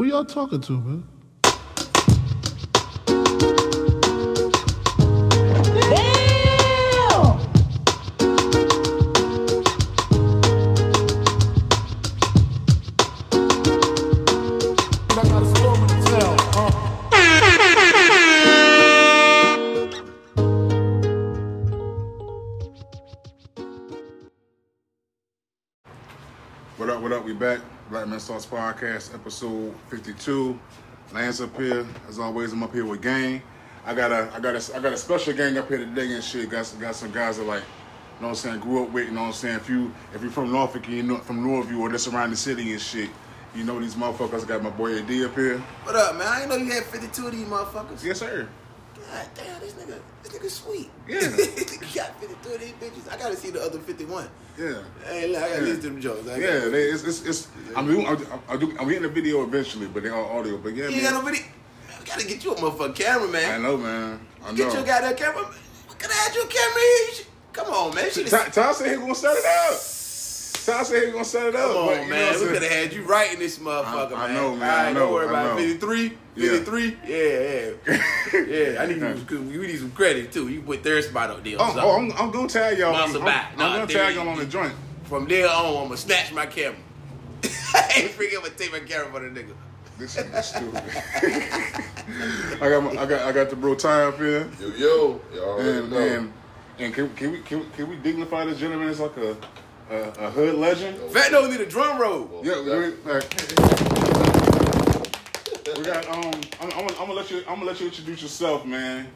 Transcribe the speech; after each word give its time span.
Who 0.00 0.06
y'all 0.06 0.24
talking 0.24 0.62
to, 0.62 0.72
man? 0.80 1.19
Podcast, 28.50 29.14
episode 29.14 29.72
52. 29.90 30.58
Lance 31.14 31.40
up 31.40 31.56
here. 31.56 31.86
As 32.08 32.18
always, 32.18 32.52
I'm 32.52 32.64
up 32.64 32.74
here 32.74 32.84
with 32.84 33.00
gang. 33.00 33.40
I 33.86 33.94
got 33.94 34.10
a 34.10 34.28
I 34.34 34.40
got 34.40 34.56
a 34.56 34.76
I 34.76 34.80
got 34.80 34.92
a 34.92 34.96
special 34.96 35.32
gang 35.32 35.56
up 35.56 35.68
here 35.68 35.78
today 35.78 36.12
and 36.12 36.22
shit. 36.22 36.50
Got 36.50 36.66
some 36.66 36.80
got 36.80 36.96
some 36.96 37.12
guys 37.12 37.38
that 37.38 37.44
like, 37.44 37.62
you 37.62 38.22
know 38.22 38.26
what 38.26 38.28
I'm 38.30 38.34
saying, 38.34 38.60
grew 38.60 38.82
up 38.82 38.90
with, 38.90 39.06
you 39.06 39.12
know 39.12 39.20
what 39.20 39.26
I'm 39.28 39.32
saying? 39.34 39.56
If 39.56 39.68
you 39.70 39.94
if 40.12 40.20
you're 40.20 40.32
from 40.32 40.50
Norfolk 40.50 40.84
and 40.86 40.96
you 40.96 41.02
know 41.04 41.18
from 41.18 41.46
Northview 41.46 41.78
or 41.78 41.90
just 41.90 42.08
around 42.08 42.30
the 42.30 42.36
city 42.36 42.72
and 42.72 42.80
shit, 42.80 43.08
you 43.54 43.62
know 43.62 43.78
these 43.80 43.94
motherfuckers. 43.94 44.42
I 44.42 44.46
got 44.48 44.64
my 44.64 44.70
boy 44.70 44.98
AD 44.98 45.10
up 45.22 45.34
here. 45.36 45.58
What 45.84 45.94
up, 45.94 46.16
man? 46.16 46.26
I 46.26 46.40
didn't 46.40 46.50
know 46.50 46.56
you 46.56 46.72
had 46.72 46.84
52 46.84 47.26
of 47.26 47.32
these 47.32 47.46
motherfuckers. 47.46 48.02
Yes, 48.02 48.18
sir. 48.18 48.48
God 49.10 49.26
damn, 49.34 49.60
this 49.60 49.72
nigga, 49.72 49.98
this 50.22 50.32
nigga 50.32 50.50
sweet. 50.50 50.90
Yeah. 51.08 51.20
got 51.94 52.20
52 52.20 52.54
of 52.54 52.60
these 52.60 52.72
bitches. 52.74 53.12
I 53.12 53.18
gotta 53.18 53.36
see 53.36 53.50
the 53.50 53.60
other 53.60 53.78
51. 53.80 54.28
Yeah. 54.56 54.74
Hey, 55.04 55.26
look, 55.28 55.42
I 55.42 55.48
gotta 55.48 55.54
Yeah. 55.54 55.60
listen 55.66 55.80
to 55.82 55.88
them 55.88 56.00
jokes. 56.00 56.28
I 56.28 56.36
yeah, 56.36 56.68
they, 56.68 56.84
it's, 56.84 57.02
it's, 57.04 57.26
it's, 57.26 57.48
I'm, 57.74 57.86
doing, 57.88 58.06
I'm, 58.06 58.16
I'm, 58.48 58.78
I'm 58.78 58.86
getting 58.88 59.02
the 59.02 59.08
video 59.08 59.42
eventually, 59.42 59.88
but 59.88 60.02
they 60.04 60.10
are 60.10 60.24
audio. 60.38 60.58
But 60.58 60.74
yeah, 60.76 60.88
You 60.88 61.02
man. 61.02 61.12
got 61.12 61.24
no 61.24 61.30
video. 61.30 61.46
We 61.98 62.04
gotta 62.06 62.26
get 62.26 62.44
you 62.44 62.52
a 62.52 62.54
motherfucking 62.56 62.94
camera, 62.94 63.28
man. 63.28 63.52
I 63.54 63.58
know, 63.62 63.76
man. 63.76 64.20
I 64.44 64.50
know. 64.50 64.56
Get 64.56 64.72
your 64.74 64.84
goddamn 64.84 65.16
camera. 65.16 65.50
We 65.88 65.94
could 65.96 66.10
have 66.10 66.26
had 66.28 66.34
you 66.36 66.42
a 66.42 66.46
camera 66.46 66.80
here. 66.80 67.26
Come 67.52 67.66
on, 67.66 67.94
man. 67.94 68.10
Ty 68.10 68.72
said 68.72 68.90
he 68.90 68.96
gonna 68.96 69.14
set 69.14 69.36
it 69.36 69.44
up. 69.44 69.99
Ty 70.66 70.82
said 70.84 70.98
he 71.00 71.04
was 71.06 71.12
gonna 71.12 71.24
set 71.24 71.46
it 71.48 71.56
up. 71.56 71.70
Come 71.72 71.76
on, 71.76 71.88
you 71.90 72.00
know 72.02 72.06
man. 72.08 72.26
what 72.26 72.34
I'm 72.36 72.40
We 72.42 72.46
could 72.54 72.62
have 72.62 72.72
had 72.72 72.92
you 72.92 73.02
right 73.04 73.32
in 73.32 73.38
this 73.38 73.58
motherfucker, 73.58 74.12
I- 74.12 74.24
I 74.24 74.26
man. 74.28 74.34
know, 74.36 74.56
man. 74.56 74.70
All 74.70 74.76
right, 74.76 74.86
I 74.88 74.92
know, 74.92 74.98
don't 75.00 75.12
worry 75.12 75.26
I 75.26 75.30
about 75.30 75.56
know. 75.56 75.62
it. 75.62 75.68
53? 75.80 76.12
Yeah. 76.36 76.50
53? 76.50 76.96
Yeah, 77.06 77.16
yeah. 77.86 78.46
yeah, 78.74 78.82
I 78.82 78.86
need 78.86 78.96
you, 78.96 79.24
cause 79.26 79.38
we 79.38 79.66
need 79.66 79.78
some 79.78 79.90
credit, 79.92 80.32
too. 80.32 80.48
You 80.48 80.62
put 80.62 80.82
their 80.82 81.00
spot 81.02 81.30
up 81.30 81.42
there. 81.44 81.56
Oh, 81.58 81.66
something. 81.66 81.82
oh, 81.84 81.96
I'm, 81.96 82.12
I'm 82.12 82.30
gonna 82.30 82.48
tag 82.48 82.78
y'all. 82.78 82.92
Monster 82.92 83.18
I'm, 83.18 83.24
back. 83.24 83.52
I'm 83.54 83.58
Nah, 83.58 83.74
gonna 83.76 83.86
tag 83.92 84.14
you- 84.14 84.20
y'all 84.20 84.28
on 84.28 84.38
the 84.38 84.44
joint. 84.46 84.72
From 85.04 85.26
there 85.26 85.48
on, 85.48 85.66
I'm 85.76 85.82
gonna 85.84 85.96
snatch 85.96 86.32
my 86.32 86.46
camera. 86.46 86.78
I 87.74 87.92
ain't 87.96 88.10
freaking 88.12 88.34
gonna 88.42 88.50
take 88.50 88.70
my 88.72 88.80
camera 88.80 89.10
for 89.10 89.20
the 89.20 89.28
nigga. 89.40 89.52
This 89.98 90.16
is 90.16 90.44
stupid. 90.46 90.82
I 92.62 92.68
got 92.68 92.82
my, 92.82 92.90
I 93.02 93.06
got 93.06 93.20
I 93.22 93.32
got 93.32 93.50
the 93.50 93.56
bro 93.56 93.74
Ty 93.74 94.04
up 94.04 94.16
here, 94.18 94.48
Yo, 94.60 94.68
yo, 94.76 95.20
y'all 95.34 95.44
already 95.44 95.78
and 95.78 95.90
know. 95.90 95.98
and, 95.98 96.32
and 96.78 96.94
can, 96.94 97.10
can 97.14 97.32
we 97.32 97.38
can, 97.40 97.60
we- 97.60 97.66
can 97.76 97.88
we 97.88 97.96
dignify 97.96 98.44
this 98.46 98.58
gentleman 98.58 98.88
as 98.88 99.00
like 99.00 99.16
a 99.18 99.36
a, 99.90 100.26
a 100.26 100.30
hood 100.30 100.54
legend? 100.54 100.96
Fat 101.12 101.32
nose 101.32 101.50
need 101.50 101.60
a 101.60 101.66
drum 101.66 102.00
roll. 102.00 102.40
Yeah, 102.44 102.62
we, 102.62 102.70
like, 102.70 103.24
we 105.76 105.84
got 105.84 106.08
um. 106.08 106.24
I'm, 106.60 106.70
I'm, 106.70 106.70
gonna- 106.70 106.88
I'm 106.88 106.94
gonna 106.96 107.12
let 107.12 107.30
you. 107.30 107.38
I'm 107.40 107.54
gonna 107.56 107.64
let 107.66 107.80
you 107.80 107.86
introduce 107.86 108.22
yourself, 108.22 108.64
man. 108.64 109.08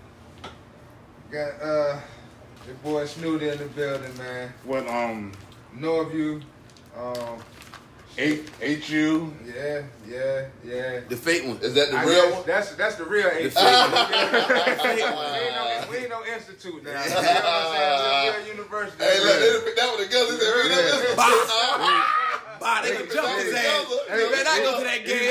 Got 1.31 1.61
uh 1.63 2.01
your 2.67 2.75
boy 2.83 3.05
Snooty 3.07 3.49
in 3.49 3.59
the 3.59 3.67
building, 3.67 4.17
man. 4.19 4.53
What 4.65 4.87
um. 4.89 5.33
Northview. 5.77 6.43
Um, 6.97 7.41
H 8.17 8.43
H 8.61 8.91
U. 8.91 9.35
yeah, 9.45 9.83
yeah, 10.09 10.47
yeah. 10.65 11.01
The 11.09 11.17
fake 11.17 11.45
one. 11.47 11.57
Is 11.59 11.75
that 11.75 11.91
the 11.91 11.99
I 11.99 12.05
real 12.05 12.23
guess 12.27 12.35
one? 12.35 12.43
That's 12.47 12.75
that's 12.77 12.95
the 12.97 13.05
real 13.05 13.25
The 13.29 13.37
eight. 13.39 13.55
we, 13.55 15.03
ain't 15.03 15.11
no, 15.11 15.87
we 15.91 15.97
ain't 15.99 16.11
no 16.11 16.23
institute 16.35 16.85
now. 16.85 17.03
You 17.05 17.11
know 17.11 17.17
what 17.17 17.27
I'm 17.27 17.75
saying? 17.75 17.95
We're 17.99 18.31
a 18.31 18.39
real 18.39 18.47
university. 18.55 19.03
Hey, 19.05 19.19
look, 19.19 19.39
they 19.41 19.51
done 19.51 19.63
put 19.67 19.77
that 19.77 19.89
one 19.91 20.03
together. 20.05 20.33
They 20.33 20.39
said, 20.39 20.55
"Real 20.55 20.71
nigga." 20.71 22.05
Bah, 22.61 22.81
they 22.83 22.93
gonna 22.95 23.11
jump 23.13 23.29
his 23.41 23.53
ass. 23.53 23.85
Hey, 24.09 24.25
He 24.25 24.31
better 24.31 24.45
not 24.45 24.59
go 24.63 24.79
to 24.79 24.85
that 24.85 25.05
game. 25.05 25.19
He 25.19 25.27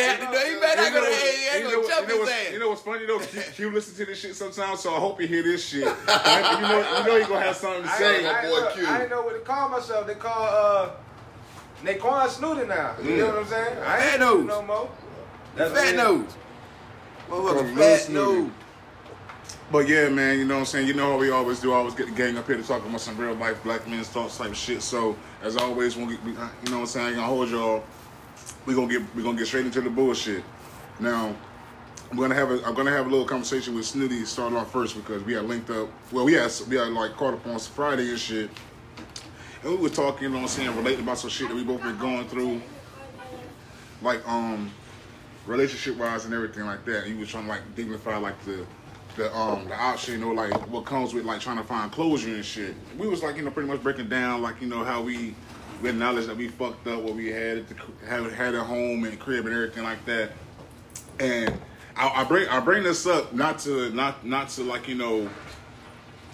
better 0.60 0.82
not 0.82 0.92
go 0.92 1.00
to 1.06 1.10
that 1.10 1.24
game. 1.24 1.54
They 1.54 1.60
You 1.60 1.64
know, 1.64 1.82
gonna 1.82 1.88
jump 1.88 2.08
you 2.10 2.14
his 2.14 2.20
what's, 2.20 2.32
ass. 2.32 2.52
you 2.52 2.60
know 2.60 2.70
what's 2.70 2.82
funny 2.82 3.06
though? 3.08 3.20
Q, 3.20 3.42
Q 3.56 3.72
listen 3.72 3.96
to 3.96 4.06
this 4.06 4.20
shit 4.20 4.36
sometimes, 4.36 4.82
so 4.82 4.94
I 4.94 5.00
hope 5.00 5.22
you 5.22 5.28
hear 5.28 5.42
this 5.42 5.66
shit. 5.66 5.80
you 5.80 5.86
know, 5.86 6.98
you 7.00 7.08
know, 7.08 7.16
you 7.16 7.26
gonna 7.28 7.40
have 7.46 7.56
something 7.56 7.84
to 7.84 7.90
say. 7.90 8.18
ain't- 8.18 8.28
I, 8.28 8.32
my 8.34 8.40
ain't 8.42 8.50
boy 8.50 8.60
know- 8.60 8.72
Q. 8.76 8.86
I 8.88 8.98
didn't 8.98 9.10
know 9.12 9.22
what 9.24 9.34
to 9.34 9.40
call 9.40 9.70
myself. 9.70 10.06
They 10.06 10.16
call 10.16 10.44
uh 10.44 10.90
Naquan 11.84 12.30
Snooty 12.30 12.66
now. 12.68 12.96
You 13.02 13.10
mm. 13.10 13.18
know 13.18 13.28
what 13.28 13.38
I'm 13.38 13.46
saying? 13.48 13.78
I 13.80 14.00
Fat 14.00 14.12
ain't 14.12 14.20
nose. 14.20 14.46
no 14.46 14.62
more. 14.62 14.90
Fat 15.56 15.96
nose. 15.96 16.34
Motherfucker, 17.30 17.76
fat 17.78 18.10
nose. 18.10 18.52
But 19.72 19.88
yeah, 19.88 20.08
man, 20.10 20.38
you 20.38 20.46
know 20.46 20.56
what 20.56 20.60
I'm 20.62 20.66
saying? 20.68 20.88
You 20.88 20.94
know 20.94 21.14
how 21.14 21.18
we 21.18 21.32
always 21.32 21.60
do. 21.60 21.74
I 21.74 21.78
always 21.78 21.96
get 21.96 22.08
the 22.08 22.14
gang 22.14 22.38
up 22.38 22.48
here 22.48 22.58
to 22.58 22.64
talk 22.64 22.86
about 22.86 23.02
some 23.02 23.18
real 23.18 23.34
life 23.34 23.62
black 23.64 23.88
men's 23.88 24.08
thoughts 24.08 24.38
type 24.38 24.54
shit. 24.54 24.82
So 24.82 25.16
as 25.42 25.58
always, 25.58 25.96
when 25.96 26.08
we, 26.08 26.16
we- 26.18 26.32
you 26.32 26.38
know 26.38 26.46
what 26.46 26.72
I'm 26.80 26.86
saying, 26.86 27.06
I 27.06 27.10
ain't 27.10 27.18
gonna 27.18 27.28
hold 27.28 27.50
y'all. 27.50 27.84
We 28.66 28.76
gonna 28.76 28.88
get 28.88 29.02
we 29.16 29.24
gonna 29.24 29.38
get 29.38 29.48
straight 29.48 29.66
into 29.66 29.82
the 29.82 29.90
bullshit. 29.90 30.44
Now, 31.00 31.36
I'm 32.12 32.18
gonna 32.18 32.36
have 32.36 32.52
a 32.52 32.66
I'm 32.66 32.76
gonna 32.76 32.92
have 32.92 33.08
a 33.08 33.10
little 33.10 33.26
conversation 33.26 33.74
with 33.76 33.86
Snooty 33.86 34.26
starting 34.26 34.58
off 34.58 34.72
first 34.72 34.96
because 34.96 35.24
we 35.24 35.34
had 35.34 35.46
linked 35.46 35.70
up. 35.70 35.90
Well, 36.12 36.26
we 36.26 36.34
had 36.34 36.52
we 36.70 36.76
had 36.76 36.90
like 36.90 37.16
caught 37.16 37.34
up 37.34 37.48
on 37.48 37.60
Friday 37.60 38.10
and 38.10 38.20
shit. 38.20 38.50
And 39.64 39.72
we 39.72 39.78
were 39.78 39.90
talking, 39.90 40.24
you 40.24 40.30
know 40.30 40.36
what 40.36 40.42
I'm 40.44 40.48
saying, 40.50 40.76
relating 40.76 41.04
about 41.04 41.18
some 41.18 41.30
shit 41.30 41.48
that 41.48 41.56
we 41.56 41.64
both 41.64 41.82
been 41.82 41.98
going 41.98 42.28
through. 42.28 42.62
Like 44.02 44.28
um 44.28 44.72
relationship 45.46 45.98
wise 45.98 46.26
and 46.26 46.34
everything 46.34 46.66
like 46.66 46.84
that. 46.86 47.06
He 47.06 47.14
was 47.14 47.30
trying 47.30 47.46
to 47.46 47.50
like 47.50 47.76
dignify 47.76 48.18
like 48.18 48.44
the 48.44 48.66
the 49.16 49.34
um 49.36 49.66
the 49.70 49.76
option, 49.76 50.16
you 50.16 50.20
know, 50.20 50.32
like 50.32 50.54
what 50.70 50.86
comes 50.86 51.14
with 51.14 51.24
like 51.24 51.40
trying 51.40 51.58
to 51.58 51.64
find 51.64 51.92
closure 51.92 52.30
and 52.30 52.44
shit. 52.44 52.76
We 52.98 53.08
was 53.08 53.24
like, 53.24 53.38
you 53.38 53.44
know, 53.44 53.52
pretty 53.52 53.70
much 53.70 53.82
breaking 53.82 54.10
down 54.10 54.42
like, 54.42 54.62
you 54.62 54.68
know, 54.68 54.84
how 54.84 55.02
we 55.02 55.34
we 55.82 55.90
acknowledged 55.90 56.28
that 56.28 56.38
we 56.38 56.50
fucked 56.50 56.86
up 56.88 57.02
what 57.02 57.16
we 57.16 57.28
had 57.28 57.60
at 57.60 57.68
the 57.70 57.76
had, 58.06 58.24
had 58.34 58.56
home 58.56 59.06
and 59.06 59.18
crib 59.20 59.46
and 59.46 59.56
everything 59.56 59.84
like 59.84 60.04
that. 60.06 60.32
And 61.20 61.58
I, 61.96 62.10
I 62.10 62.24
bring 62.26 62.50
I 62.50 62.60
bring 62.60 62.84
this 62.84 63.06
up 63.06 63.34
not 63.34 63.60
to 63.60 63.92
not 63.92 64.26
not 64.26 64.50
to 64.50 64.64
like, 64.64 64.90
you 64.90 64.96
know, 64.96 65.30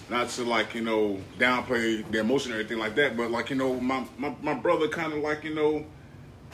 not 0.10 0.30
to 0.30 0.44
like 0.44 0.74
you 0.74 0.82
know 0.82 1.20
downplay 1.38 2.10
the 2.12 2.20
emotion 2.20 2.52
or 2.52 2.56
anything 2.56 2.80
like 2.80 2.96
that, 2.96 3.16
but 3.16 3.32
like 3.32 3.50
you 3.50 3.56
know 3.56 3.80
my 3.80 4.06
my, 4.18 4.34
my 4.42 4.54
brother 4.54 4.88
kind 4.88 5.14
of 5.14 5.20
like 5.20 5.44
you 5.44 5.54
know 5.54 5.86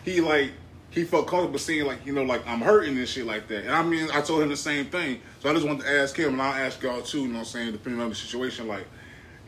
he 0.03 0.21
like 0.21 0.51
he 0.91 1.03
felt 1.03 1.27
comfortable 1.27 1.59
seeing 1.59 1.85
like 1.85 2.05
you 2.05 2.13
know 2.13 2.23
like 2.23 2.45
I'm 2.47 2.61
hurting 2.61 2.97
and 2.97 3.07
shit 3.07 3.25
like 3.25 3.47
that, 3.47 3.63
and 3.63 3.71
I 3.71 3.83
mean 3.83 4.09
I 4.13 4.21
told 4.21 4.43
him 4.43 4.49
the 4.49 4.57
same 4.57 4.85
thing, 4.85 5.21
so 5.39 5.49
I 5.49 5.53
just 5.53 5.65
wanted 5.65 5.83
to 5.83 5.91
ask 5.91 6.15
him, 6.15 6.33
and 6.33 6.41
I'll 6.41 6.53
ask 6.53 6.81
y'all 6.81 7.01
too, 7.01 7.21
you 7.21 7.27
know 7.27 7.33
what 7.33 7.39
I'm 7.39 7.45
saying, 7.45 7.71
depending 7.71 8.01
on 8.01 8.09
the 8.09 8.15
situation, 8.15 8.67
like 8.67 8.87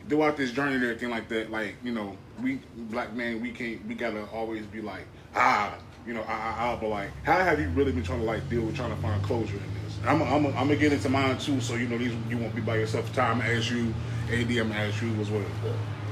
throughout 0.08 0.36
this 0.36 0.52
journey 0.52 0.74
and 0.74 0.84
everything 0.84 1.10
like 1.10 1.28
that, 1.28 1.50
like 1.50 1.76
you 1.82 1.92
know 1.92 2.16
we 2.42 2.60
black 2.76 3.14
man 3.14 3.40
we 3.40 3.50
can't 3.50 3.84
we 3.86 3.94
gotta 3.94 4.24
always 4.26 4.64
be 4.66 4.80
like 4.80 5.06
ah 5.34 5.74
you 6.06 6.14
know 6.14 6.24
ah 6.26 6.30
ah, 6.30 6.56
ah 6.58 6.76
but 6.80 6.88
like 6.88 7.10
how 7.24 7.38
have 7.38 7.60
you 7.60 7.68
really 7.70 7.92
been 7.92 8.02
trying 8.02 8.20
to 8.20 8.24
like 8.24 8.48
deal 8.48 8.62
with 8.62 8.76
trying 8.76 8.94
to 8.94 9.02
find 9.02 9.22
closure 9.22 9.56
in 9.56 9.74
this? 9.84 9.87
I'm 10.04 10.22
I'm 10.22 10.46
I'm 10.46 10.52
gonna 10.52 10.76
get 10.76 10.92
into 10.92 11.08
mine 11.08 11.38
too, 11.38 11.60
so 11.60 11.74
you 11.74 11.88
know 11.88 11.98
these 11.98 12.14
you 12.28 12.38
won't 12.38 12.54
be 12.54 12.60
by 12.60 12.76
yourself. 12.76 13.12
Time 13.14 13.40
as 13.40 13.70
you, 13.70 13.92
AD, 14.30 14.50
I'm 14.50 14.68
gonna 14.68 14.74
ask 14.74 15.02
you 15.02 15.12
as 15.20 15.30
well. 15.30 15.42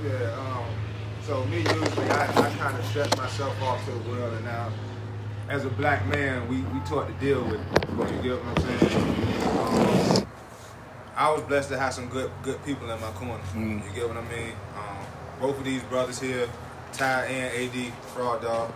Yeah, 0.05 0.37
um, 0.39 0.65
so 1.23 1.45
me 1.47 1.59
usually 1.59 2.11
I, 2.11 2.25
I 2.25 2.51
kind 2.57 2.79
of 2.79 2.85
shut 2.93 3.17
myself 3.17 3.61
off 3.63 3.85
to 3.87 3.93
the 3.93 4.11
world, 4.11 4.35
and 4.35 4.45
now 4.45 4.71
as 5.49 5.65
a 5.65 5.69
black 5.71 6.05
man, 6.09 6.49
we, 6.49 6.57
we 6.63 6.81
taught 6.81 7.07
to 7.07 7.15
deal 7.15 7.43
with 7.45 7.61
it. 7.61 8.17
You 8.17 8.23
get 8.23 8.45
what 8.45 8.65
I'm 8.65 8.79
saying? 8.79 10.23
Um, 10.23 10.27
I 11.15 11.33
was 11.33 11.43
blessed 11.43 11.69
to 11.71 11.79
have 11.79 11.95
some 11.95 12.09
good 12.09 12.31
good 12.43 12.63
people 12.65 12.91
in 12.91 13.01
my 13.01 13.11
corner. 13.13 13.43
You 13.55 13.81
get 13.95 14.09
what 14.09 14.17
I 14.17 14.29
mean? 14.29 14.53
Um, 14.77 15.07
both 15.41 15.59
of 15.59 15.65
these 15.65 15.83
brothers 15.85 16.21
here, 16.21 16.49
Ty 16.93 17.27
and 17.27 17.77
AD, 17.77 17.93
Fraud 18.15 18.43
Dog, 18.43 18.73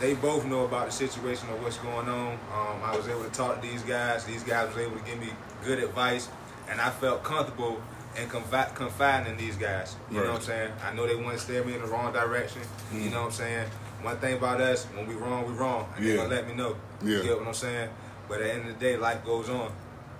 they 0.00 0.14
both 0.14 0.44
know 0.46 0.64
about 0.64 0.86
the 0.86 0.92
situation 0.92 1.48
of 1.50 1.62
what's 1.62 1.76
going 1.78 2.08
on. 2.08 2.32
Um, 2.52 2.82
I 2.82 2.96
was 2.96 3.06
able 3.08 3.24
to 3.24 3.30
talk 3.30 3.60
to 3.60 3.68
these 3.68 3.82
guys. 3.82 4.24
These 4.24 4.42
guys 4.44 4.68
was 4.74 4.78
able 4.84 4.98
to 4.98 5.04
give 5.04 5.18
me 5.20 5.28
good 5.64 5.78
advice, 5.78 6.28
and 6.68 6.80
I 6.80 6.90
felt 6.90 7.22
comfortable 7.22 7.80
and 8.16 8.28
confi- 8.30 8.74
confiding 8.74 9.32
in 9.32 9.38
these 9.38 9.56
guys. 9.56 9.94
You 10.10 10.16
know 10.18 10.24
what 10.32 10.36
I'm 10.36 10.40
saying? 10.42 10.72
I 10.84 10.94
know 10.94 11.06
they 11.06 11.14
want 11.16 11.36
to 11.36 11.38
steer 11.38 11.62
me 11.64 11.74
in 11.74 11.80
the 11.82 11.86
wrong 11.86 12.12
direction. 12.12 12.62
You 12.92 13.10
know 13.10 13.20
what 13.20 13.26
I'm 13.26 13.32
saying? 13.32 13.68
One 14.02 14.16
thing 14.16 14.36
about 14.38 14.60
us, 14.60 14.84
when 14.86 15.06
we 15.06 15.14
wrong, 15.14 15.46
we 15.46 15.52
wrong. 15.52 15.86
And 15.96 16.04
Yeah. 16.04 16.12
they 16.12 16.16
gonna 16.16 16.28
let 16.34 16.48
me 16.48 16.54
know. 16.54 16.76
Yeah. 17.02 17.18
You 17.18 17.22
get 17.22 17.38
what 17.38 17.46
I'm 17.48 17.54
saying? 17.54 17.90
But 18.28 18.40
at 18.40 18.44
the 18.46 18.52
end 18.54 18.68
of 18.68 18.78
the 18.78 18.84
day, 18.84 18.96
life 18.96 19.24
goes 19.24 19.48
on. 19.50 19.70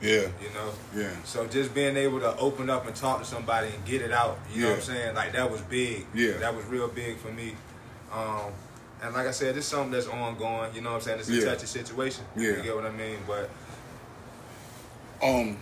Yeah, 0.03 0.29
You 0.41 0.49
know? 0.55 0.73
yeah, 0.97 1.11
So 1.25 1.47
just 1.47 1.75
being 1.75 1.95
able 1.97 2.21
to 2.21 2.35
open 2.39 2.71
up 2.71 2.87
and 2.87 2.97
talk 2.97 3.19
to 3.21 3.25
somebody 3.27 3.69
and 3.69 3.85
get 3.85 4.01
it 4.01 4.13
out, 4.13 4.39
you 4.51 4.63
know 4.63 4.71
what 4.71 4.77
I'm 4.77 4.83
saying? 4.83 5.15
Like 5.15 5.33
that 5.33 5.51
was 5.51 5.61
big. 5.63 6.07
Yeah. 6.15 6.39
That 6.39 6.55
was 6.57 6.65
real 6.67 6.89
big 6.89 7.19
for 7.19 7.29
me. 7.31 7.55
Um, 8.13 8.53
and 9.03 9.15
like 9.15 9.27
I 9.27 9.31
said, 9.31 9.57
it's 9.57 9.67
something 9.67 9.91
that's 9.93 10.07
ongoing. 10.09 10.75
You 10.75 10.83
know 10.83 10.91
what 10.91 10.97
I'm 10.97 11.03
saying? 11.03 11.21
It's 11.21 11.29
a 11.29 11.35
Yeah. 11.35 11.45
touchy 11.45 11.67
situation. 11.67 12.25
Yeah. 12.37 12.57
You 12.57 12.63
get 12.63 12.75
what 12.77 12.87
I 12.87 12.91
mean? 12.91 13.19
But 13.27 13.51
um 15.23 15.57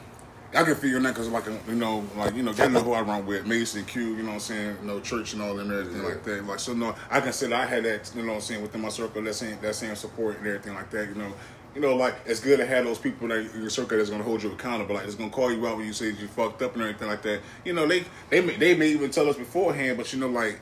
I 0.54 0.62
can 0.64 0.76
feel 0.76 0.98
that 1.02 1.08
because 1.14 1.28
like 1.28 1.44
you 1.68 1.74
know, 1.74 2.04
like 2.16 2.34
you 2.34 2.42
know, 2.42 2.54
I 2.58 2.68
know 2.68 2.80
who 2.80 2.92
I 2.94 3.02
run 3.02 3.26
with, 3.26 3.46
Mason 3.46 3.84
Q. 3.84 4.02
You 4.02 4.16
know 4.22 4.28
what 4.28 4.32
I'm 4.34 4.40
saying? 4.40 4.76
You 4.80 4.86
know, 4.86 5.00
church 5.00 5.34
and 5.34 5.42
all 5.42 5.54
that 5.54 5.62
and 5.62 5.72
everything 5.72 6.02
like 6.02 6.24
that. 6.24 6.46
Like 6.46 6.58
so, 6.58 6.72
no, 6.72 6.94
I 7.10 7.20
can 7.20 7.34
say 7.34 7.48
that 7.48 7.60
I 7.60 7.66
had 7.66 7.84
that. 7.84 8.10
You 8.14 8.22
know 8.22 8.28
what 8.28 8.34
I'm 8.36 8.40
saying 8.40 8.62
within 8.62 8.80
my 8.80 8.88
circle, 8.88 9.22
that 9.22 9.34
same 9.34 9.58
that 9.60 9.74
same 9.74 9.94
support 9.94 10.38
and 10.38 10.46
everything 10.46 10.74
like 10.74 10.90
that. 10.90 11.08
You 11.08 11.16
know. 11.16 11.32
You 11.74 11.82
know, 11.82 11.94
like 11.94 12.14
it's 12.24 12.40
good 12.40 12.58
to 12.58 12.66
have 12.66 12.86
those 12.86 12.98
people 12.98 13.28
that 13.28 13.38
in 13.54 13.60
your 13.60 13.70
circle 13.70 13.98
that's 13.98 14.08
gonna 14.10 14.24
hold 14.24 14.42
you 14.42 14.50
accountable, 14.50 14.94
like 14.94 15.04
it's 15.04 15.14
gonna 15.14 15.30
call 15.30 15.52
you 15.52 15.64
out 15.68 15.76
when 15.76 15.86
you 15.86 15.92
say 15.92 16.06
you 16.06 16.26
fucked 16.26 16.62
up 16.62 16.72
and 16.72 16.82
everything 16.82 17.06
like 17.08 17.22
that. 17.22 17.40
You 17.64 17.74
know, 17.74 17.86
they 17.86 18.04
they 18.30 18.40
may, 18.40 18.56
they 18.56 18.74
may 18.74 18.88
even 18.88 19.10
tell 19.10 19.28
us 19.28 19.36
beforehand, 19.36 19.98
but 19.98 20.10
you 20.12 20.18
know, 20.18 20.28
like 20.28 20.58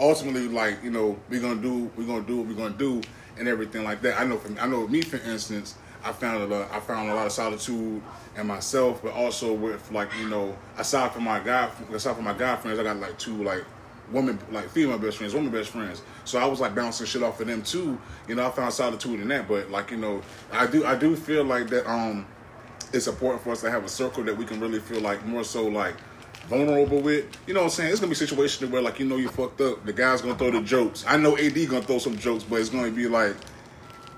ultimately, 0.00 0.48
like 0.48 0.82
you 0.82 0.90
know, 0.90 1.18
we're 1.28 1.40
gonna 1.40 1.60
do 1.60 1.90
we're 1.96 2.06
gonna 2.06 2.22
do 2.22 2.38
what 2.38 2.46
we're 2.46 2.54
gonna 2.54 2.70
do 2.70 3.02
and 3.38 3.46
everything 3.46 3.84
like 3.84 4.02
that. 4.02 4.18
I 4.18 4.24
know 4.24 4.38
from 4.38 4.58
I 4.58 4.66
know 4.66 4.88
me 4.88 5.02
for 5.02 5.18
instance, 5.18 5.76
I 6.02 6.12
found 6.12 6.42
a 6.42 6.46
lot, 6.46 6.72
I 6.72 6.80
found 6.80 7.10
a 7.10 7.14
lot 7.14 7.26
of 7.26 7.32
solitude 7.32 8.02
in 8.36 8.46
myself, 8.46 9.02
but 9.02 9.12
also 9.12 9.52
with 9.52 9.90
like 9.92 10.08
you 10.18 10.28
know, 10.28 10.56
aside 10.78 11.12
from 11.12 11.24
my 11.24 11.40
guy 11.40 11.70
aside 11.92 12.16
from 12.16 12.24
my 12.24 12.34
guy 12.34 12.56
friends, 12.56 12.78
I 12.78 12.82
got 12.82 12.96
like 12.96 13.18
two 13.18 13.42
like 13.44 13.64
women 14.10 14.38
like 14.50 14.68
female 14.70 14.98
best 14.98 15.18
friends, 15.18 15.34
women 15.34 15.52
best 15.52 15.70
friends. 15.70 16.02
So 16.24 16.38
I 16.38 16.46
was 16.46 16.60
like 16.60 16.74
bouncing 16.74 17.06
shit 17.06 17.22
off 17.22 17.40
of 17.40 17.46
them 17.46 17.62
too. 17.62 17.98
You 18.26 18.34
know, 18.34 18.46
I 18.46 18.50
found 18.50 18.72
solitude 18.72 19.20
in 19.20 19.28
that, 19.28 19.46
but 19.46 19.70
like 19.70 19.90
you 19.90 19.98
know, 19.98 20.22
I 20.52 20.66
do 20.66 20.84
I 20.84 20.96
do 20.96 21.14
feel 21.14 21.44
like 21.44 21.68
that 21.68 21.88
um 21.88 22.26
it's 22.92 23.06
important 23.06 23.42
for 23.42 23.50
us 23.50 23.60
to 23.60 23.70
have 23.70 23.84
a 23.84 23.88
circle 23.88 24.24
that 24.24 24.36
we 24.36 24.44
can 24.44 24.58
really 24.58 24.80
feel 24.80 25.00
like 25.00 25.24
more 25.24 25.44
so 25.44 25.66
like 25.66 25.94
vulnerable 26.50 27.00
with. 27.00 27.24
You 27.46 27.54
know 27.54 27.60
what 27.60 27.66
I'm 27.66 27.70
saying? 27.70 27.92
It's 27.92 28.00
gonna 28.00 28.10
be 28.10 28.14
a 28.14 28.16
situation 28.16 28.70
where 28.70 28.82
like 28.82 28.98
you 28.98 29.06
know 29.06 29.16
you 29.16 29.28
fucked 29.28 29.60
up. 29.60 29.86
The 29.86 29.92
guy's 29.92 30.20
gonna 30.20 30.36
throw 30.36 30.50
the 30.50 30.60
jokes. 30.60 31.04
I 31.08 31.16
know 31.16 31.38
AD 31.38 31.54
gonna 31.68 31.82
throw 31.82 31.98
some 31.98 32.18
jokes, 32.18 32.44
but 32.44 32.60
it's 32.60 32.68
gonna 32.68 32.90
be 32.90 33.08
like 33.08 33.36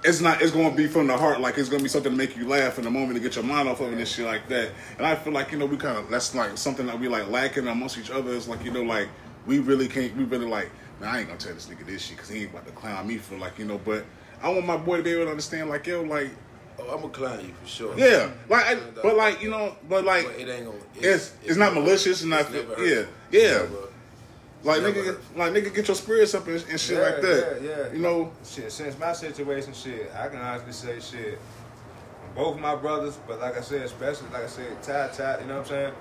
it's 0.03 0.21
not 0.21 0.43
it's 0.43 0.51
gonna 0.51 0.75
be 0.75 0.89
from 0.89 1.07
the 1.07 1.17
heart, 1.17 1.41
like 1.41 1.59
it's 1.59 1.69
gonna 1.69 1.83
be 1.83 1.89
something 1.89 2.11
to 2.11 2.19
make 2.19 2.37
you 2.37 2.49
laugh 2.49 2.79
in 2.79 2.85
the 2.85 2.91
moment 2.91 3.15
to 3.15 3.21
get 3.21 3.37
your 3.37 3.45
mind 3.45 3.69
off 3.69 3.81
of 3.81 3.93
it 3.93 3.99
and 3.99 4.09
shit 4.09 4.27
like 4.27 4.49
that. 4.49 4.71
And 4.99 5.07
I 5.07 5.15
feel 5.15 5.33
like, 5.33 5.53
you 5.53 5.59
know, 5.59 5.67
we 5.67 5.77
kinda 5.77 6.05
that's 6.11 6.35
like 6.35 6.59
something 6.59 6.87
that 6.87 6.99
we 6.99 7.07
like 7.07 7.29
lacking 7.29 7.69
amongst 7.69 7.99
each 7.99 8.11
other. 8.11 8.35
It's 8.35 8.49
like, 8.49 8.65
you 8.65 8.73
know, 8.73 8.83
like 8.83 9.09
we 9.47 9.61
really 9.61 9.87
can't 9.87 10.17
we 10.17 10.25
really 10.25 10.47
like, 10.47 10.71
man, 11.01 11.15
I 11.15 11.19
ain't 11.21 11.29
gonna 11.29 11.39
tell 11.39 11.55
this 11.55 11.67
nigga 11.67 11.87
this 11.87 12.03
shit 12.03 12.17
because 12.17 12.31
he 12.31 12.43
ain't 12.43 12.51
about 12.51 12.67
to 12.67 12.73
clown 12.73 13.07
me 13.07 13.19
for 13.19 13.37
like, 13.37 13.59
you 13.59 13.67
know, 13.67 13.79
but 13.79 14.05
I 14.43 14.49
want 14.49 14.67
my 14.67 14.77
boy 14.77 14.97
to 14.97 15.03
be 15.05 15.13
able 15.13 15.27
to 15.27 15.31
understand, 15.31 15.71
like, 15.71 15.87
yo, 15.87 16.03
like, 16.03 16.31
Oh, 16.79 16.91
I'm 16.95 17.01
gonna 17.03 17.09
clown 17.13 17.41
you 17.41 17.53
for 17.63 17.69
sure. 17.69 17.99
yeah, 17.99 18.31
like, 18.49 18.65
I, 18.67 18.75
uh, 18.75 18.81
but 19.03 19.17
like, 19.17 19.43
you 19.43 19.51
know, 19.51 19.77
but 19.89 20.05
like, 20.05 20.25
But 20.27 20.41
it 20.41 20.49
ain't 20.49 20.65
gonna. 20.67 20.79
it's 20.97 21.35
it's 21.45 21.57
not 21.57 21.75
malicious 21.75 22.23
and 22.23 22.31
not 22.31 22.41
it's 22.43 22.51
never 22.51 22.85
yeah 22.85 22.95
hurtful. 22.97 23.15
yeah 23.31 23.49
Never- 23.53 23.89
like 24.65 24.81
nigga 24.81 25.05
hurtful. 25.07 25.39
like 25.39 25.53
nigga 25.53 25.75
get 25.75 25.89
your 25.89 25.95
spirits 25.97 26.35
up 26.35 26.47
and, 26.47 26.65
and 26.71 26.81
shit 26.81 26.97
Yeah, 26.97 27.03
like 27.03 27.21
that 27.23 27.59
yeah, 27.63 27.69
yeah. 27.69 27.93
you 27.93 27.99
know 27.99 28.33
Shit, 28.45 28.71
since 28.73 28.97
my 28.99 29.13
situation, 29.13 29.73
shit, 29.73 30.11
I 30.17 30.29
can 30.29 30.39
honestly 30.39 30.73
say 30.73 31.01
shit. 31.01 31.39
Both 32.35 32.59
my 32.59 32.75
brothers, 32.77 33.19
but 33.29 33.41
like 33.41 33.59
I 33.59 33.61
said, 33.61 33.83
especially 33.83 34.29
like 34.31 34.45
I 34.45 34.47
said, 34.47 34.83
Ty 34.83 35.09
Ty, 35.09 35.41
you 35.41 35.47
know 35.47 35.59
what 35.59 35.63
I'm 35.65 35.69
saying? 35.69 35.95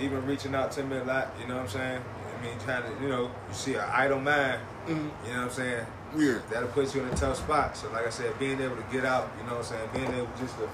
Even 0.00 0.26
reaching 0.26 0.54
out 0.54 0.70
to 0.72 0.82
me 0.84 0.96
a 0.98 1.04
lot, 1.04 1.32
you 1.40 1.46
know 1.46 1.54
what 1.56 1.62
I'm 1.62 1.68
saying? 1.68 2.02
I 2.38 2.44
mean, 2.44 2.58
trying 2.58 2.82
to, 2.82 3.02
you 3.02 3.08
know, 3.08 3.22
you 3.48 3.54
see 3.54 3.74
an 3.74 3.84
idle 3.90 4.20
mind, 4.20 4.60
mm-hmm. 4.86 4.92
you 5.26 5.32
know 5.32 5.38
what 5.38 5.44
I'm 5.46 5.50
saying? 5.50 5.86
Yeah 6.16 6.38
That'll 6.50 6.68
put 6.68 6.94
you 6.94 7.02
in 7.02 7.08
a 7.08 7.14
tough 7.16 7.36
spot. 7.38 7.76
So 7.76 7.90
like 7.92 8.06
I 8.06 8.10
said, 8.10 8.38
being 8.38 8.60
able 8.60 8.76
to 8.76 8.84
get 8.92 9.04
out, 9.04 9.30
you 9.38 9.44
know 9.46 9.56
what 9.56 9.58
I'm 9.58 9.64
saying? 9.64 9.88
Being 9.94 10.14
able 10.14 10.28
just 10.38 10.56
to 10.58 10.68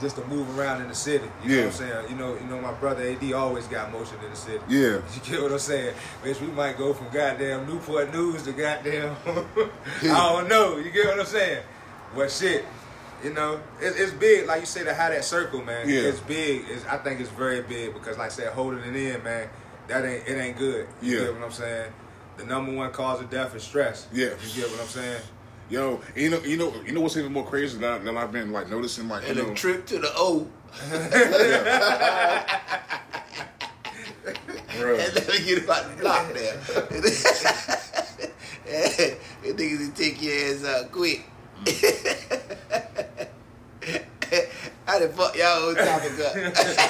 just 0.00 0.16
to 0.16 0.24
move 0.26 0.58
around 0.58 0.82
in 0.82 0.88
the 0.88 0.94
city. 0.94 1.26
You 1.44 1.48
know 1.50 1.56
what 1.58 1.66
I'm 1.66 1.72
saying? 1.72 2.10
You 2.10 2.16
know, 2.16 2.34
you 2.34 2.44
know 2.46 2.60
my 2.60 2.72
brother 2.72 3.02
AD 3.08 3.32
always 3.34 3.66
got 3.68 3.92
motion 3.92 4.16
in 4.24 4.30
the 4.30 4.36
city. 4.36 4.58
Yeah. 4.68 5.00
You 5.14 5.20
get 5.30 5.42
what 5.42 5.52
I'm 5.52 5.58
saying? 5.60 5.94
Bitch, 6.24 6.40
we 6.40 6.48
might 6.48 6.76
go 6.76 6.92
from 6.92 7.06
goddamn 7.12 7.68
Newport 7.68 8.12
News 8.12 8.42
to 8.44 8.52
goddamn 8.52 9.14
I 9.26 10.02
don't 10.02 10.48
know. 10.48 10.78
You 10.78 10.90
get 10.90 11.06
what 11.06 11.20
I'm 11.20 11.26
saying? 11.26 11.62
But 12.16 12.30
shit, 12.32 12.64
you 13.22 13.32
know, 13.32 13.60
it, 13.80 13.94
it's 13.96 14.12
big. 14.12 14.46
Like 14.46 14.60
you 14.60 14.66
said, 14.66 14.84
to 14.86 14.94
have 14.94 15.12
that 15.12 15.24
circle, 15.24 15.62
man. 15.62 15.88
Yeah. 15.88 16.00
It's 16.00 16.18
big. 16.20 16.64
It's, 16.68 16.84
I 16.86 16.96
think 16.98 17.20
it's 17.20 17.30
very 17.30 17.62
big 17.62 17.94
because, 17.94 18.18
like 18.18 18.26
I 18.26 18.34
said, 18.34 18.52
holding 18.52 18.80
it 18.80 18.96
in, 18.96 19.22
man, 19.22 19.48
that 19.86 20.04
ain't 20.04 20.26
it 20.26 20.36
ain't 20.36 20.58
good. 20.58 20.88
You 21.00 21.18
Yeah. 21.18 21.24
get 21.26 21.34
what 21.34 21.44
I'm 21.44 21.52
saying? 21.52 21.92
The 22.36 22.44
number 22.44 22.72
one 22.72 22.90
cause 22.92 23.20
of 23.20 23.30
death 23.30 23.54
is 23.54 23.62
stress. 23.62 24.08
Yeah. 24.12 24.30
You 24.46 24.62
get 24.62 24.70
what 24.70 24.80
I'm 24.80 24.86
saying? 24.86 25.22
Yo, 25.70 26.00
you 26.14 26.30
know, 26.30 26.40
you 26.40 26.56
know, 26.56 26.72
you 26.84 26.92
know 26.92 27.00
what's 27.00 27.16
even 27.16 27.32
more 27.32 27.46
crazy 27.46 27.78
that, 27.78 28.00
I, 28.00 28.04
that 28.04 28.16
I've 28.16 28.32
been 28.32 28.52
like 28.52 28.68
noticing, 28.68 29.08
like 29.08 29.28
And 29.28 29.38
you 29.38 29.50
a 29.50 29.54
trip 29.54 29.86
to 29.86 29.98
the 29.98 30.12
O. 30.16 30.46
Bruh. 34.72 34.98
And 34.98 35.14
let 35.14 35.28
me 35.28 35.44
get 35.44 35.64
about 35.64 35.90
the 35.90 35.96
block 36.00 36.32
there. 36.34 36.58
That 38.72 39.56
niggas 39.56 39.78
will 39.80 39.92
take 39.94 40.22
your 40.22 40.32
ass 40.32 40.64
out 40.64 40.92
quick. 40.92 41.24
How 44.86 44.98
the 44.98 45.08
fuck 45.08 45.36
y'all 45.36 45.68
on 45.68 45.74
topic 45.74 46.12
up? 46.20 46.34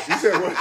you 0.09 0.17
said 0.19 0.41
what? 0.41 0.57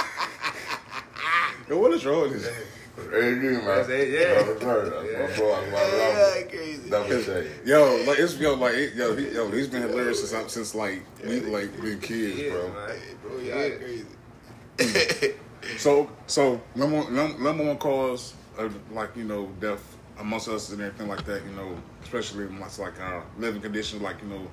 Yo, 1.68 1.78
what 1.78 1.92
is 1.92 2.04
wrong 2.04 2.22
with 2.22 2.42
this? 2.42 2.81
AD, 2.98 3.42
man. 3.42 3.64
That's 3.64 3.88
it, 3.88 4.08
yeah. 4.10 4.34
Never 4.34 4.58
heard 4.64 4.92
of 4.92 5.04
Yeah. 5.04 5.20
My 5.20 5.36
boy, 5.36 5.68
Yeah, 5.72 6.42
crazy. 6.48 6.90
Never 6.90 7.22
say. 7.22 7.50
Yo, 7.64 8.04
like 8.06 8.18
it's 8.18 8.36
yo, 8.38 8.54
like 8.54 8.74
it, 8.74 8.94
yo, 8.94 9.16
he, 9.16 9.30
yo, 9.30 9.50
he's 9.50 9.68
been 9.68 9.82
hilarious 9.82 10.20
since 10.28 10.34
I, 10.34 10.46
since 10.48 10.74
like 10.74 11.02
we 11.24 11.40
like 11.40 11.80
been 11.80 12.00
kids, 12.00 12.38
Yeah, 12.38 12.50
bro. 12.50 12.68
man. 12.68 12.98
Bro, 13.22 13.38
y'all 13.38 13.78
crazy. 13.78 15.34
So, 15.78 16.10
so 16.26 16.60
number 16.74 16.96
one, 17.02 17.14
number 17.14 17.64
one 17.64 17.78
cause 17.78 18.34
of 18.58 18.74
like 18.92 19.16
you 19.16 19.22
know 19.22 19.46
death 19.60 19.96
amongst 20.18 20.48
us 20.48 20.70
and 20.72 20.80
everything 20.82 21.06
like 21.08 21.24
that. 21.24 21.44
You 21.44 21.52
know, 21.52 21.76
especially 22.02 22.46
amongst 22.46 22.80
like 22.80 23.00
our 23.00 23.24
living 23.38 23.62
conditions, 23.62 24.02
like 24.02 24.16
you 24.22 24.28
know, 24.28 24.50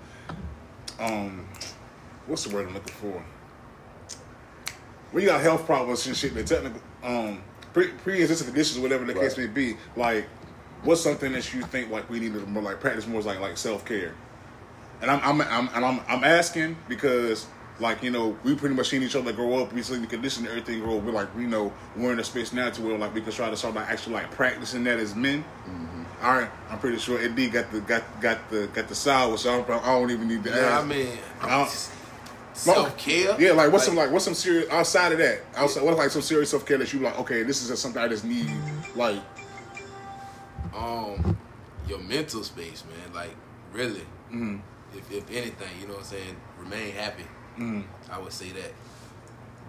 um, 1.00 1.48
what's 2.28 2.44
the 2.44 2.54
word 2.56 2.68
I'm 2.68 2.76
looking 2.76 2.94
for? 2.94 3.24
When 5.12 5.24
you 5.24 5.30
got 5.30 5.42
health 5.42 5.66
problems 5.66 6.06
and 6.06 6.16
shit, 6.16 6.36
the 6.36 6.44
technical, 6.44 6.80
um, 7.04 7.42
pre 7.74 7.88
pre-existing 7.90 8.48
conditions, 8.48 8.80
whatever 8.80 9.06
the 9.06 9.14
case 9.14 9.38
may 9.38 9.48
be, 9.48 9.78
like, 9.96 10.26
what's 10.84 11.02
something 11.02 11.32
that 11.34 11.54
you 11.54 11.62
think 11.64 11.92
like 11.92 12.10
we 12.10 12.20
need 12.20 12.34
to 12.34 12.40
more 12.48 12.64
like 12.64 12.80
practice 12.80 13.08
more 13.08 13.20
is 13.20 13.26
like 13.26 13.40
like 13.40 13.58
self 13.58 13.86
care? 13.86 14.14
And 15.02 15.10
I'm, 15.10 15.22
I'm, 15.24 15.42
I'm 15.48 15.70
and 15.76 15.86
I'm, 15.86 16.00
I'm 16.08 16.24
asking 16.24 16.76
because 16.88 17.48
like 17.80 18.04
you 18.04 18.12
know 18.12 18.38
we 18.44 18.56
pretty 18.56 18.76
much 18.76 18.90
seen 18.90 19.04
each 19.04 19.16
other 19.16 19.32
grow 19.32 19.62
up, 19.64 19.72
we 19.72 19.82
seen 19.82 20.02
the 20.02 20.08
condition, 20.08 20.44
and 20.46 20.50
everything 20.50 20.82
grow. 20.82 20.98
up. 20.98 21.04
We're 21.04 21.12
like 21.14 21.30
you 21.38 21.48
know 21.48 21.72
we're 21.96 22.12
in 22.12 22.20
a 22.20 22.24
space 22.24 22.52
now 22.54 22.70
to 22.70 22.82
where 22.82 22.98
like 22.98 23.14
we 23.14 23.22
can 23.22 23.32
try 23.32 23.50
to 23.50 23.56
start 23.58 23.76
like 23.76 23.90
actually 23.90 24.16
like 24.16 24.32
practicing 24.32 24.84
that 24.86 25.00
as 25.00 25.16
men. 25.16 25.44
All 26.22 26.34
right, 26.34 26.50
I'm 26.70 26.80
pretty 26.80 26.98
sure 26.98 27.18
Ed 27.18 27.36
got 27.54 27.72
the 27.72 27.80
got 27.80 28.04
got 28.20 28.50
the 28.50 28.68
got 28.74 28.90
the 28.90 28.96
sour, 28.96 29.38
so 29.38 29.54
I 29.54 29.62
don't, 29.66 29.84
I 29.84 29.98
don't 29.98 30.12
even 30.12 30.28
need 30.28 30.44
to 30.44 30.50
Yeah, 30.50 30.58
ask. 30.58 30.84
I 30.84 30.88
mean, 30.88 31.18
I 31.42 31.50
don't- 31.50 31.92
self 32.54 32.98
care. 32.98 33.40
Yeah, 33.40 33.52
like 33.52 33.72
what's 33.72 33.86
some 33.86 33.96
like 33.96 34.12
what's 34.12 34.26
some 34.26 34.34
serious 34.34 34.70
outside 34.70 35.12
of 35.12 35.18
that? 35.20 35.42
Outside, 35.56 35.84
what's 35.84 35.98
like 35.98 36.10
some 36.12 36.22
serious 36.22 36.50
self 36.50 36.66
care 36.66 36.78
that 36.78 36.92
you 36.94 37.00
like? 37.00 37.18
Okay, 37.20 37.44
this 37.44 37.62
is 37.68 37.80
something 37.80 38.02
I 38.02 38.08
just 38.08 38.26
need. 38.26 38.50
Like, 38.96 39.22
um 40.76 41.38
your 41.88 42.00
mental 42.00 42.44
space, 42.44 42.84
man. 42.86 43.14
Like 43.14 43.36
really, 43.74 44.02
mm, 44.32 44.62
if 44.96 45.12
if 45.12 45.30
anything, 45.32 45.70
you 45.82 45.88
know 45.88 45.94
what 45.94 46.00
I'm 46.02 46.06
saying, 46.06 46.36
remain 46.60 46.94
happy. 46.94 47.24
mm, 47.58 47.84
I 48.12 48.20
would 48.20 48.34
say 48.34 48.50
that. 48.50 48.72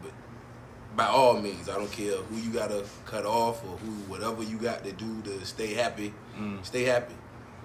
But 0.03 0.13
by 0.97 1.07
all 1.07 1.41
means, 1.41 1.69
I 1.69 1.75
don't 1.77 1.91
care 1.93 2.17
who 2.17 2.37
you 2.37 2.51
gotta 2.51 2.85
cut 3.07 3.25
off 3.25 3.65
or 3.65 3.77
who 3.79 3.91
whatever 4.13 4.43
you 4.43 4.59
got 4.59 4.85
to 4.85 4.93
do 4.93 5.23
to 5.23 5.45
stay 5.47 5.75
happy. 5.75 6.13
Mm. 6.39 6.65
Stay 6.65 6.85
happy. 6.85 7.15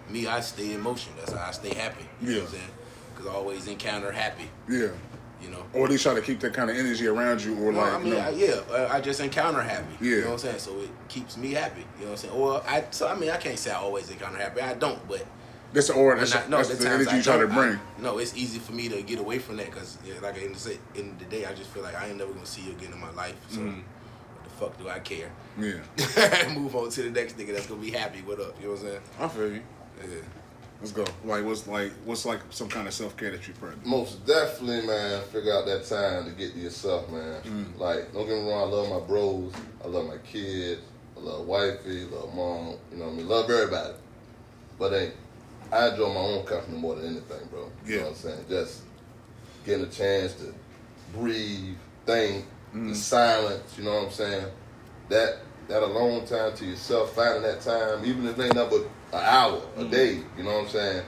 Me, 0.10 0.27
I 0.27 0.39
stay 0.41 0.74
in 0.74 0.81
motion. 0.81 1.13
That's 1.17 1.34
how 1.34 1.48
I 1.48 1.51
stay 1.51 1.74
happy. 1.74 2.05
You 2.22 2.27
know 2.27 2.34
Yeah. 2.36 2.41
what 2.43 2.50
I'm 2.50 2.55
saying? 2.55 2.72
Because 3.15 3.31
I 3.31 3.34
always 3.34 3.67
encounter 3.67 4.12
happy. 4.12 4.50
yeah, 4.69 4.89
You 5.41 5.50
know. 5.51 5.63
or 5.74 5.86
at 5.86 5.91
least 5.91 6.03
try 6.03 6.13
to 6.13 6.22
keep 6.22 6.39
that 6.41 6.53
kind 6.53 6.69
of 6.69 6.75
energy 6.75 7.07
around 7.07 7.41
you, 7.43 7.55
or 7.63 7.72
No, 7.72 7.79
like, 7.79 7.93
I 7.93 8.00
mean, 8.00 8.13
I, 8.15 8.29
yeah, 8.31 8.55
uh, 8.69 8.89
I 8.91 9.00
just 9.01 9.19
encounter 9.22 9.62
happy. 9.62 9.95
Yeah. 10.01 10.10
You 10.10 10.22
know 10.22 10.25
what 10.27 10.34
I'm 10.34 10.39
saying? 10.39 10.60
So 10.60 10.79
it 10.81 10.89
keeps 11.07 11.38
me 11.38 11.51
happy. 11.53 11.81
You 12.00 12.05
know 12.05 12.12
what 12.12 12.24
I'm 12.24 12.29
saying? 12.29 12.34
Or 12.34 12.62
I, 12.67 12.84
so 12.91 13.07
I 13.07 13.15
mean, 13.15 13.29
I 13.29 13.38
can't 13.38 13.57
say 13.57 13.72
I 13.72 13.75
always 13.75 14.10
encounter 14.10 14.38
happy. 14.38 14.62
I 14.62 14.74
don't, 14.74 15.05
but 15.07 15.25
that's 15.74 15.88
the 15.88 15.93
when 15.98 16.17
that's, 16.17 16.36
I- 16.36 16.48
no, 16.48 16.57
that's 16.57 16.75
the 16.77 16.89
energy 16.89 17.15
you 17.17 17.22
try 17.24 17.38
to 17.38 17.48
bring. 17.48 17.79
No, 18.00 18.17
it's 18.17 18.36
easy 18.36 18.60
for 18.60 18.72
me 18.74 18.88
to 18.89 19.01
get 19.01 19.19
away 19.19 19.39
from 19.39 19.57
that 19.57 19.65
because, 19.67 19.98
yeah, 20.05 20.13
like 20.22 20.38
in 20.41 20.53
the 20.53 20.60
say, 20.60 20.77
in 20.95 21.17
the 21.17 21.25
day, 21.25 21.45
I 21.45 21.53
just 21.53 21.69
feel 21.72 21.84
like 21.84 21.95
I 21.95 22.07
ain't 22.07 22.17
never 22.17 22.31
gonna 22.34 22.45
see 22.45 22.62
you 22.63 22.72
again 22.72 22.91
in 22.93 23.00
my 23.00 23.12
life. 23.12 23.36
So 23.50 23.60
Mm. 23.60 23.75
what 23.84 24.43
the 24.43 24.50
fuck 24.51 24.77
do 24.77 24.88
I 24.89 25.00
care? 25.00 25.31
yeah, 25.60 26.53
Move 26.53 26.75
on 26.75 26.89
to 26.89 27.01
the 27.03 27.10
next 27.10 27.38
nigga 27.38 27.53
that's 27.53 27.67
gonna 27.67 27.81
be 27.81 27.91
happy. 27.91 28.22
What 28.22 28.39
up? 28.39 28.55
You 28.62 28.67
know 28.67 28.74
what 28.74 28.81
I'm 28.81 28.88
saying? 28.88 29.01
I 29.19 29.27
feel 29.27 29.48
you. 29.51 29.62
Yeah. 30.01 30.15
Let's 30.82 30.91
go. 30.91 31.05
Like, 31.24 31.46
what's 31.46 31.67
like 31.67 31.91
what's 32.03 32.25
like 32.25 32.39
some 32.50 32.67
kind 32.70 32.88
of 32.88 32.94
self 32.94 33.15
care 33.17 33.32
that 33.32 33.48
you 33.48 33.53
practice? 33.55 33.86
Most 33.86 34.25
definitely, 34.25 34.86
man, 34.86 35.24
figure 35.32 35.53
out 35.53 35.65
that 35.65 35.86
time 35.86 36.25
to 36.25 36.32
get 36.32 36.53
to 36.53 36.60
yourself, 36.60 37.10
man. 37.10 37.41
Mm. 37.44 37.79
Like, 37.79 38.13
don't 38.13 38.27
get 38.27 38.38
me 38.44 38.50
wrong, 38.50 38.62
I 38.70 38.72
love 38.75 38.89
my 38.89 39.08
bros, 39.08 39.53
I 39.84 39.88
love 39.88 40.05
my 40.08 40.17
kids, 40.17 40.82
I 41.17 41.20
love 41.22 41.46
wifey, 41.48 42.03
love 42.05 42.34
mom, 42.36 42.75
you 42.91 42.98
know 42.98 43.05
what 43.05 43.13
I 43.13 43.15
mean? 43.15 43.27
Love 43.27 43.50
everybody. 43.50 43.94
But 44.77 44.94
ain't 44.94 45.13
I 45.72 45.89
enjoy 45.89 46.10
my 46.13 46.20
own 46.20 46.46
company 46.46 46.77
more 46.77 46.96
than 46.96 47.05
anything, 47.08 47.48
bro. 47.50 47.72
You 47.86 47.96
Yeah. 47.96 48.01
know 48.01 48.08
what 48.08 48.12
I'm 48.12 48.15
saying? 48.17 48.46
Just 48.50 48.82
getting 49.65 49.86
a 49.86 49.89
chance 49.89 50.34
to 50.34 50.53
breathe, 51.17 51.75
think, 52.05 52.46
Mm. 52.75 52.89
the 52.89 52.96
silence, 52.96 53.77
you 53.77 53.86
know 53.86 53.94
what 53.96 54.03
I'm 54.08 54.12
saying? 54.12 54.46
That 55.10 55.38
that 55.67 55.82
alone 55.82 56.24
time 56.27 56.53
to 56.58 56.65
yourself, 56.65 57.15
finding 57.15 57.41
that 57.41 57.60
time, 57.62 58.05
even 58.05 58.27
if 58.27 58.38
it 58.38 58.44
ain't 58.44 58.53
nothing 58.53 58.82
but 58.82 58.88
an 59.15 59.24
hour, 59.25 59.62
a 59.77 59.84
Mm. 59.84 59.91
day, 59.91 60.19
you 60.38 60.43
know 60.43 60.53
what 60.53 60.63
I'm 60.63 60.69
saying? 60.69 61.03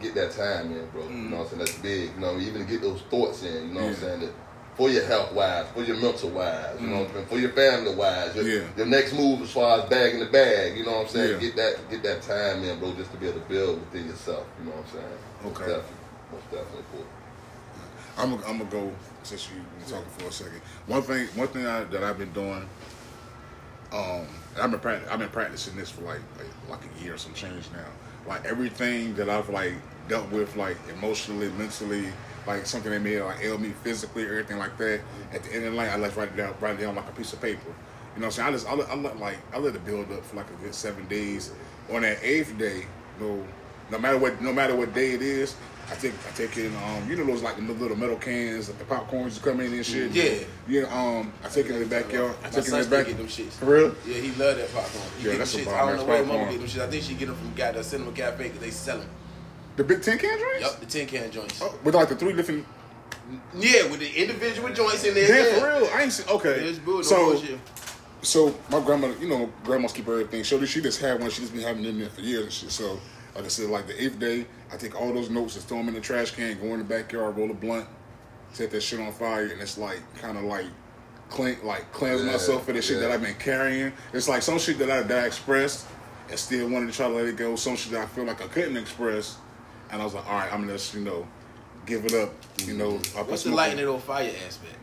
Get 0.00 0.14
that 0.14 0.32
time 0.32 0.72
in, 0.72 0.86
bro. 0.90 1.02
You 1.08 1.10
know 1.10 1.36
what 1.38 1.42
I'm 1.44 1.48
saying? 1.48 1.58
That's 1.60 1.78
big. 1.78 2.14
You 2.14 2.20
know, 2.20 2.38
even 2.38 2.64
to 2.64 2.70
get 2.70 2.80
those 2.80 3.00
thoughts 3.10 3.42
in, 3.42 3.68
you 3.68 3.74
know 3.74 3.80
what 3.86 3.88
I'm 3.90 4.00
saying? 4.00 4.20
That 4.20 4.32
for 4.76 4.88
your 4.88 5.04
health 5.04 5.32
wise, 5.34 5.66
for 5.74 5.82
your 5.82 5.96
mental 5.96 6.30
wise, 6.30 6.80
you 6.80 6.86
know 6.86 7.00
what 7.00 7.08
I'm 7.08 7.14
saying, 7.14 7.26
for 7.26 7.38
your 7.38 7.50
family 7.52 7.94
wise, 7.94 8.34
your, 8.34 8.44
Yeah. 8.46 8.64
your 8.78 8.86
next 8.86 9.12
move 9.12 9.42
as 9.42 9.50
far 9.50 9.80
as 9.80 9.88
bagging 9.90 10.20
the 10.20 10.26
bag, 10.26 10.76
you 10.78 10.84
know 10.86 10.92
what 10.92 11.00
I'm 11.02 11.08
saying? 11.08 11.32
Yeah. 11.34 11.38
Get 11.48 11.56
that 11.56 11.90
get 11.90 12.02
that 12.04 12.22
time 12.22 12.64
in, 12.64 12.78
bro, 12.78 12.94
just 12.94 13.10
to 13.12 13.18
be 13.18 13.28
able 13.28 13.40
to 13.40 13.46
build 13.46 13.80
within 13.80 14.08
yourself, 14.08 14.46
you 14.58 14.64
know 14.70 14.76
what 14.76 14.86
I'm 14.86 14.92
saying? 14.92 15.18
Most 15.44 15.56
Okay. 15.56 15.66
definitely. 15.66 15.96
Most 16.32 16.50
definitely 16.50 16.84
cool. 16.92 17.06
I'm 18.16 18.30
gonna 18.30 18.46
I'm 18.46 18.58
gonna 18.58 18.70
go 18.70 18.92
since 19.22 19.48
you 19.50 19.56
been 19.78 19.90
talking 19.90 20.10
for 20.18 20.28
a 20.28 20.32
second. 20.32 20.60
One 20.86 21.02
thing 21.02 21.26
one 21.34 21.48
thing 21.48 21.66
I, 21.66 21.84
that 21.84 22.02
I've 22.02 22.18
been 22.18 22.32
doing, 22.32 22.66
um, 23.92 24.26
I've 24.58 24.70
been 24.70 24.80
practic- 24.80 25.10
I've 25.10 25.18
been 25.18 25.28
practicing 25.28 25.76
this 25.76 25.90
for 25.90 26.02
like, 26.02 26.20
like 26.38 26.46
like 26.68 26.80
a 26.84 27.04
year 27.04 27.14
or 27.14 27.18
some 27.18 27.34
change 27.34 27.64
now. 27.72 27.86
Like 28.26 28.44
everything 28.44 29.14
that 29.14 29.28
I've 29.28 29.48
like 29.48 29.74
dealt 30.08 30.30
with, 30.30 30.56
like 30.56 30.76
emotionally, 30.88 31.48
mentally, 31.52 32.06
like 32.46 32.66
something 32.66 32.90
that 32.90 33.00
may 33.00 33.20
like 33.22 33.40
ail 33.42 33.58
me 33.58 33.70
physically, 33.84 34.24
or 34.26 34.34
anything 34.34 34.58
like 34.58 34.76
that. 34.78 35.00
At 35.32 35.42
the 35.44 35.54
end 35.54 35.64
of 35.66 35.72
the 35.72 35.76
night, 35.78 35.88
I 35.90 35.96
like 35.96 36.16
write 36.16 36.28
it 36.28 36.36
down, 36.36 36.54
write 36.60 36.78
it 36.78 36.82
down 36.82 36.96
like 36.96 37.08
a 37.08 37.12
piece 37.12 37.32
of 37.32 37.40
paper. 37.40 37.60
You 38.14 38.20
know 38.20 38.26
what 38.26 38.38
I'm 38.38 38.54
saying? 38.54 38.70
I 38.70 38.74
just 38.74 38.90
I 38.90 38.94
let 38.94 39.18
like 39.18 39.38
I 39.54 39.58
let 39.58 39.74
it 39.74 39.84
build 39.84 40.10
up 40.12 40.24
for 40.24 40.36
like 40.36 40.50
a 40.50 40.64
good 40.64 40.74
seven 40.74 41.06
days. 41.08 41.52
On 41.92 42.02
that 42.02 42.18
eighth 42.22 42.56
day, 42.58 42.84
no, 43.20 43.44
no 43.90 43.98
matter 43.98 44.18
what 44.18 44.40
no 44.40 44.52
matter 44.52 44.74
what 44.74 44.94
day 44.94 45.12
it 45.12 45.22
is, 45.22 45.54
I 45.90 45.94
take 45.96 46.12
I 46.26 46.30
take 46.32 46.56
it 46.56 46.66
in 46.66 46.76
um 46.76 47.10
you 47.10 47.16
know 47.16 47.24
those 47.24 47.42
like 47.42 47.56
the 47.56 47.62
little 47.62 47.96
metal 47.96 48.16
cans 48.16 48.68
that 48.68 48.78
the 48.78 48.84
popcorns 48.84 49.42
come 49.42 49.60
in 49.60 49.72
and 49.72 49.84
shit. 49.84 50.12
Yeah. 50.12 50.44
Yeah, 50.68 50.82
um 50.92 51.32
I 51.44 51.48
take 51.48 51.66
it 51.66 51.72
in 51.72 51.80
the 51.80 51.86
backyard. 51.86 52.34
I 52.44 52.50
take 52.50 52.58
it 52.58 52.68
in 52.68 52.72
the 52.74 52.82
still 52.84 52.98
back. 52.98 53.06
get 53.06 53.16
them 53.16 53.26
shits. 53.26 53.52
For 53.52 53.64
real? 53.66 53.94
Yeah, 54.06 54.14
he 54.14 54.28
love 54.32 54.56
that 54.56 54.72
popcorn. 54.72 55.04
He 55.18 55.24
Yeah, 55.26 55.32
get 55.32 55.38
that's 55.38 55.52
them 55.52 55.60
a 55.62 55.64
shits. 55.64 55.74
I 55.74 55.86
don't 55.86 55.96
know 55.96 56.04
where 56.04 56.24
mama 56.24 56.50
get 56.50 56.60
them 56.60 56.68
shits. 56.68 56.80
I 56.80 56.86
think 56.90 57.02
she 57.02 57.14
get 57.14 57.26
them 57.26 57.36
from 57.36 57.54
got 57.54 57.74
the 57.74 57.82
Cinema 57.84 58.12
Cafe 58.12 58.42
because 58.44 58.60
they 58.60 58.70
sell 58.70 58.98
them. 58.98 59.08
The 59.76 59.84
big 59.84 60.02
tin 60.02 60.18
can 60.18 60.38
drinks? 60.38 60.60
Yup, 60.60 60.80
the 60.80 60.86
tin 60.86 61.06
can 61.06 61.30
joints. 61.30 61.60
Oh, 61.62 61.76
with 61.82 61.94
like 61.94 62.08
the 62.08 62.16
three 62.16 62.34
different 62.34 62.66
Yeah, 63.56 63.88
with 63.90 64.00
the 64.00 64.12
individual 64.14 64.72
joints 64.72 65.04
in 65.04 65.14
there. 65.14 65.52
Yeah. 65.54 65.58
for 65.58 65.80
real? 65.80 65.90
I 65.92 66.02
ain't 66.02 66.12
see 66.12 66.30
okay. 66.30 66.62
Yeah, 66.62 66.70
it's 66.70 66.78
good. 66.78 67.04
so 67.04 67.32
bullshit. 67.32 67.58
So 68.22 68.54
my 68.70 68.80
grandma, 68.84 69.08
you 69.18 69.28
know, 69.28 69.50
grandmas 69.64 69.92
keep 69.92 70.06
everything. 70.06 70.44
So 70.44 70.62
she 70.66 70.80
just 70.82 71.00
had 71.00 71.20
one. 71.20 71.30
She 71.30 71.40
just 71.40 71.52
been 71.54 71.62
having 71.62 71.84
in 71.84 71.98
there 71.98 72.10
for 72.10 72.20
years 72.20 72.44
and 72.44 72.52
shit. 72.52 72.70
So 72.70 73.00
like 73.40 73.46
I 73.46 73.48
said, 73.48 73.70
like 73.70 73.86
the 73.86 74.02
eighth 74.02 74.18
day, 74.18 74.44
I 74.70 74.76
take 74.76 75.00
all 75.00 75.14
those 75.14 75.30
notes 75.30 75.56
and 75.56 75.64
throw 75.64 75.78
them 75.78 75.88
in 75.88 75.94
the 75.94 76.00
trash 76.00 76.32
can, 76.32 76.60
go 76.60 76.74
in 76.74 76.78
the 76.78 76.84
backyard, 76.84 77.38
roll 77.38 77.50
a 77.50 77.54
blunt, 77.54 77.88
set 78.52 78.70
that 78.70 78.82
shit 78.82 79.00
on 79.00 79.12
fire, 79.12 79.46
and 79.46 79.62
it's 79.62 79.78
like 79.78 80.00
kind 80.18 80.36
of 80.36 80.44
like 80.44 80.66
clean, 81.30 81.56
like 81.64 81.90
cleanse 81.90 82.22
Yeah, 82.22 82.32
myself 82.32 82.66
for 82.66 82.74
the 82.74 82.82
shit 82.82 83.00
that 83.00 83.10
I've 83.10 83.22
been 83.22 83.34
carrying. 83.36 83.94
It's 84.12 84.28
like 84.28 84.42
some 84.42 84.58
shit 84.58 84.78
that 84.78 84.90
I 84.90 85.00
that 85.00 85.24
I 85.24 85.26
expressed 85.26 85.86
and 86.28 86.38
still 86.38 86.68
wanted 86.68 86.90
to 86.90 86.92
try 86.92 87.08
to 87.08 87.14
let 87.14 87.24
it 87.24 87.36
go. 87.36 87.56
Some 87.56 87.76
shit 87.76 87.92
that 87.92 88.02
I 88.02 88.06
feel 88.06 88.24
like 88.24 88.42
I 88.42 88.46
couldn't 88.48 88.76
express, 88.76 89.38
and 89.90 90.02
I 90.02 90.04
was 90.04 90.12
like, 90.12 90.26
all 90.26 90.34
right, 90.34 90.52
I'm 90.52 90.60
gonna 90.60 90.74
just 90.74 90.92
you 90.92 91.00
know 91.00 91.26
give 91.86 92.04
it 92.04 92.12
up. 92.12 92.34
You 92.58 92.74
mm-hmm. 92.74 92.78
know, 92.78 92.96
I 93.16 93.22
put 93.22 93.30
What's 93.30 93.44
the 93.44 93.54
lighting 93.54 93.78
it 93.78 93.88
on 93.88 94.00
fire 94.00 94.30
aspect? 94.46 94.76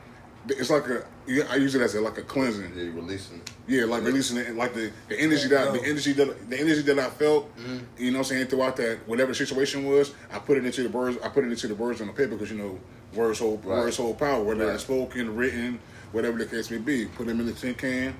It's 0.49 0.69
like 0.69 0.87
a. 0.87 1.05
yeah, 1.25 1.43
I 1.49 1.55
use 1.55 1.75
it 1.75 1.81
as 1.81 1.95
a, 1.95 2.01
like 2.01 2.17
a 2.17 2.21
cleansing. 2.21 2.71
Yeah, 2.75 2.83
you 2.83 2.91
releasing. 2.91 3.41
Yeah, 3.67 3.85
like 3.85 4.03
releasing 4.03 4.37
it, 4.37 4.55
like 4.55 4.73
the, 4.73 4.91
the 5.09 5.19
energy 5.19 5.47
that 5.49 5.73
the 5.73 5.83
energy 5.83 6.13
that 6.13 6.49
the 6.49 6.59
energy 6.59 6.81
that 6.83 6.99
I 6.99 7.09
felt, 7.09 7.55
mm-hmm. 7.57 7.79
you 7.97 8.11
know, 8.11 8.19
what 8.19 8.27
I'm 8.27 8.35
saying 8.35 8.47
throughout 8.47 8.75
that 8.77 8.99
whatever 9.07 9.31
the 9.31 9.35
situation 9.35 9.85
was, 9.85 10.13
I 10.31 10.39
put 10.39 10.57
it 10.57 10.65
into 10.65 10.83
the 10.83 10.89
words. 10.89 11.17
I 11.23 11.29
put 11.29 11.43
it 11.43 11.51
into 11.51 11.67
the 11.67 11.75
words 11.75 11.99
on 12.01 12.07
the 12.07 12.13
paper 12.13 12.29
because 12.35 12.51
you 12.51 12.57
know 12.57 12.79
words 13.13 13.39
hold 13.39 13.65
Right. 13.65 13.79
words 13.79 13.97
hold 13.97 14.17
power, 14.17 14.41
whether 14.43 14.65
Right. 14.65 14.75
it's 14.75 14.83
spoken, 14.83 15.35
written, 15.35 15.79
whatever 16.13 16.37
the 16.37 16.45
case 16.45 16.71
may 16.71 16.77
be. 16.77 17.05
Put 17.05 17.27
them 17.27 17.39
in 17.39 17.45
the 17.45 17.53
tin 17.53 17.73
can, 17.75 18.15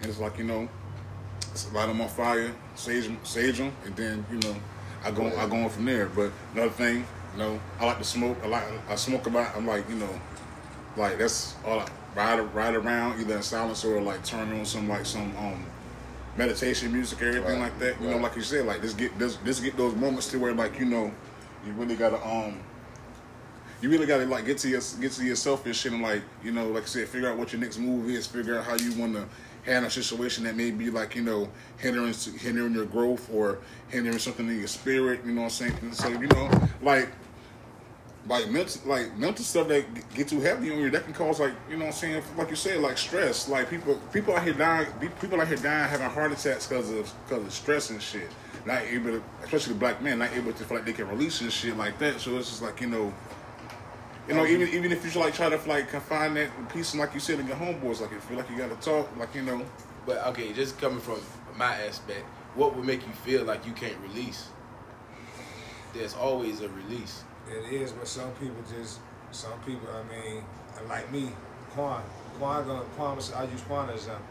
and 0.00 0.06
it's 0.10 0.18
like 0.18 0.36
you 0.38 0.44
know, 0.44 0.68
it's 1.52 1.72
light 1.72 1.86
them 1.86 2.00
on 2.00 2.08
fire, 2.08 2.52
sage 2.74 3.06
'em- 3.06 3.18
sage 3.24 3.58
them, 3.58 3.72
and 3.86 3.96
then 3.96 4.26
you 4.30 4.38
know, 4.38 4.56
I 5.04 5.10
go 5.10 5.26
I 5.38 5.46
go 5.48 5.56
on 5.56 5.70
from 5.70 5.86
there. 5.86 6.06
But 6.06 6.30
another 6.54 6.70
thing, 6.70 7.06
you 7.32 7.38
know, 7.38 7.60
I 7.80 7.86
like 7.86 7.98
to 7.98 8.04
smoke. 8.04 8.36
I 8.44 8.48
like 8.48 8.64
I 8.88 8.96
smoke 8.96 9.26
about. 9.26 9.56
I'm 9.56 9.66
like 9.66 9.88
you 9.88 9.96
know, 9.96 10.20
like 11.00 11.18
that's 11.18 11.54
all 11.64 11.80
I 11.80 11.88
ride 12.14 12.40
ride 12.54 12.74
around 12.74 13.20
either 13.20 13.36
in 13.36 13.42
silence 13.42 13.84
or 13.84 14.00
like 14.00 14.24
turn 14.24 14.52
on 14.58 14.64
some 14.64 14.88
like 14.88 15.06
some 15.06 15.34
um 15.36 15.64
meditation 16.36 16.92
music 16.92 17.20
or 17.22 17.28
everything 17.28 17.60
Right, 17.60 17.70
like 17.70 17.78
that. 17.80 18.00
You 18.00 18.10
know, 18.10 18.18
like 18.18 18.36
you 18.36 18.42
said, 18.42 18.66
like 18.66 18.82
just 18.82 18.96
get 18.96 19.18
this 19.18 19.36
this 19.36 19.60
get 19.60 19.76
those 19.76 19.94
moments 19.94 20.28
to 20.28 20.38
where 20.38 20.54
like 20.54 20.78
you 20.78 20.86
know 20.86 21.12
you 21.66 21.72
really 21.72 21.96
gotta 21.96 22.24
um 22.26 22.60
you 23.82 23.90
really 23.90 24.06
gotta 24.06 24.26
like 24.26 24.44
get 24.46 24.58
to 24.58 24.68
your 24.68 24.80
get 25.00 25.12
to 25.12 25.24
yourself 25.24 25.64
and 25.66 25.74
shit 25.74 25.92
and 25.92 26.02
like 26.02 26.22
you 26.44 26.52
know 26.52 26.68
like 26.68 26.84
I 26.84 26.86
said 26.86 27.08
figure 27.08 27.28
out 27.30 27.36
what 27.36 27.52
your 27.52 27.60
next 27.60 27.78
move 27.78 28.08
is, 28.10 28.26
figure 28.26 28.58
out 28.58 28.64
how 28.64 28.76
you 28.76 28.92
want 28.94 29.14
to 29.14 29.26
handle 29.64 29.88
a 29.88 29.90
situation 29.90 30.44
that 30.44 30.56
may 30.56 30.70
be 30.70 30.90
like 30.90 31.14
you 31.14 31.22
know 31.22 31.48
hindering 31.78 32.14
hindering 32.38 32.74
your 32.74 32.86
growth 32.86 33.28
or 33.32 33.58
hindering 33.88 34.18
something 34.18 34.48
in 34.48 34.58
your 34.58 34.68
spirit. 34.68 35.20
You 35.24 35.32
know 35.32 35.42
what 35.42 35.60
I'm 35.60 35.70
saying? 35.72 35.92
So 35.92 36.08
you 36.08 36.26
know 36.28 36.50
like 36.82 37.08
like 38.30 38.48
mental 38.48 38.80
like 38.88 39.16
mental 39.18 39.44
stuff 39.44 39.66
that 39.66 39.84
get 40.14 40.28
too 40.28 40.40
heavy 40.40 40.70
on 40.70 40.78
you 40.78 40.88
that 40.88 41.02
can 41.04 41.12
cause 41.12 41.40
like 41.40 41.52
you 41.68 41.76
know 41.76 41.86
what 41.86 41.94
I'm 41.94 42.00
saying 42.00 42.22
like 42.36 42.48
you 42.48 42.56
said 42.56 42.80
like 42.80 42.96
stress 42.96 43.48
like 43.48 43.68
people 43.68 43.96
people 44.12 44.36
out 44.36 44.44
here 44.44 44.52
dying 44.54 44.86
people 45.20 45.40
out 45.40 45.48
here 45.48 45.56
dying 45.56 45.90
having 45.90 46.08
heart 46.08 46.30
attacks 46.30 46.66
because 46.66 46.90
of 46.90 47.12
because 47.28 47.44
of 47.44 47.52
stress 47.52 47.90
and 47.90 48.00
shit 48.00 48.30
not 48.64 48.82
able 48.82 49.10
to 49.10 49.22
especially 49.42 49.74
black 49.74 50.00
men 50.00 50.20
not 50.20 50.32
able 50.32 50.52
to 50.52 50.64
feel 50.64 50.76
like 50.76 50.86
they 50.86 50.92
can 50.92 51.08
release 51.08 51.40
and 51.40 51.52
shit 51.52 51.76
like 51.76 51.98
that 51.98 52.20
so 52.20 52.38
it's 52.38 52.48
just 52.48 52.62
like 52.62 52.80
you 52.80 52.86
know 52.86 53.12
you 54.28 54.34
know 54.34 54.46
even 54.46 54.68
even 54.68 54.92
if 54.92 55.04
you 55.04 55.20
like 55.20 55.34
try 55.34 55.48
to 55.48 55.60
like 55.68 55.88
confine 55.88 56.32
that 56.34 56.48
piece 56.72 56.92
and 56.92 57.00
like 57.00 57.12
you 57.12 57.20
said 57.20 57.40
in 57.40 57.48
your 57.48 57.56
homeboys 57.56 58.00
like 58.00 58.12
you 58.12 58.20
feel 58.20 58.36
like 58.36 58.48
you 58.48 58.56
got 58.56 58.70
to 58.70 58.88
talk 58.88 59.08
like 59.16 59.34
you 59.34 59.42
know 59.42 59.60
But 60.06 60.26
okay, 60.28 60.52
just 60.52 60.80
coming 60.80 61.00
from 61.00 61.20
my 61.56 61.74
aspect, 61.84 62.24
what 62.54 62.74
would 62.74 62.84
make 62.84 63.06
you 63.06 63.12
feel 63.12 63.44
like 63.44 63.66
you 63.66 63.72
can't 63.72 63.96
release? 64.08 64.48
There's 65.94 66.14
always 66.14 66.62
a 66.62 66.68
release. 66.68 67.24
It 67.50 67.72
is, 67.72 67.92
but 67.92 68.06
some 68.06 68.30
people 68.32 68.62
just, 68.72 69.00
some 69.32 69.58
people, 69.60 69.88
I 69.92 70.02
mean, 70.12 70.44
like 70.88 71.10
me, 71.12 71.30
Quan, 71.70 72.02
Quan 72.38 72.66
gonna, 72.66 72.84
Quan, 72.96 73.18
I 73.36 73.44
use 73.44 73.60
Quan 73.62 73.90
as 73.90 73.96
example. 73.96 74.24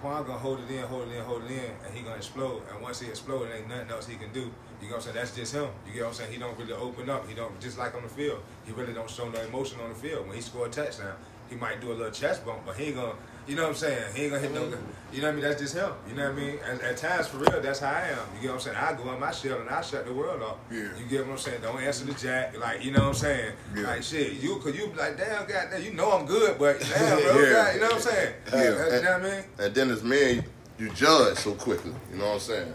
Quan 0.00 0.24
gonna 0.24 0.38
hold 0.38 0.60
it 0.60 0.70
in, 0.70 0.82
hold 0.84 1.08
it 1.08 1.16
in, 1.16 1.24
hold 1.24 1.44
it 1.44 1.50
in, 1.50 1.70
and 1.84 1.94
he 1.94 2.02
gonna 2.02 2.16
explode. 2.16 2.62
And 2.70 2.80
once 2.82 3.00
he 3.00 3.08
explode, 3.08 3.48
ain't 3.50 3.68
nothing 3.68 3.90
else 3.90 4.06
he 4.06 4.16
can 4.16 4.32
do. 4.32 4.40
You 4.80 4.90
know 4.90 4.96
what 4.96 4.96
I'm 4.96 5.00
saying? 5.02 5.16
That's 5.16 5.34
just 5.34 5.54
him. 5.54 5.68
You 5.86 5.94
get 5.94 6.02
what 6.02 6.08
I'm 6.08 6.14
saying? 6.14 6.32
He 6.32 6.38
don't 6.38 6.58
really 6.58 6.74
open 6.74 7.08
up. 7.08 7.26
He 7.28 7.34
don't, 7.34 7.58
just 7.60 7.78
like 7.78 7.94
on 7.94 8.02
the 8.02 8.08
field, 8.08 8.42
he 8.66 8.72
really 8.72 8.92
don't 8.92 9.08
show 9.10 9.28
no 9.28 9.40
emotion 9.40 9.80
on 9.80 9.88
the 9.88 9.94
field. 9.94 10.26
When 10.26 10.36
he 10.36 10.42
score 10.42 10.66
a 10.66 10.70
touchdown, 10.70 11.16
he 11.48 11.56
might 11.56 11.80
do 11.80 11.90
a 11.90 11.94
little 11.94 12.12
chest 12.12 12.44
bump, 12.44 12.60
but 12.66 12.76
he 12.76 12.86
ain't 12.86 12.96
gonna, 12.96 13.14
you 13.46 13.56
know 13.56 13.62
what 13.62 13.68
I'm 13.70 13.74
saying? 13.74 14.14
He 14.14 14.22
ain't 14.22 14.32
gonna 14.32 14.42
hit 14.42 14.54
no, 14.54 14.62
mm-hmm. 14.62 15.14
you 15.14 15.20
know 15.20 15.28
what 15.28 15.32
I 15.32 15.36
mean? 15.36 15.44
That's 15.44 15.60
just 15.60 15.74
him. 15.74 15.90
You 16.08 16.14
know 16.14 16.30
what 16.30 16.38
I 16.38 16.40
mean? 16.40 16.58
And 16.68 16.80
at 16.80 16.96
times, 16.96 17.26
for 17.28 17.38
real, 17.38 17.60
that's 17.60 17.80
how 17.80 17.90
I 17.90 18.08
am. 18.08 18.18
You 18.34 18.42
get 18.42 18.48
what 18.48 18.54
I'm 18.54 18.60
saying? 18.60 18.76
I 18.76 18.92
go 18.94 19.12
in 19.12 19.20
my 19.20 19.30
shell 19.30 19.60
and 19.60 19.68
I 19.68 19.80
shut 19.82 20.06
the 20.06 20.12
world 20.14 20.42
off. 20.42 20.56
Yeah. 20.70 20.88
You 20.98 21.06
get 21.08 21.26
what 21.26 21.32
I'm 21.32 21.38
saying? 21.38 21.60
Don't 21.62 21.80
answer 21.80 22.04
the 22.04 22.14
jack. 22.14 22.58
Like, 22.58 22.84
you 22.84 22.92
know 22.92 23.00
what 23.00 23.08
I'm 23.08 23.14
saying? 23.14 23.52
Yeah. 23.76 23.82
Like, 23.82 24.02
shit, 24.02 24.34
you, 24.34 24.56
cause 24.56 24.74
you 24.76 24.88
be 24.88 24.96
like, 24.96 25.16
damn, 25.16 25.46
goddamn, 25.46 25.82
you 25.82 25.92
know 25.92 26.12
I'm 26.12 26.26
good, 26.26 26.58
but 26.58 26.80
damn, 26.94 27.20
bro, 27.20 27.40
Yeah. 27.40 27.52
God, 27.52 27.74
you 27.74 27.80
know 27.80 27.86
what 27.86 27.94
I'm 27.94 28.00
saying? 28.00 28.34
Yeah. 28.46 28.50
That's- 28.52 28.92
you 28.94 29.02
know 29.02 29.18
what 29.18 29.20
I 29.20 29.36
mean? 29.36 29.44
And 29.58 29.74
then 29.74 29.90
as 29.90 30.02
men, 30.02 30.44
you 30.78 30.90
judge 30.90 31.38
so 31.38 31.54
quickly. 31.54 31.92
You 32.10 32.18
know 32.18 32.26
what 32.26 32.34
I'm 32.34 32.40
saying? 32.40 32.74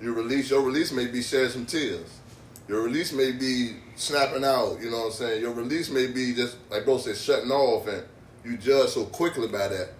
You 0.00 0.12
release 0.14 0.50
your 0.50 0.62
release 0.62 0.92
may 0.92 1.06
be 1.06 1.22
shedding 1.22 1.50
some 1.50 1.66
tears. 1.66 2.20
Your 2.68 2.82
release 2.82 3.12
may 3.12 3.32
be 3.32 3.76
snapping 3.94 4.44
out. 4.44 4.78
You 4.80 4.90
know 4.90 4.98
what 4.98 5.06
I'm 5.06 5.12
saying? 5.12 5.40
Your 5.40 5.52
release 5.52 5.88
may 5.90 6.06
be 6.08 6.34
just 6.34 6.56
like 6.70 6.84
bro 6.84 6.98
said, 6.98 7.16
shutting 7.16 7.50
off, 7.50 7.86
and 7.86 8.04
you 8.44 8.56
judge 8.56 8.90
so 8.90 9.04
quickly 9.04 9.48
by 9.48 9.68
that. 9.68 9.90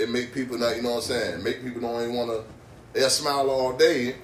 It 0.00 0.08
make 0.10 0.32
people 0.32 0.56
not. 0.58 0.76
You 0.76 0.82
know 0.82 0.90
what 0.90 0.96
I'm 0.96 1.02
saying? 1.02 1.42
Make 1.44 1.62
people 1.62 1.80
don't 1.82 2.02
even 2.02 2.14
want 2.16 2.30
to. 2.30 2.44
They 2.98 3.06
smile 3.08 3.50
all 3.50 3.72
day 3.76 4.16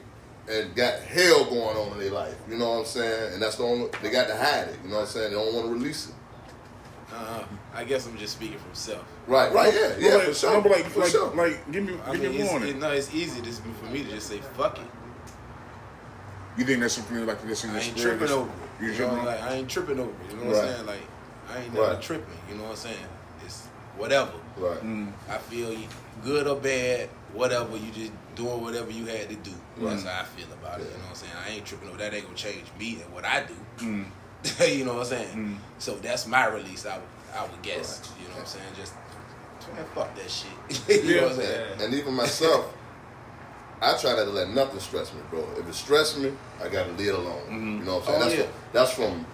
and 0.50 0.74
got 0.74 1.00
hell 1.00 1.44
going 1.44 1.76
on 1.76 1.92
in 1.92 1.98
their 1.98 2.10
life. 2.12 2.34
You 2.48 2.56
know 2.56 2.70
what 2.70 2.78
I'm 2.80 2.84
saying? 2.86 3.34
And 3.34 3.42
that's 3.42 3.56
the 3.56 3.64
only 3.64 3.88
they 4.02 4.10
got 4.10 4.28
to 4.28 4.36
hide 4.36 4.68
it. 4.68 4.78
You 4.82 4.90
know 4.90 4.96
what 4.96 5.00
I'm 5.02 5.06
saying? 5.08 5.30
They 5.32 5.36
don't 5.36 5.54
want 5.54 5.66
to 5.66 5.72
release 5.72 6.08
it. 6.08 6.14
Uh, 7.12 7.44
I 7.74 7.84
guess 7.84 8.06
I'm 8.06 8.16
just 8.18 8.34
speaking 8.36 8.58
from 8.58 8.74
self. 8.74 9.04
Right, 9.26 9.52
right, 9.52 9.72
yeah, 9.72 9.96
yeah, 9.98 10.14
like, 10.16 10.22
for 10.28 10.34
sure. 10.34 10.56
I'm 10.56 10.64
like, 10.64 10.84
for 10.86 11.00
like, 11.00 11.10
sure. 11.10 11.34
like 11.34 11.70
give 11.72 11.84
me 11.84 11.94
I 12.04 12.12
give 12.12 12.22
mean, 12.22 12.30
me 12.32 12.38
a 12.38 12.42
it's, 12.42 12.50
warning 12.50 12.68
it, 12.70 12.76
no, 12.78 12.90
it's 12.90 13.14
easy 13.14 13.40
just 13.42 13.62
for 13.62 13.86
me 13.86 14.02
to 14.02 14.10
just 14.10 14.28
say 14.28 14.38
fuck 14.56 14.78
it. 14.78 14.84
you 16.58 16.64
think 16.64 16.80
that's 16.80 16.94
something 16.94 17.24
like 17.26 17.40
this 17.46 17.64
in 17.64 17.70
I 17.70 17.80
ain't 17.80 17.96
tripping 17.96 18.18
that's- 18.20 18.36
over 18.36 18.50
it. 18.50 18.82
you 18.82 18.86
You 18.88 18.92
know, 18.92 18.96
tripping 19.08 19.24
like, 19.24 19.42
I 19.42 19.52
ain't 19.54 19.68
tripping 19.70 20.00
over 20.00 20.10
it. 20.10 20.30
You 20.30 20.36
know 20.38 20.46
what 20.46 20.56
Right. 20.56 20.64
I'm 20.68 20.74
saying? 20.74 20.86
Like, 20.86 21.00
I 21.48 21.58
ain't 21.62 21.74
never 21.74 21.86
Right. 21.92 22.02
tripping. 22.02 22.38
You 22.50 22.54
know 22.56 22.62
what 22.64 22.70
I'm 22.70 22.76
saying? 22.76 22.96
It's 23.44 23.62
whatever. 23.96 24.32
Right. 24.58 24.80
Mm. 24.82 25.12
I 25.28 25.38
feel 25.38 25.72
you, 25.72 25.86
good 26.24 26.46
or 26.46 26.56
bad, 26.56 27.08
whatever. 27.32 27.76
You 27.76 27.90
just 27.92 28.12
doing 28.34 28.60
whatever 28.62 28.90
you 28.90 29.06
had 29.06 29.28
to 29.28 29.36
do. 29.36 29.50
Mm. 29.78 29.90
That's 29.90 30.04
how 30.04 30.20
I 30.20 30.24
feel 30.24 30.52
about 30.52 30.80
it. 30.80 30.84
You 30.84 30.90
know 30.90 30.98
what 30.98 31.08
I'm 31.10 31.14
saying? 31.14 31.32
I 31.46 31.50
ain't 31.50 31.64
tripping 31.64 31.88
over 31.88 31.98
that. 31.98 32.14
Ain't 32.14 32.24
gonna 32.24 32.36
change 32.36 32.64
me 32.78 32.98
and 33.02 33.12
what 33.12 33.24
I 33.24 33.44
do. 33.44 33.54
Mm. 33.84 34.06
you 34.76 34.84
know 34.84 34.94
what 34.94 35.00
I'm 35.00 35.06
saying? 35.06 35.36
Mm. 35.36 35.56
So 35.78 35.94
that's 35.96 36.26
my 36.26 36.46
release. 36.46 36.86
I 36.86 36.96
would, 36.96 37.06
I 37.34 37.42
would 37.42 37.62
guess. 37.62 38.12
You 38.20 38.28
know 38.28 38.34
what 38.34 38.40
I'm 38.40 38.46
saying? 38.46 38.72
Just 38.76 38.94
man, 39.74 39.84
fuck 39.94 40.14
that 40.14 40.30
shit. 40.30 41.04
you 41.04 41.16
know 41.16 41.22
what 41.22 41.32
I'm 41.32 41.38
saying? 41.38 41.82
And 41.82 41.94
even 41.94 42.14
myself, 42.14 42.72
I 43.80 43.96
try 43.98 44.14
not 44.14 44.24
to 44.24 44.30
let 44.30 44.50
nothing 44.50 44.80
stress 44.80 45.12
me, 45.12 45.20
bro. 45.30 45.46
If 45.58 45.68
it 45.68 45.74
stress 45.74 46.16
me, 46.16 46.32
I 46.62 46.68
gotta 46.68 46.92
leave 46.92 47.08
it 47.08 47.14
alone. 47.14 47.42
Mm-hmm. 47.42 47.78
You 47.78 47.84
know 47.84 47.98
what 47.98 48.08
I'm 48.08 48.22
saying? 48.22 48.22
Oh, 48.22 48.24
that's, 48.24 48.34
yeah. 48.34 48.42
from, 48.42 48.52
that's 48.72 48.92
from 48.92 49.26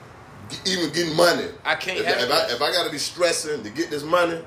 even 0.67 0.93
getting 0.93 1.17
money. 1.17 1.47
I 1.65 1.75
can't 1.77 2.01
If, 2.01 2.07
have 2.07 2.21
if 2.23 2.31
I, 2.31 2.55
if 2.55 2.63
I 2.63 2.73
gotta 2.73 2.91
be 2.91 2.99
stressing 2.99 3.63
to 3.63 3.71
get 3.71 3.91
this 3.91 4.03
money, 4.03 4.43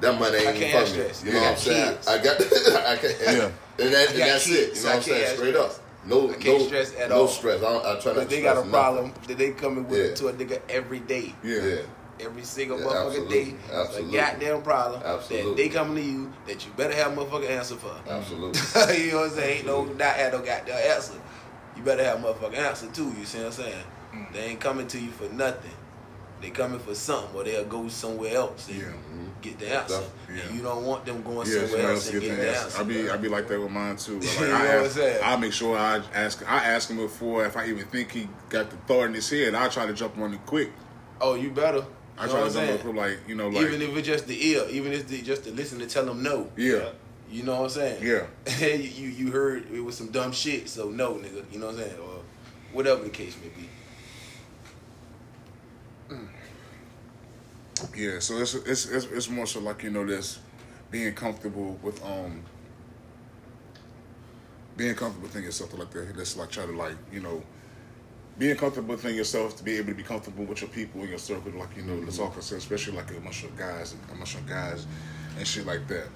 that 0.00 0.18
money 0.18 0.36
ain't 0.38 0.46
I 0.48 0.54
even 0.56 0.68
can't 0.70 0.88
for 0.88 0.94
me. 0.94 1.28
You 1.28 1.32
know 1.34 1.40
what 1.40 1.50
I'm 1.52 1.56
saying? 1.58 1.98
I 2.08 2.18
got 2.18 2.40
I 2.40 2.96
can't, 2.96 3.16
Yeah. 3.20 3.84
and, 3.84 3.94
that, 3.94 4.08
I 4.08 4.12
and 4.12 4.20
that's 4.20 4.46
kids, 4.46 4.50
it. 4.50 4.76
You 4.76 4.82
know 4.84 4.88
I 4.90 4.94
what 4.94 4.96
I'm 4.96 5.02
saying? 5.02 5.36
Straight 5.36 5.56
up. 5.56 5.72
No, 6.06 6.30
I 6.30 6.34
can't 6.34 6.44
no, 6.60 6.66
stress 6.66 6.94
at 6.96 7.08
no 7.10 7.20
all. 7.22 7.28
stress. 7.28 7.58
I, 7.58 7.72
don't, 7.72 7.84
I 7.86 8.00
try 8.00 8.12
not 8.12 8.14
But 8.14 8.22
to 8.30 8.36
they 8.36 8.42
got 8.42 8.52
a 8.52 8.54
nothing. 8.60 8.70
problem 8.70 9.12
that 9.26 9.38
they 9.38 9.50
coming 9.52 9.88
with 9.88 10.08
Yeah. 10.10 10.14
to 10.14 10.28
a 10.28 10.32
nigga 10.32 10.60
every 10.68 11.00
day. 11.00 11.34
Yeah. 11.42 11.60
Yeah. 11.64 11.76
every 12.20 12.44
single 12.44 12.78
Yeah, 12.78 12.84
motherfucking 12.86 13.06
absolutely. 13.06 13.44
day. 13.44 13.54
Absolutely. 13.72 14.18
A 14.18 14.22
goddamn 14.22 14.62
problem 14.62 15.02
Absolutely. 15.04 15.50
that 15.50 15.56
they 15.56 15.68
coming 15.68 15.96
to 15.96 16.02
you 16.10 16.32
that 16.46 16.64
you 16.64 16.72
better 16.76 16.94
have 16.94 17.12
a 17.12 17.16
motherfucking 17.16 17.50
answer 17.50 17.74
for. 17.74 17.94
Absolutely. 18.08 18.60
you 19.04 19.12
know 19.12 19.18
what 19.22 19.30
I'm 19.30 19.36
saying? 19.36 19.56
Ain't 19.58 19.66
no 19.66 19.84
not 19.84 20.14
have 20.14 20.32
no 20.32 20.38
goddamn 20.38 20.78
answer. 20.94 21.14
You 21.76 21.82
better 21.82 22.04
have 22.04 22.24
a 22.24 22.26
motherfucking 22.26 22.56
answer 22.56 22.86
too. 22.92 23.12
You 23.18 23.24
see 23.26 23.38
what 23.38 23.46
I'm 23.48 23.52
saying? 23.52 23.84
Mm. 24.14 24.32
They 24.32 24.40
ain't 24.46 24.60
coming 24.60 24.86
to 24.86 24.98
you 24.98 25.10
for 25.10 25.28
nothing. 25.34 25.72
They 26.46 26.52
coming 26.52 26.78
for 26.78 26.94
something, 26.94 27.34
or 27.34 27.42
they'll 27.42 27.64
go 27.64 27.88
somewhere 27.88 28.36
else 28.36 28.68
and 28.68 28.76
Yeah. 28.78 28.84
Mm-hmm. 28.84 29.26
get 29.42 29.58
the 29.58 29.74
answer. 29.76 30.00
Yeah. 30.32 30.42
And 30.42 30.54
you 30.56 30.62
don't 30.62 30.84
want 30.84 31.04
them 31.04 31.22
going 31.24 31.44
Yeah, 31.50 31.66
somewhere 31.66 31.90
else 31.90 32.06
else 32.06 32.10
and 32.12 32.20
get 32.20 32.28
get 32.28 32.36
the 32.36 32.42
the 32.42 32.48
answer. 32.50 32.64
answer. 32.66 32.80
I 32.80 32.84
be. 32.84 33.10
I 33.10 33.16
be 33.16 33.28
like 33.28 33.48
that 33.48 33.60
with 33.60 33.70
mine 33.72 33.96
too. 33.96 34.20
Like, 34.20 34.38
You 34.40 34.46
know 34.46 34.54
I, 34.54 34.58
what 34.80 34.96
I'm 34.96 35.02
ask. 35.02 35.22
I 35.24 35.36
make 35.36 35.52
sure 35.52 35.76
I 35.76 36.00
ask 36.14 36.48
I 36.48 36.64
ask 36.64 36.88
him 36.88 36.98
before 36.98 37.44
if 37.46 37.56
I 37.56 37.66
even 37.66 37.84
think 37.86 38.12
he 38.12 38.28
got 38.48 38.70
the 38.70 38.76
thought 38.86 39.06
in 39.06 39.14
his 39.14 39.28
head. 39.28 39.56
I 39.56 39.66
try 39.68 39.86
to 39.86 39.92
jump 39.92 40.16
on 40.18 40.34
it 40.34 40.46
quick. 40.46 40.70
oh, 41.20 41.34
you 41.34 41.50
better. 41.50 41.84
I 42.16 42.26
You 42.26 42.30
try 42.30 42.40
to 42.40 42.44
jump 42.44 42.44
on 42.44 42.50
saying? 42.52 42.74
it 42.76 42.80
quick, 42.82 42.94
like 42.96 43.18
you 43.26 43.34
know, 43.34 43.48
like 43.48 43.64
even 43.66 43.82
if 43.82 43.96
it's 43.96 44.06
just 44.06 44.26
the 44.28 44.46
ear, 44.50 44.66
even 44.70 44.92
if 44.92 45.10
it's 45.12 45.26
just 45.26 45.42
to 45.44 45.50
listen 45.50 45.80
to 45.80 45.86
tell 45.88 46.04
them 46.04 46.22
no. 46.22 46.48
yeah, 46.56 46.90
You 47.28 47.42
know 47.42 47.54
what 47.56 47.62
I'm 47.64 47.70
saying? 47.70 48.02
yeah. 48.06 48.66
you 48.68 49.08
you 49.08 49.32
heard 49.32 49.68
it 49.72 49.80
was 49.82 49.96
some 49.96 50.12
dumb 50.12 50.30
shit, 50.30 50.68
so 50.68 50.90
no, 50.90 51.14
nigga. 51.14 51.44
You 51.52 51.58
know 51.58 51.66
what 51.66 51.74
I'm 51.74 51.80
saying? 51.80 51.98
Or 51.98 52.20
whatever 52.72 53.02
the 53.02 53.10
case 53.10 53.36
may 53.42 53.48
be. 53.48 53.68
Mm. 56.08 56.28
Yeah, 57.96 58.18
so 58.20 58.38
it's 58.38 58.54
it's 58.54 58.86
it's, 58.86 59.06
it's 59.06 59.28
more 59.28 59.46
so 59.46 59.60
like 59.60 59.82
you 59.82 59.90
know 59.90 60.04
this 60.06 60.38
being 60.90 61.14
comfortable 61.14 61.78
with 61.82 62.02
um 62.04 62.42
being 64.76 64.94
comfortable 64.94 65.28
within 65.28 65.42
yourself 65.42 65.72
like 65.78 65.90
that. 65.90 66.16
Let's 66.16 66.36
like 66.36 66.50
try 66.50 66.66
to 66.66 66.72
like 66.72 66.96
you 67.12 67.20
know 67.20 67.42
being 68.38 68.56
comfortable 68.56 68.94
within 68.94 69.14
yourself 69.14 69.56
to 69.56 69.64
be 69.64 69.76
able 69.78 69.88
to 69.88 69.94
be 69.94 70.02
comfortable 70.02 70.44
with 70.44 70.60
your 70.60 70.70
people 70.70 71.02
in 71.02 71.08
your 71.08 71.18
circle. 71.18 71.52
Like 71.52 71.76
you 71.76 71.82
know, 71.82 71.94
let's 72.04 72.18
all 72.18 72.30
concerned, 72.30 72.62
especially 72.62 72.96
like 72.96 73.10
amongst 73.16 73.42
your 73.42 73.52
guys, 73.52 73.94
amongst 74.12 74.34
your 74.34 74.42
guys 74.42 74.86
and 75.38 75.46
shit 75.46 75.66
like 75.66 75.86
that. 75.88 76.08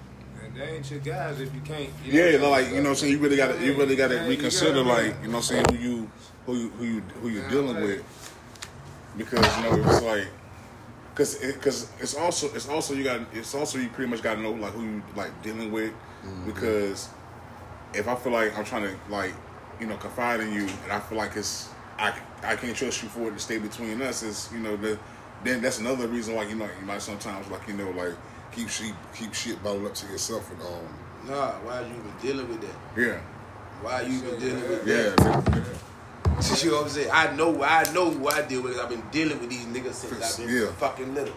And 0.42 0.56
they 0.56 0.62
ain't 0.76 0.90
your 0.90 1.00
guys 1.00 1.40
if 1.40 1.54
you 1.54 1.60
can't. 1.60 1.90
You 2.04 2.12
Yeah, 2.22 2.38
know, 2.38 2.50
like 2.50 2.68
you 2.68 2.76
know, 2.76 2.82
what 2.84 2.88
I'm 2.90 2.94
saying 2.96 3.12
you 3.12 3.18
really 3.18 3.36
got 3.36 3.54
to 3.58 3.64
you 3.64 3.74
really 3.74 3.96
got 3.96 4.08
to 4.08 4.14
Yeah, 4.16 4.22
you 4.24 4.28
reconsider, 4.30 4.82
gotta- 4.84 4.88
like 4.88 5.14
you 5.22 5.28
know, 5.28 5.36
what 5.36 5.36
I'm 5.36 5.42
saying 5.42 5.64
who 5.70 5.76
you 5.76 6.10
who 6.46 6.54
you 6.56 6.68
who 6.70 6.84
you 6.84 7.00
who 7.20 7.28
you're 7.28 7.48
dealing 7.50 7.82
with, 7.82 8.02
because 9.16 9.56
you 9.58 9.62
know 9.64 9.90
it's 9.90 10.02
like, 10.02 10.28
cause 11.14 11.40
it, 11.42 11.60
cause 11.60 11.90
it's 12.00 12.14
also 12.14 12.46
it's 12.54 12.68
also 12.68 12.94
you 12.94 13.04
got 13.04 13.20
it's 13.32 13.54
also 13.54 13.78
you 13.78 13.88
pretty 13.88 14.10
much 14.10 14.22
got 14.22 14.34
to 14.34 14.40
know 14.40 14.52
like 14.52 14.72
who 14.72 14.82
you 14.84 15.02
like 15.16 15.30
dealing 15.42 15.70
with, 15.72 15.92
Mm-hmm. 16.24 16.46
because 16.46 17.08
if 17.94 18.06
I 18.06 18.14
feel 18.14 18.32
like 18.32 18.56
I'm 18.58 18.64
trying 18.64 18.82
to 18.82 18.94
like 19.08 19.32
you 19.80 19.86
know 19.86 19.96
confide 19.96 20.40
in 20.40 20.52
you 20.52 20.68
and 20.84 20.92
I 20.92 21.00
feel 21.00 21.16
like 21.16 21.34
it's 21.36 21.70
I 21.98 22.12
I 22.42 22.56
can't 22.56 22.76
trust 22.76 23.02
you 23.02 23.08
for 23.08 23.28
it 23.28 23.32
to 23.32 23.38
stay 23.38 23.58
between 23.58 24.00
us, 24.02 24.22
is 24.22 24.48
you 24.52 24.58
know 24.60 24.76
the 24.76 24.98
then 25.44 25.62
that's 25.62 25.78
another 25.78 26.06
reason 26.08 26.34
why 26.34 26.42
you 26.44 26.54
know 26.56 26.68
you 26.78 26.86
might 26.86 27.00
sometimes 27.00 27.48
like 27.48 27.66
you 27.68 27.74
know 27.74 27.90
like 27.92 28.12
keep 28.52 28.68
shit 28.68 28.94
keep 29.14 29.32
shit 29.32 29.62
bottled 29.62 29.86
up 29.86 29.94
to 29.94 30.06
yourself 30.08 30.50
and 30.52 30.60
um 30.62 30.88
Nah, 31.26 31.52
why 31.64 31.78
are 31.78 31.82
you 31.82 31.94
even 31.94 32.12
dealing 32.20 32.48
with 32.48 32.60
that? 32.60 33.00
yeah 33.00 33.18
Why 33.82 33.92
are 33.94 34.02
you 34.02 34.18
even 34.18 34.38
dealing 34.40 34.68
with 34.68 34.86
yeah. 34.86 35.10
that? 35.16 35.56
yeah. 35.56 35.64
You 36.64 36.70
know 36.70 36.76
what 36.78 36.84
I'm 36.84 36.90
saying? 36.90 37.10
I 37.12 37.34
know, 37.36 37.62
I 37.62 37.90
know 37.92 38.10
who 38.10 38.28
I 38.28 38.42
deal 38.42 38.62
with. 38.62 38.78
I've 38.78 38.88
been 38.88 39.02
dealing 39.10 39.38
with 39.40 39.50
these 39.50 39.64
niggas 39.66 39.94
since 39.94 40.38
I've 40.40 40.46
been 40.46 40.54
Yeah. 40.62 40.72
fucking 40.72 41.14
little. 41.14 41.34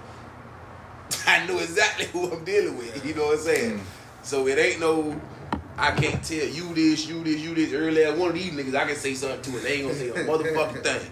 I 1.27 1.45
know 1.45 1.59
exactly 1.59 2.05
who 2.07 2.31
I'm 2.31 2.43
dealing 2.43 2.77
with. 2.77 3.05
You 3.05 3.13
know 3.13 3.27
what 3.27 3.39
I'm 3.39 3.43
saying? 3.45 3.81
So 4.23 4.47
it 4.47 4.57
ain't 4.57 4.79
no. 4.79 5.19
I 5.77 5.91
can't 5.91 6.23
tell 6.23 6.45
you 6.47 6.73
this, 6.73 7.07
you 7.07 7.23
this, 7.23 7.39
you 7.41 7.53
this. 7.55 7.73
Earlier, 7.73 8.15
one 8.15 8.29
of 8.29 8.35
these 8.35 8.51
niggas, 8.53 8.75
I 8.75 8.85
can 8.85 8.95
say 8.95 9.13
something 9.15 9.41
to, 9.41 9.57
and 9.57 9.65
they 9.65 9.73
ain't 9.73 9.83
gonna 9.87 9.95
say 9.95 10.09
a 10.09 10.13
motherfucking 10.13 10.83
thing. 10.83 11.11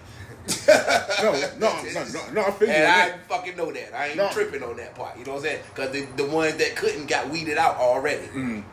No, 1.22 1.32
no, 1.58 1.82
no, 1.82 2.04
no, 2.12 2.32
no. 2.32 2.42
I 2.46 2.50
feel 2.52 2.68
you. 2.68 2.74
And 2.74 2.86
I 2.86 3.08
that. 3.10 3.26
fucking 3.28 3.56
know 3.56 3.70
that. 3.72 3.94
I 3.96 4.06
ain't 4.08 4.16
No. 4.16 4.28
tripping 4.30 4.62
on 4.62 4.76
that 4.76 4.94
part. 4.94 5.18
You 5.18 5.24
know 5.24 5.32
what 5.32 5.38
I'm 5.38 5.44
saying? 5.44 5.62
Because 5.74 5.92
the, 5.92 6.06
the 6.16 6.24
ones 6.26 6.56
that 6.56 6.74
couldn't 6.76 7.06
got 7.08 7.28
weeded 7.28 7.58
out 7.58 7.76
already. 7.76 8.26
Mm. 8.28 8.64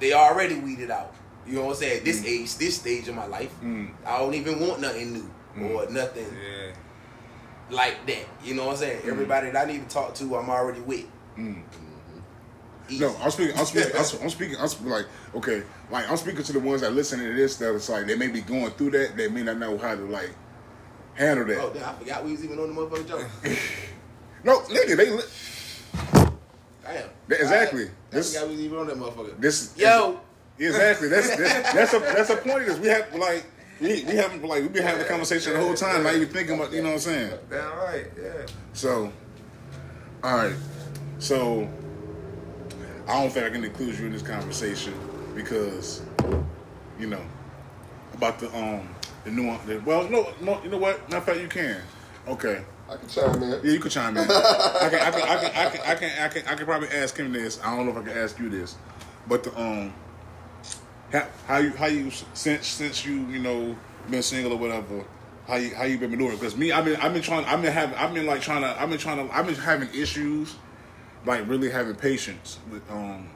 They 0.00 0.12
already 0.12 0.56
weeded 0.56 0.90
out. 0.90 1.12
You 1.48 1.54
know 1.54 1.64
what 1.64 1.70
I'm 1.70 1.76
saying? 1.76 2.02
Mm. 2.02 2.04
This 2.04 2.24
age, 2.24 2.56
this 2.58 2.76
stage 2.76 3.08
of 3.08 3.14
my 3.14 3.26
life, 3.26 3.50
I 4.06 4.18
don't 4.18 4.34
even 4.34 4.60
want 4.60 4.80
nothing 4.80 5.12
new 5.14 5.30
Mm. 5.56 5.74
or 5.74 5.90
nothing 5.90 6.26
Yeah. 6.36 6.72
like 7.70 8.06
that. 8.06 8.26
You 8.44 8.54
know 8.54 8.66
what 8.66 8.72
I'm 8.72 8.78
saying? 8.78 9.02
Mm. 9.02 9.08
Everybody 9.08 9.50
that 9.50 9.66
I 9.68 9.72
need 9.72 9.88
to 9.88 9.92
talk 9.94 10.14
to, 10.16 10.36
I'm 10.36 10.50
already 10.50 10.80
with. 10.80 11.06
Easy. 12.90 13.00
No, 13.04 13.14
I'm 13.22 13.30
speaking. 13.30 13.56
I'm 13.58 13.66
speaking. 13.66 13.90
I'm, 13.96 14.04
speaking. 14.30 14.56
I'm 14.58 14.68
speaking 14.68 14.90
like 14.90 15.06
okay, 15.34 15.62
like 15.90 16.08
I'm 16.10 16.16
speaking 16.16 16.42
to 16.42 16.52
the 16.54 16.60
ones 16.60 16.80
that 16.80 16.92
listen 16.94 17.18
to 17.18 17.34
this. 17.34 17.56
That 17.56 17.74
it's 17.74 17.88
like 17.88 18.06
they 18.06 18.14
may 18.16 18.28
be 18.28 18.40
going 18.40 18.70
through 18.72 18.92
that. 18.92 19.16
They 19.16 19.28
may 19.28 19.42
not 19.42 19.58
know 19.58 19.76
how 19.76 19.94
to 19.94 20.02
like 20.06 20.30
handle 21.14 21.44
that. 21.46 21.58
Oh, 21.62 21.70
damn, 21.74 21.88
I 21.88 21.92
forgot 21.98 22.24
we 22.24 22.32
was 22.32 22.44
even 22.44 22.58
on 22.58 22.74
the 22.74 22.80
motherfucking 22.80 23.08
joke. 23.08 23.26
No, 24.44 24.60
nigga, 24.60 24.96
they 24.96 25.10
li- 25.10 26.30
Damn. 26.84 27.08
Exactly. 27.28 27.82
I, 27.82 27.86
I 27.86 27.90
This- 28.10 28.32
forgot 28.34 28.48
we 28.48 28.54
was 28.54 28.64
even 28.64 28.78
on 28.78 28.86
that 28.86 28.96
motherfucker. 28.96 29.38
this. 29.40 29.74
Yo. 29.76 30.20
Exactly. 30.66 31.08
That's 31.08 31.36
that's 31.36 31.72
that's 31.72 31.94
a 31.94 31.98
that's 32.00 32.30
a 32.30 32.36
point. 32.36 32.62
Is 32.64 32.78
we 32.78 32.88
have 32.88 33.14
like 33.14 33.44
we 33.80 34.04
we 34.04 34.16
haven't 34.16 34.42
like 34.44 34.62
we've 34.62 34.72
been 34.72 34.82
having 34.82 35.02
a 35.02 35.08
conversation 35.08 35.52
the 35.52 35.60
whole 35.60 35.74
time. 35.74 36.02
Not 36.02 36.14
even 36.14 36.28
thinking 36.28 36.56
about 36.56 36.72
you 36.72 36.82
know 36.82 36.88
what 36.88 36.94
I'm 36.94 37.00
saying. 37.00 37.38
Damn 37.50 37.78
right. 37.78 38.06
Yeah. 38.20 38.46
So, 38.72 39.12
all 40.22 40.36
right. 40.36 40.54
So, 41.18 41.68
I 43.08 43.20
don't 43.20 43.32
think 43.32 43.46
I 43.46 43.50
can 43.50 43.64
include 43.64 43.98
you 43.98 44.06
in 44.06 44.12
this 44.12 44.22
conversation 44.22 44.94
because, 45.34 46.02
you 46.98 47.08
know, 47.08 47.22
about 48.14 48.38
the 48.38 48.54
um 48.56 48.88
the 49.24 49.30
nuance. 49.30 49.64
The, 49.64 49.78
well, 49.78 50.08
no, 50.08 50.32
no, 50.40 50.62
you 50.62 50.70
know 50.70 50.78
what? 50.78 51.02
Matter 51.08 51.16
of 51.16 51.24
fact, 51.24 51.40
you 51.40 51.48
can. 51.48 51.80
Okay. 52.28 52.62
I 52.90 52.96
can 52.96 53.08
chime 53.08 53.42
in. 53.42 53.50
Yeah, 53.50 53.72
you 53.72 53.80
can 53.80 53.90
chime 53.90 54.16
in. 54.16 54.22
I 54.22 54.26
can, 54.26 55.00
I 55.00 55.10
can, 55.10 55.22
I 55.22 55.36
can, 55.36 55.50
I 55.54 55.70
can, 55.70 55.80
I 55.80 55.94
can, 55.94 56.22
I 56.22 56.28
can, 56.28 56.46
I 56.46 56.54
can 56.54 56.64
probably 56.64 56.88
ask 56.88 57.16
him 57.16 57.32
this. 57.32 57.60
I 57.62 57.76
don't 57.76 57.86
know 57.86 57.92
if 57.92 57.98
I 57.98 58.08
can 58.08 58.18
ask 58.18 58.38
you 58.38 58.48
this, 58.48 58.76
but 59.26 59.44
the 59.44 59.58
um, 59.60 59.92
how, 61.46 61.58
you, 61.58 61.70
how 61.70 61.86
you 61.86 62.10
since 62.34 62.66
since 62.66 63.04
you 63.04 63.26
you 63.26 63.38
know 63.38 63.76
been 64.10 64.22
single 64.22 64.52
or 64.52 64.58
whatever, 64.58 65.04
how 65.46 65.56
you 65.56 65.74
how 65.74 65.84
you 65.84 65.98
been 65.98 66.10
maneuvering? 66.10 66.38
Because 66.38 66.56
me, 66.56 66.72
I've 66.72 66.84
been 66.84 66.96
I've 66.96 67.12
been 67.12 67.22
trying, 67.22 67.44
I've 67.46 67.62
been 67.62 67.72
having, 67.72 67.96
I've 67.96 68.14
been 68.14 68.26
like 68.26 68.40
trying 68.40 68.62
to, 68.62 68.80
I've 68.80 68.90
been 68.90 68.98
trying 68.98 69.26
to, 69.28 69.34
I've 69.34 69.46
been 69.46 69.54
having 69.54 69.88
issues, 69.94 70.56
like 71.26 71.48
really 71.48 71.70
having 71.70 71.94
patience 71.94 72.58
with 72.70 72.88
um. 72.90 73.28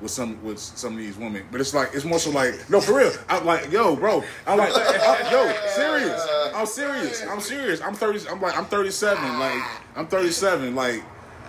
With 0.00 0.10
some 0.10 0.42
with 0.42 0.58
some 0.58 0.94
of 0.94 0.98
these 0.98 1.16
women, 1.16 1.46
but 1.52 1.60
it's 1.60 1.72
like 1.72 1.90
it's 1.94 2.04
more 2.04 2.18
so 2.18 2.30
like 2.30 2.68
no 2.68 2.80
for 2.80 2.98
real. 2.98 3.12
I'm 3.28 3.46
like 3.46 3.70
yo, 3.70 3.94
bro. 3.94 4.24
I'm 4.46 4.58
like 4.58 4.72
I- 4.74 5.30
yo, 5.30 5.54
serious. 5.68 6.26
I'm 6.52 6.66
serious. 6.66 7.22
I'm 7.22 7.40
serious. 7.40 7.80
I'm 7.80 7.94
thirty. 7.94 8.28
I'm 8.28 8.40
like 8.42 8.58
I'm 8.58 8.66
37. 8.66 9.38
Like 9.38 9.62
I'm 9.94 10.06
37. 10.08 10.74
Like 10.74 11.02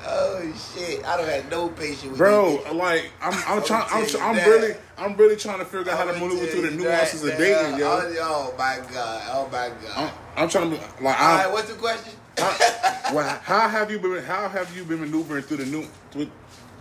Oh 0.08 0.54
shit! 0.76 1.04
I 1.04 1.18
don't 1.18 1.28
have 1.28 1.50
no 1.50 1.70
patience 1.70 2.04
with 2.04 2.18
bro, 2.18 2.58
these 2.58 2.74
like 2.74 3.12
I'm 3.22 3.34
I'm 3.34 3.64
I'ma 3.64 3.86
I'm 3.90 4.04
I'm 4.22 4.36
that. 4.36 4.48
really 4.48 4.76
I'm 4.98 5.16
really 5.16 5.36
trying 5.36 5.60
to 5.60 5.66
figure 5.66 5.92
out 5.92 5.98
how 5.98 6.06
to 6.06 6.14
maneuver 6.14 6.46
through 6.46 6.70
the 6.70 6.72
nuances 6.72 7.22
that, 7.24 7.34
of 7.34 7.38
dating, 7.40 7.80
yo. 7.80 7.88
Oh, 7.88 8.16
oh 8.20 8.56
my 8.58 8.80
god! 8.94 9.24
Oh 9.28 9.50
my 9.52 9.70
god! 9.70 9.96
I'm, 9.96 10.44
I'm 10.44 10.50
trying 10.50 10.70
to 10.72 10.76
be 10.78 10.82
like 11.04 11.20
All 11.20 11.36
right, 11.38 11.52
what's 11.52 11.70
the 11.70 11.76
question? 11.76 12.14
how, 12.38 13.14
well, 13.16 13.40
how 13.44 13.68
have 13.68 13.90
you 13.90 13.98
been? 13.98 14.24
How 14.24 14.48
have 14.48 14.76
you 14.78 14.84
been 14.84 15.02
maneuvering 15.02 15.44
through 15.44 15.58
the 15.58 15.66
new 15.66 15.88
through, 16.12 16.30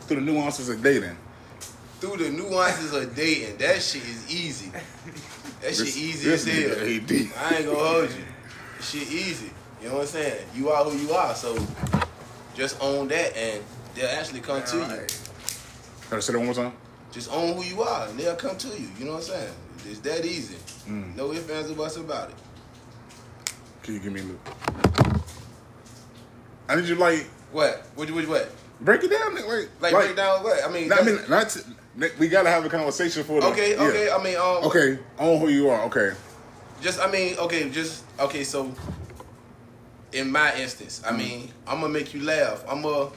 through 0.02 0.16
the 0.16 0.22
nuances 0.22 0.68
of 0.68 0.82
dating? 0.82 1.16
Through 2.00 2.18
the 2.18 2.30
nuances 2.30 2.92
of 2.92 3.16
dating, 3.16 3.56
that 3.56 3.80
shit 3.80 4.02
is 4.02 4.30
easy. 4.30 4.70
That 4.70 5.74
shit 5.74 5.86
This- 5.86 5.96
easy 5.96 6.28
this 6.28 6.46
as 6.46 6.52
hell. 6.52 7.48
I 7.48 7.56
ain't 7.56 7.66
gonna 7.66 7.78
hold 7.78 8.10
you. 8.10 8.24
Shit 8.82 9.10
easy. 9.10 9.50
You 9.80 9.88
know 9.88 9.94
what 9.94 10.00
I'm 10.02 10.06
saying? 10.08 10.46
You 10.54 10.68
are 10.68 10.84
who 10.84 10.98
you 10.98 11.12
are, 11.12 11.34
so 11.34 11.56
just 12.54 12.80
own 12.80 13.08
that, 13.08 13.36
and 13.36 13.62
they'll 13.94 14.08
actually 14.08 14.40
come 14.40 14.62
to 14.62 14.76
you. 14.76 14.82
Alright. 14.82 15.30
Gotta 16.10 16.22
say 16.22 16.32
that 16.32 16.38
one 16.38 16.46
more 16.46 16.54
time. 16.54 16.72
Just 17.12 17.32
own 17.32 17.54
who 17.54 17.62
you 17.62 17.82
are, 17.82 18.08
and 18.08 18.18
they'll 18.18 18.36
come 18.36 18.56
to 18.56 18.68
you. 18.68 18.88
You 18.98 19.04
know 19.06 19.12
what 19.12 19.18
I'm 19.18 19.22
saying? 19.22 19.54
It's 19.88 20.00
that 20.00 20.24
easy. 20.24 20.56
Mm. 20.88 21.16
No 21.16 21.32
ifs, 21.32 21.48
ands, 21.50 21.70
or 21.70 21.74
buts 21.74 21.96
about 21.96 22.30
it. 22.30 22.36
Can 23.82 23.94
you 23.94 24.00
give 24.00 24.12
me 24.12 24.20
a 24.20 24.24
look? 24.24 25.24
I 26.68 26.76
need 26.76 26.86
you 26.86 26.94
like 26.94 27.24
What? 27.52 27.86
Which, 27.94 28.10
which, 28.10 28.26
what? 28.26 28.50
break 28.80 29.04
it 29.04 29.10
down, 29.10 29.34
like 29.34 29.68
Like, 29.80 29.92
break 29.92 30.16
down 30.16 30.42
what? 30.42 30.64
I 30.64 30.68
mean, 30.68 30.92
I 30.92 31.02
mean, 31.02 31.18
not 31.28 31.50
to, 31.50 31.64
we 32.18 32.28
gotta 32.28 32.50
have 32.50 32.64
a 32.64 32.68
conversation 32.68 33.22
for 33.24 33.40
that. 33.40 33.52
okay, 33.52 33.72
yeah. 33.72 33.82
okay. 33.82 34.10
I 34.10 34.22
mean, 34.22 34.36
um, 34.36 34.64
Okay, 34.64 34.98
on 35.18 35.38
who 35.38 35.48
you 35.48 35.68
are. 35.68 35.82
Okay. 35.84 36.12
Just, 36.80 37.00
I 37.00 37.10
mean, 37.10 37.36
okay, 37.38 37.70
just 37.70 38.04
okay. 38.18 38.44
So, 38.44 38.74
in 40.14 40.30
my 40.30 40.54
instance, 40.56 41.02
I 41.06 41.12
mean, 41.12 41.50
I'm 41.66 41.80
gonna 41.80 41.92
make 41.92 42.14
you 42.14 42.22
laugh. 42.22 42.64
I'm 42.68 42.82
gonna, 42.82 43.10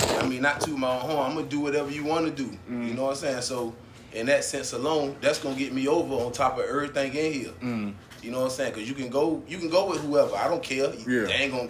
I 0.00 0.26
mean, 0.28 0.42
not 0.42 0.60
to 0.62 0.70
my 0.70 0.90
own 0.94 1.00
horn. 1.00 1.30
I'm 1.30 1.34
gonna 1.36 1.48
do 1.48 1.60
whatever 1.60 1.90
you 1.90 2.04
want 2.04 2.26
to 2.26 2.30
do. 2.30 2.56
You 2.68 2.94
know 2.94 3.04
what 3.04 3.10
I'm 3.10 3.16
saying? 3.16 3.42
So, 3.42 3.74
in 4.12 4.26
that 4.26 4.44
sense 4.44 4.72
alone, 4.72 5.16
that's 5.20 5.38
gonna 5.38 5.56
get 5.56 5.72
me 5.72 5.88
over 5.88 6.14
on 6.14 6.32
top 6.32 6.58
of 6.58 6.64
everything 6.64 7.14
in 7.14 7.32
here. 7.32 7.52
Mm. 7.62 7.94
You 8.22 8.30
know 8.30 8.38
what 8.40 8.44
I'm 8.44 8.50
saying? 8.50 8.74
Because 8.74 8.88
you 8.88 8.94
can 8.94 9.08
go, 9.08 9.42
you 9.48 9.58
can 9.58 9.70
go 9.70 9.88
with 9.88 10.00
whoever. 10.00 10.36
I 10.36 10.48
don't 10.48 10.62
care. 10.62 10.92
Yeah. 11.06 11.24
They 11.24 11.32
ain't 11.32 11.52
gonna 11.52 11.68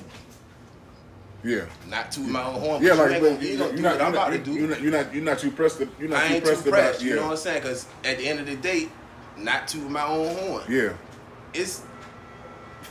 Yeah. 1.44 1.66
not 1.88 2.10
to 2.12 2.20
my 2.20 2.42
own 2.44 2.60
horn. 2.60 2.82
Yeah, 2.82 2.94
like 2.94 3.14
you 3.14 3.20
but 3.20 3.26
ain't 3.30 3.40
gonna, 3.40 3.40
you 3.44 3.48
you're 3.50 3.58
not, 3.58 3.68
gonna 3.68 3.80
you're 3.80 3.90
what 3.92 4.00
I'm 4.02 4.12
about 4.14 4.30
not, 4.30 4.36
to 4.36 4.44
do. 4.44 4.52
you're 4.54 4.68
not, 4.68 4.80
you're 4.82 4.92
not, 4.92 5.14
you're 5.14 5.24
not 5.24 5.38
too 5.38 5.50
pressed. 5.52 5.80
You're 6.00 6.08
not 6.08 6.22
I 6.24 6.38
too 6.38 6.40
pressed 6.44 6.64
too 6.64 6.70
pressed. 6.70 7.00
about. 7.00 7.08
You 7.08 7.16
know 7.16 7.22
what 7.24 7.30
I'm 7.32 7.36
saying? 7.36 7.62
Because 7.62 7.86
at 8.04 8.18
the 8.18 8.26
end 8.28 8.40
of 8.40 8.46
the 8.46 8.56
day, 8.56 8.88
not 9.36 9.68
to 9.68 9.78
my 9.78 10.04
own 10.04 10.34
horn. 10.36 10.64
Yeah. 10.68 10.92
It's 11.54 11.82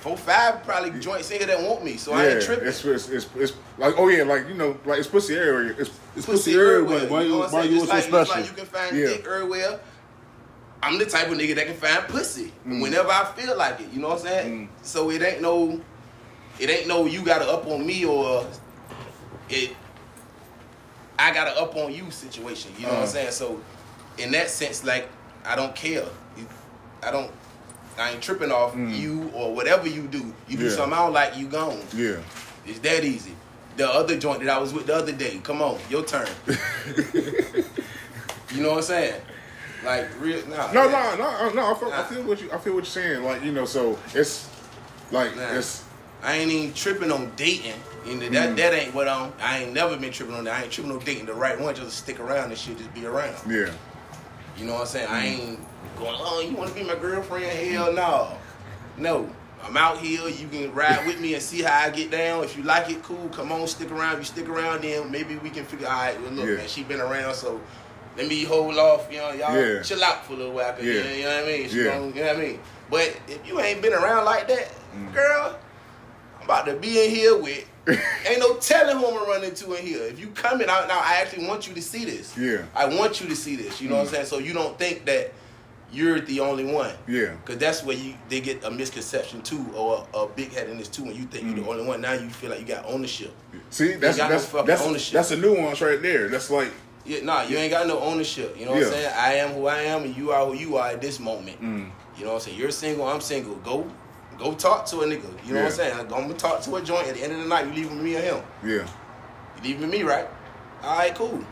four, 0.07 0.17
five 0.17 0.63
probably 0.63 0.97
joints 0.99 1.29
in 1.31 1.39
here 1.39 1.47
that 1.47 1.61
want 1.61 1.83
me, 1.83 1.97
so 1.97 2.13
I 2.13 2.27
ain't 2.27 2.41
tripping. 2.41 2.67
It's, 2.67 2.83
it's, 2.85 3.09
it's, 3.09 3.27
it's 3.35 3.53
like 3.77 3.95
oh 3.97 4.07
yeah, 4.07 4.23
like 4.23 4.47
you 4.47 4.53
know, 4.53 4.77
like 4.85 4.99
it's 4.99 5.07
pussy 5.07 5.35
area. 5.35 5.75
It's, 5.77 5.89
it's 6.15 6.25
pussy 6.25 6.53
pussy 6.53 6.53
area. 6.55 6.75
everywhere. 6.83 7.07
Why 7.09 7.21
you 7.23 7.29
know 7.29 7.33
you 7.35 7.39
what 7.41 7.51
why 7.51 7.63
you 7.63 7.79
so 7.79 7.85
like, 7.87 8.03
special? 8.03 8.35
like 8.35 8.45
you 8.45 8.53
can 8.55 8.65
find 8.65 8.95
yeah. 8.97 9.07
dick 9.07 9.25
everywhere. 9.25 9.79
I'm 10.81 10.97
the 10.97 11.05
type 11.05 11.27
of 11.29 11.37
nigga 11.37 11.55
that 11.55 11.65
can 11.65 11.75
find 11.75 12.07
pussy 12.07 12.53
Mm. 12.65 12.81
whenever 12.81 13.09
I 13.09 13.25
feel 13.35 13.57
like 13.57 13.81
it. 13.81 13.91
You 13.91 13.99
know 13.99 14.09
what 14.09 14.19
I'm 14.19 14.23
saying? 14.27 14.69
So 14.83 15.09
it 15.09 15.21
ain't 15.21 15.41
no, 15.41 15.81
it 16.59 16.69
ain't 16.69 16.87
no 16.87 17.05
you 17.05 17.23
gotta 17.23 17.49
up 17.49 17.65
on 17.67 17.85
me 17.85 18.05
or 18.05 18.45
it. 19.49 19.75
I 21.19 21.33
gotta 21.33 21.59
up 21.59 21.75
on 21.75 21.93
you 21.93 22.09
situation. 22.11 22.71
You 22.77 22.83
know 22.85 22.89
what 22.93 22.97
I'm 22.99 23.03
Uh. 23.03 23.07
saying? 23.07 23.31
So 23.31 23.59
in 24.17 24.31
that 24.31 24.49
sense, 24.49 24.83
like 24.85 25.09
I 25.45 25.55
don't 25.55 25.75
care. 25.75 26.05
I 27.03 27.11
don't. 27.11 27.31
I 27.97 28.12
ain't 28.12 28.21
tripping 28.21 28.51
off 28.51 28.75
you 28.77 29.31
or 29.33 29.53
whatever 29.55 29.88
you 29.88 30.03
do. 30.03 30.33
You 30.47 30.57
do 30.57 30.65
Mm. 30.65 30.69
Yeah. 30.69 30.75
something 30.75 30.93
I 30.97 31.03
don't 31.03 31.13
like, 31.13 31.38
you 31.38 31.47
gone. 31.47 31.81
Yeah. 31.95 32.17
It's 32.65 32.79
that 32.79 33.03
easy. 33.03 33.33
The 33.77 33.88
other 33.89 34.17
joint 34.17 34.43
that 34.43 34.49
I 34.49 34.57
was 34.60 34.73
with 34.73 34.88
the 34.88 34.95
other 34.95 35.12
day, 35.12 35.39
come 35.43 35.62
on, 35.62 35.77
your 35.89 36.03
turn. 36.03 36.27
you 38.53 38.62
know 38.63 38.69
what 38.69 38.77
I'm 38.77 38.83
saying? 38.83 39.21
Like 39.86 40.07
real 40.19 40.45
nah. 40.47 40.71
No, 40.71 40.89
no, 40.89 41.15
no, 41.15 41.49
no. 41.53 41.71
I 41.71 41.73
feel, 41.79 41.91
I 41.93 42.03
feel 42.03 42.23
what 42.23 42.41
you, 42.41 42.51
I 42.51 42.57
feel 42.57 42.73
what 42.73 42.79
you're 42.79 42.86
saying. 42.86 43.23
Like 43.23 43.43
you 43.43 43.51
know, 43.51 43.65
so 43.65 43.97
it's 44.15 44.49
like 45.12 45.36
Nah. 45.36 45.51
it's 45.53 45.83
I 46.23 46.38
ain't 46.38 46.51
even 46.51 46.73
tripping 46.73 47.12
on 47.12 47.31
dating. 47.36 47.73
And 48.07 48.21
that 48.21 48.31
Mm. 48.31 48.55
that 48.57 48.73
ain't 48.73 48.93
what 48.95 49.07
I'm 49.07 49.31
I 49.41 49.60
ain't 49.60 49.73
never 49.73 49.95
been 49.97 50.12
tripping 50.12 50.33
on 50.36 50.45
that. 50.45 50.55
I 50.60 50.63
ain't 50.63 50.71
tripping 50.71 50.91
on 50.91 50.99
dating 50.99 51.27
the 51.27 51.33
right 51.33 51.60
one, 51.60 51.75
just 51.75 51.97
stick 51.97 52.19
around 52.19 52.49
and 52.49 52.57
shit, 52.57 52.77
just 52.77 52.91
be 52.93 53.05
around. 53.05 53.36
yeah, 53.47 53.69
You 54.57 54.65
know 54.65 54.73
what 54.73 54.81
I'm 54.81 54.87
saying? 54.87 55.07
I 55.09 55.25
Mm. 55.27 55.39
ain't 55.49 55.59
going, 55.97 56.15
oh, 56.19 56.41
you 56.41 56.55
wanna 56.55 56.71
be 56.71 56.83
my 56.83 56.95
girlfriend? 56.95 57.45
Hell 57.45 57.93
no. 57.93 58.37
No. 58.97 59.29
I'm 59.63 59.75
out 59.75 59.97
here. 59.99 60.27
You 60.29 60.47
can 60.47 60.73
ride 60.73 61.05
with 61.05 61.19
me 61.19 61.33
and 61.33 61.43
see 61.43 61.61
how 61.61 61.77
I 61.85 61.89
get 61.89 62.09
down. 62.11 62.43
If 62.43 62.55
you 62.57 62.63
like 62.63 62.89
it, 62.89 63.03
cool. 63.03 63.27
Come 63.29 63.51
on, 63.51 63.67
stick 63.67 63.91
around. 63.91 64.13
If 64.13 64.19
you 64.19 64.25
stick 64.25 64.47
around, 64.49 64.81
then 64.83 65.11
maybe 65.11 65.35
we 65.37 65.49
can 65.49 65.65
figure. 65.65 65.87
All 65.87 65.93
right, 65.93 66.21
well, 66.21 66.31
look, 66.31 66.45
Yeah. 66.47 66.55
man, 66.55 66.67
she 66.67 66.83
been 66.83 67.01
around, 67.01 67.33
so 67.35 67.59
let 68.15 68.27
me 68.27 68.43
hold 68.43 68.77
off. 68.77 69.07
You 69.11 69.17
know, 69.17 69.31
y'all 69.31 69.55
Yeah. 69.55 69.81
chill 69.81 70.03
out 70.03 70.25
for 70.25 70.33
a 70.33 70.35
little 70.37 70.53
while. 70.53 70.75
Yeah. 70.81 71.03
You 71.03 71.23
know 71.25 71.35
what 71.41 71.43
I 71.43 71.47
mean? 71.47 71.69
She 71.69 71.83
Yeah. 71.83 71.91
gonna- 71.95 72.07
you 72.07 72.13
know 72.23 72.27
what 72.27 72.35
I 72.37 72.39
mean? 72.39 72.59
But 72.89 73.13
if 73.27 73.45
you 73.47 73.59
ain't 73.59 73.81
been 73.81 73.93
around 73.93 74.25
like 74.25 74.47
that, 74.47 74.69
Mm. 74.95 75.13
girl, 75.13 75.55
I'm 76.39 76.43
about 76.45 76.65
to 76.67 76.73
be 76.73 77.03
in 77.03 77.09
here 77.11 77.35
with. 77.35 77.65
ain't 78.28 78.39
no 78.39 78.58
telling 78.58 78.97
who 78.97 79.08
I'm 79.08 79.13
gonna 79.13 79.30
run 79.30 79.43
into 79.43 79.73
in 79.73 79.86
here. 79.86 80.04
If 80.04 80.19
you 80.19 80.28
coming 80.28 80.67
out 80.67 80.88
now, 80.88 81.00
I 81.00 81.19
actually 81.21 81.47
want 81.47 81.67
you 81.67 81.73
to 81.73 81.82
see 81.82 82.06
this. 82.06 82.38
Yeah. 82.38 82.63
I 82.76 82.86
want 82.86 83.21
you 83.21 83.28
to 83.30 83.36
see 83.36 83.56
this. 83.56 83.82
You 83.82 83.89
know 83.89 83.95
what 83.95 84.08
I'm 84.08 84.08
saying? 84.08 84.26
So 84.26 84.39
you 84.39 84.54
don't 84.54 84.78
think 84.78 85.06
that 85.06 85.34
you're 85.91 86.19
the 86.19 86.41
only 86.41 86.65
one. 86.65 86.91
yeah, 87.08 87.36
Cause 87.45 87.58
that's 87.58 87.84
where 87.84 87.95
you 87.95 88.13
they 88.28 88.41
get 88.41 88.63
a 88.65 88.71
misconception 88.71 89.41
too, 89.41 89.65
or 89.73 90.06
a, 90.13 90.17
a 90.17 90.28
big 90.28 90.52
headedness 90.52 90.89
too. 90.89 91.06
When 91.06 91.15
you 91.15 91.23
think 91.23 91.45
you're 91.45 91.63
the 91.63 91.69
only 91.69 91.86
one, 91.86 92.02
now 92.02 92.13
you 92.13 92.30
feel 92.30 92.50
like 92.50 92.60
you 92.60 92.65
got 92.65 92.86
ownership. 92.86 93.34
See, 93.69 93.93
that's 93.93 94.17
got 94.17 94.30
no 94.30 94.38
that's 94.38 94.52
that's, 94.52 94.82
ownership. 94.82 95.13
that's 95.13 95.32
a 95.32 95.38
nuance 95.38 95.82
right 95.82 96.02
there. 96.02 96.28
That's 96.28 96.50
like 96.50 96.71
Yeah, 97.06 97.23
nah, 97.23 97.43
you 97.43 97.58
ain't 97.58 97.71
got 97.71 97.88
no 97.88 98.00
ownership. 98.00 98.58
You 98.60 98.65
know 98.65 98.71
what 98.71 98.84
I'm 98.84 98.91
saying? 98.91 99.13
I 99.15 99.34
am 99.36 99.52
who 99.52 99.67
I 99.67 99.80
am, 99.84 100.04
and 100.04 100.17
you 100.17 100.32
are 100.32 100.45
who 100.45 100.56
you 100.56 100.76
are 100.76 100.89
at 100.89 101.02
this 101.02 101.19
moment. 101.19 101.62
Mm. 101.62 101.89
You 102.17 102.26
know 102.26 102.32
what 102.32 102.36
I'm 102.36 102.41
saying? 102.41 102.60
You're 102.60 102.71
single, 102.71 103.08
I'm 103.08 103.21
single. 103.21 103.56
Go, 103.56 103.89
go 104.39 104.54
talk 104.54 104.86
to 104.88 105.02
a 105.02 105.06
nigga. 105.06 105.23
You 105.45 105.54
know 105.54 105.63
what 105.63 105.65
I'm 105.65 105.65
Yeah. 105.65 105.69
saying? 105.69 106.00
I'm 106.00 106.08
gonna 106.10 106.34
talk 106.34 106.62
to 106.62 106.76
a 106.76 106.82
joint. 106.82 107.08
At 107.08 107.15
the 107.15 107.23
end 107.23 107.34
of 107.34 107.39
the 107.39 107.45
night, 107.45 107.65
you 107.67 107.73
leaving 107.73 108.04
me 108.04 108.15
or 108.15 108.21
him? 108.21 108.43
yeah, 108.63 108.69
You 108.69 109.63
leaving 109.63 109.89
me, 109.89 110.04
right? 110.04 110.28
All 110.84 110.97
right, 110.97 111.13
cool. 111.15 111.43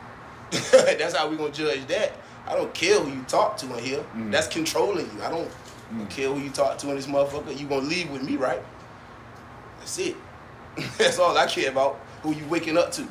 That's 0.50 1.14
how 1.16 1.28
we 1.28 1.36
gonna 1.36 1.50
judge 1.52 1.86
that. 1.88 2.12
I 2.46 2.54
don't 2.54 2.72
care 2.74 3.00
who 3.00 3.10
you 3.10 3.22
talk 3.24 3.56
to 3.58 3.76
in 3.78 3.82
here. 3.84 4.04
Mm. 4.14 4.30
That's 4.30 4.46
controlling 4.46 5.06
you. 5.16 5.22
I 5.22 5.30
don't 5.30 5.50
care 6.10 6.28
who 6.28 6.38
you 6.40 6.50
talk 6.50 6.76
to 6.78 6.90
in 6.90 6.96
this 6.96 7.06
motherfucker. 7.06 7.58
You 7.58 7.66
gonna 7.66 7.86
leave 7.86 8.10
with 8.10 8.22
me, 8.22 8.36
right? 8.36 8.62
That's 9.78 9.98
it. 9.98 10.16
That's 10.98 11.18
all 11.18 11.36
I 11.36 11.46
care 11.46 11.70
about. 11.70 11.98
Who 12.22 12.32
you 12.34 12.44
waking 12.46 12.76
up 12.76 12.90
to? 12.92 13.06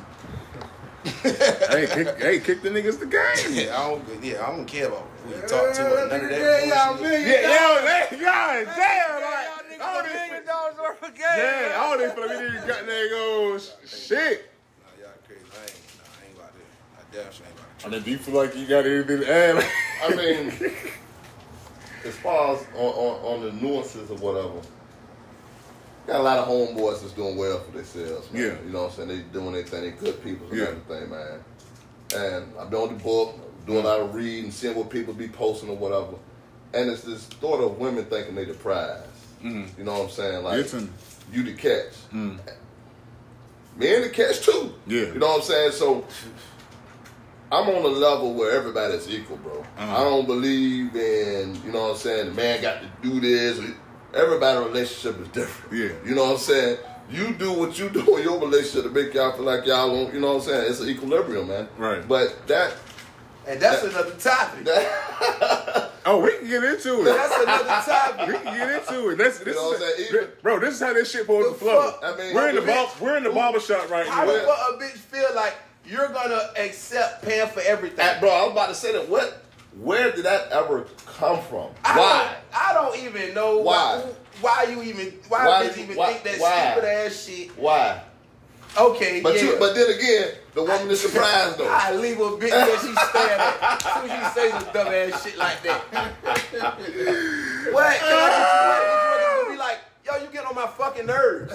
hey, 1.22 1.86
kick, 1.86 2.18
hey, 2.18 2.40
kick 2.40 2.62
the 2.62 2.70
niggas 2.70 2.98
the 2.98 3.06
game. 3.06 3.52
Yeah, 3.52 3.76
I 3.78 3.90
don't. 3.90 4.24
Yeah, 4.24 4.46
I 4.46 4.50
don't 4.56 4.64
care 4.66 4.86
about 4.88 5.06
who 5.24 5.34
you 5.34 5.40
talk 5.42 5.74
to. 5.74 6.04
Or 6.04 6.08
none 6.08 6.24
of 6.24 6.30
Yeah, 6.30 6.38
that 6.38 6.66
y'all 6.66 6.94
bullshit. 6.96 7.10
million 7.12 7.28
Yeah, 7.28 7.40
yo, 7.42 7.74
dollars. 7.74 7.90
hey, 7.90 8.20
God 8.20 8.64
damn, 8.64 9.22
like, 9.22 9.78
Y'all 9.78 9.86
all 9.88 10.02
niggas 10.02 10.10
a 10.10 10.14
million 10.28 10.46
dollars 10.46 10.74
worth 10.78 11.02
of 11.02 11.14
game. 11.14 11.24
yeah, 11.36 11.76
all 11.78 11.98
this 11.98 12.12
for 12.14 12.20
me, 12.20 12.26
niggas 12.34 12.66
got 12.66 12.86
there 12.86 13.08
goes 13.10 13.74
shit. 13.86 14.50
Nah, 14.80 15.02
y'all 15.04 15.12
crazy. 15.26 15.42
I 15.52 15.60
ain't. 15.60 15.80
Nah, 15.98 16.04
I 16.08 16.26
ain't 16.26 16.36
about 16.38 16.52
that. 16.54 17.20
I 17.20 17.22
damn 17.24 17.32
sure 17.32 17.46
ain't 17.46 17.58
about 17.58 17.86
I 17.86 17.88
mean, 17.90 18.02
do 18.02 18.10
you 18.10 18.18
feel 18.18 18.34
like 18.36 18.56
you 18.56 18.66
got 18.66 18.86
anything 18.86 19.20
to 19.20 19.30
add? 19.30 19.66
I 20.04 20.14
mean, 20.16 20.46
as 22.06 22.16
far 22.16 22.54
as 22.56 22.62
on, 22.76 22.80
on, 22.80 23.34
on 23.34 23.42
the 23.42 23.52
nuances 23.52 24.10
or 24.10 24.16
whatever, 24.16 24.60
got 26.06 26.20
a 26.20 26.22
lot 26.22 26.38
of 26.38 26.48
homeboys 26.48 27.00
that's 27.00 27.12
doing 27.12 27.36
well 27.36 27.60
for 27.60 27.72
themselves, 27.72 28.30
man. 28.32 28.42
Yeah. 28.42 28.54
You 28.66 28.70
know 28.72 28.82
what 28.84 28.90
I'm 28.90 28.96
saying? 28.96 29.08
They 29.08 29.18
doing 29.38 29.52
their 29.52 29.62
thing. 29.62 29.82
They 29.82 29.90
good 29.90 30.22
people 30.22 30.48
and 30.48 30.58
Yeah. 30.58 30.64
everything, 30.66 31.10
man. 31.10 31.44
And 32.14 32.52
I've 32.58 32.70
been 32.70 32.80
on 32.80 32.96
the 32.96 33.02
book, 33.02 33.34
doing 33.66 33.84
a 33.84 33.88
lot 33.88 34.00
of 34.00 34.14
reading, 34.14 34.50
seeing 34.50 34.74
what 34.76 34.90
people 34.90 35.14
be 35.14 35.28
posting 35.28 35.70
or 35.70 35.76
whatever. 35.76 36.16
And 36.74 36.90
it's 36.90 37.02
this 37.02 37.24
thought 37.24 37.60
of 37.60 37.78
women 37.78 38.04
thinking 38.04 38.34
they 38.34 38.44
the 38.44 38.54
prize. 38.54 39.00
Mhm. 39.42 39.66
You 39.78 39.84
know 39.84 39.92
what 39.94 40.02
I'm 40.04 40.10
saying? 40.10 40.42
Like, 40.44 40.72
an- 40.72 40.92
you 41.32 41.42
the 41.44 41.52
catch. 41.52 41.92
Mm. 42.12 42.38
The 43.78 44.10
catch 44.12 44.44
too. 44.44 44.74
Yeah. 44.86 45.00
You 45.06 45.14
know 45.14 45.26
what 45.28 45.36
I'm 45.36 45.42
saying? 45.42 45.72
So 45.72 46.04
I'm 47.50 47.68
on 47.68 47.84
a 47.84 47.88
level 47.88 48.34
where 48.34 48.50
everybody's 48.52 49.08
equal, 49.08 49.36
bro. 49.38 49.60
Uh-huh. 49.78 49.96
I 49.96 50.04
don't 50.04 50.26
believe 50.26 50.94
in, 50.96 51.54
you 51.64 51.72
know 51.72 51.82
what 51.84 51.90
I'm 51.92 51.96
saying, 51.96 52.26
the 52.26 52.32
man 52.32 52.62
got 52.62 52.80
to 52.82 52.88
do 53.02 53.20
this. 53.20 53.60
Everybody's 54.14 54.66
relationship 54.68 55.20
is 55.20 55.28
different. 55.28 55.72
Yeah. 55.76 56.08
You 56.08 56.14
know 56.14 56.24
what 56.24 56.32
I'm 56.32 56.38
saying? 56.38 56.78
You 57.10 57.34
do 57.34 57.52
what 57.52 57.78
you 57.78 57.88
do 57.90 58.16
in 58.16 58.22
your 58.22 58.40
relationship 58.40 58.84
to 58.84 58.90
make 58.90 59.12
y'all 59.14 59.32
feel 59.32 59.44
like 59.44 59.66
y'all 59.66 59.88
don't, 59.90 60.14
you 60.14 60.20
know 60.20 60.34
what 60.34 60.42
I'm 60.44 60.48
saying? 60.48 60.70
It's 60.70 60.80
an 60.80 60.88
equilibrium, 60.88 61.48
man. 61.48 61.68
Right. 61.76 62.06
But 62.06 62.46
that, 62.48 62.74
And 63.46 63.60
that's 63.60 63.82
another 63.82 64.12
topic. 64.12 64.64
that 64.64 65.90
Oh, 66.06 66.20
we 66.20 66.32
can 66.36 66.46
get 66.48 66.62
into 66.62 67.00
it. 67.00 67.04
That's 67.04 67.42
another 67.42 67.64
topic. 67.64 68.26
We 68.28 68.34
can 68.34 68.44
get 68.56 68.70
into 68.88 69.08
it. 69.10 69.16
This, 69.16 69.38
this 69.38 69.46
You 69.48 69.54
know 69.54 69.68
what 69.68 69.76
I'm 69.76 69.82
is, 69.88 69.96
saying? 69.96 70.08
Even- 70.10 70.28
bro. 70.42 70.58
This 70.60 70.74
is 70.74 70.80
how 70.80 70.92
this 70.92 71.10
shit 71.10 71.22
supposed 71.22 71.46
to 71.48 71.52
The 71.54 71.58
flow. 71.58 71.94
I 72.02 72.16
mean, 72.16 72.34
we're 72.34 72.48
in 72.50 72.54
the 72.56 72.60
bitch, 72.60 72.66
bar, 72.66 72.88
we're 73.00 73.16
in 73.16 73.22
the 73.24 73.30
who- 73.30 73.34
barber 73.34 73.60
shop 73.60 73.88
right 73.90 74.06
How 74.06 74.24
now. 74.24 74.32
the 74.32 74.40
fuck 74.40 74.58
a 74.70 74.82
bitch 74.82 74.96
feel 74.98 75.28
like 75.34 75.54
you're 75.86 76.08
gonna 76.08 76.40
accept 76.58 77.22
paying 77.24 77.48
for 77.48 77.60
everything? 77.60 77.96
That- 77.96 78.20
bro, 78.20 78.30
I 78.30 78.42
was 78.44 78.52
about 78.52 78.68
to 78.68 78.74
say 78.74 78.92
that. 78.92 79.08
What? 79.08 79.43
Where 79.80 80.12
did 80.12 80.24
that 80.24 80.50
ever 80.52 80.86
come 81.06 81.40
from? 81.42 81.70
I 81.84 81.98
Why? 81.98 82.34
Don't, 82.52 82.62
I 82.62 82.72
don't 82.74 82.98
even 83.04 83.34
know 83.34 83.58
Why? 83.58 84.02
why. 84.40 84.64
Why 84.64 84.70
you 84.72 84.82
even? 84.82 85.12
Why, 85.28 85.46
Why 85.46 85.66
bitch 85.66 85.76
you- 85.76 85.82
even 85.84 85.96
why- 85.96 86.12
think 86.12 86.24
that 86.24 86.40
why? 86.40 86.70
stupid 86.72 86.88
ass 86.88 87.24
shit? 87.24 87.58
Why? 87.58 88.02
Okay, 88.76 89.20
But 89.20 89.36
yeah. 89.36 89.42
you, 89.42 89.56
but 89.60 89.72
then 89.76 89.88
again, 89.88 90.32
the 90.54 90.62
woman 90.64 90.90
is 90.90 91.00
surprised 91.00 91.58
though. 91.58 91.68
I 91.70 91.92
leave 91.94 92.18
a 92.18 92.24
bitch 92.30 92.50
where 92.50 92.78
she 92.80 92.92
stand 92.92 93.40
at. 93.40 93.86
As 93.86 93.92
soon 93.94 94.10
she 94.10 94.24
say 94.34 94.50
some 94.50 94.72
dumb 94.72 94.88
ass 94.88 95.22
shit 95.24 95.38
like 95.38 95.62
that. 95.62 95.80
what? 97.72 97.86
I 97.86 97.98
get 97.98 98.02
you 98.02 98.16
right? 98.16 98.84
Bitch, 98.90 99.42
gonna 99.42 99.52
be 99.52 99.58
like, 99.58 99.78
yo, 100.04 100.16
you 100.24 100.32
get 100.32 100.44
on 100.46 100.54
my 100.56 100.66
fucking 100.66 101.06
nerves. 101.06 101.52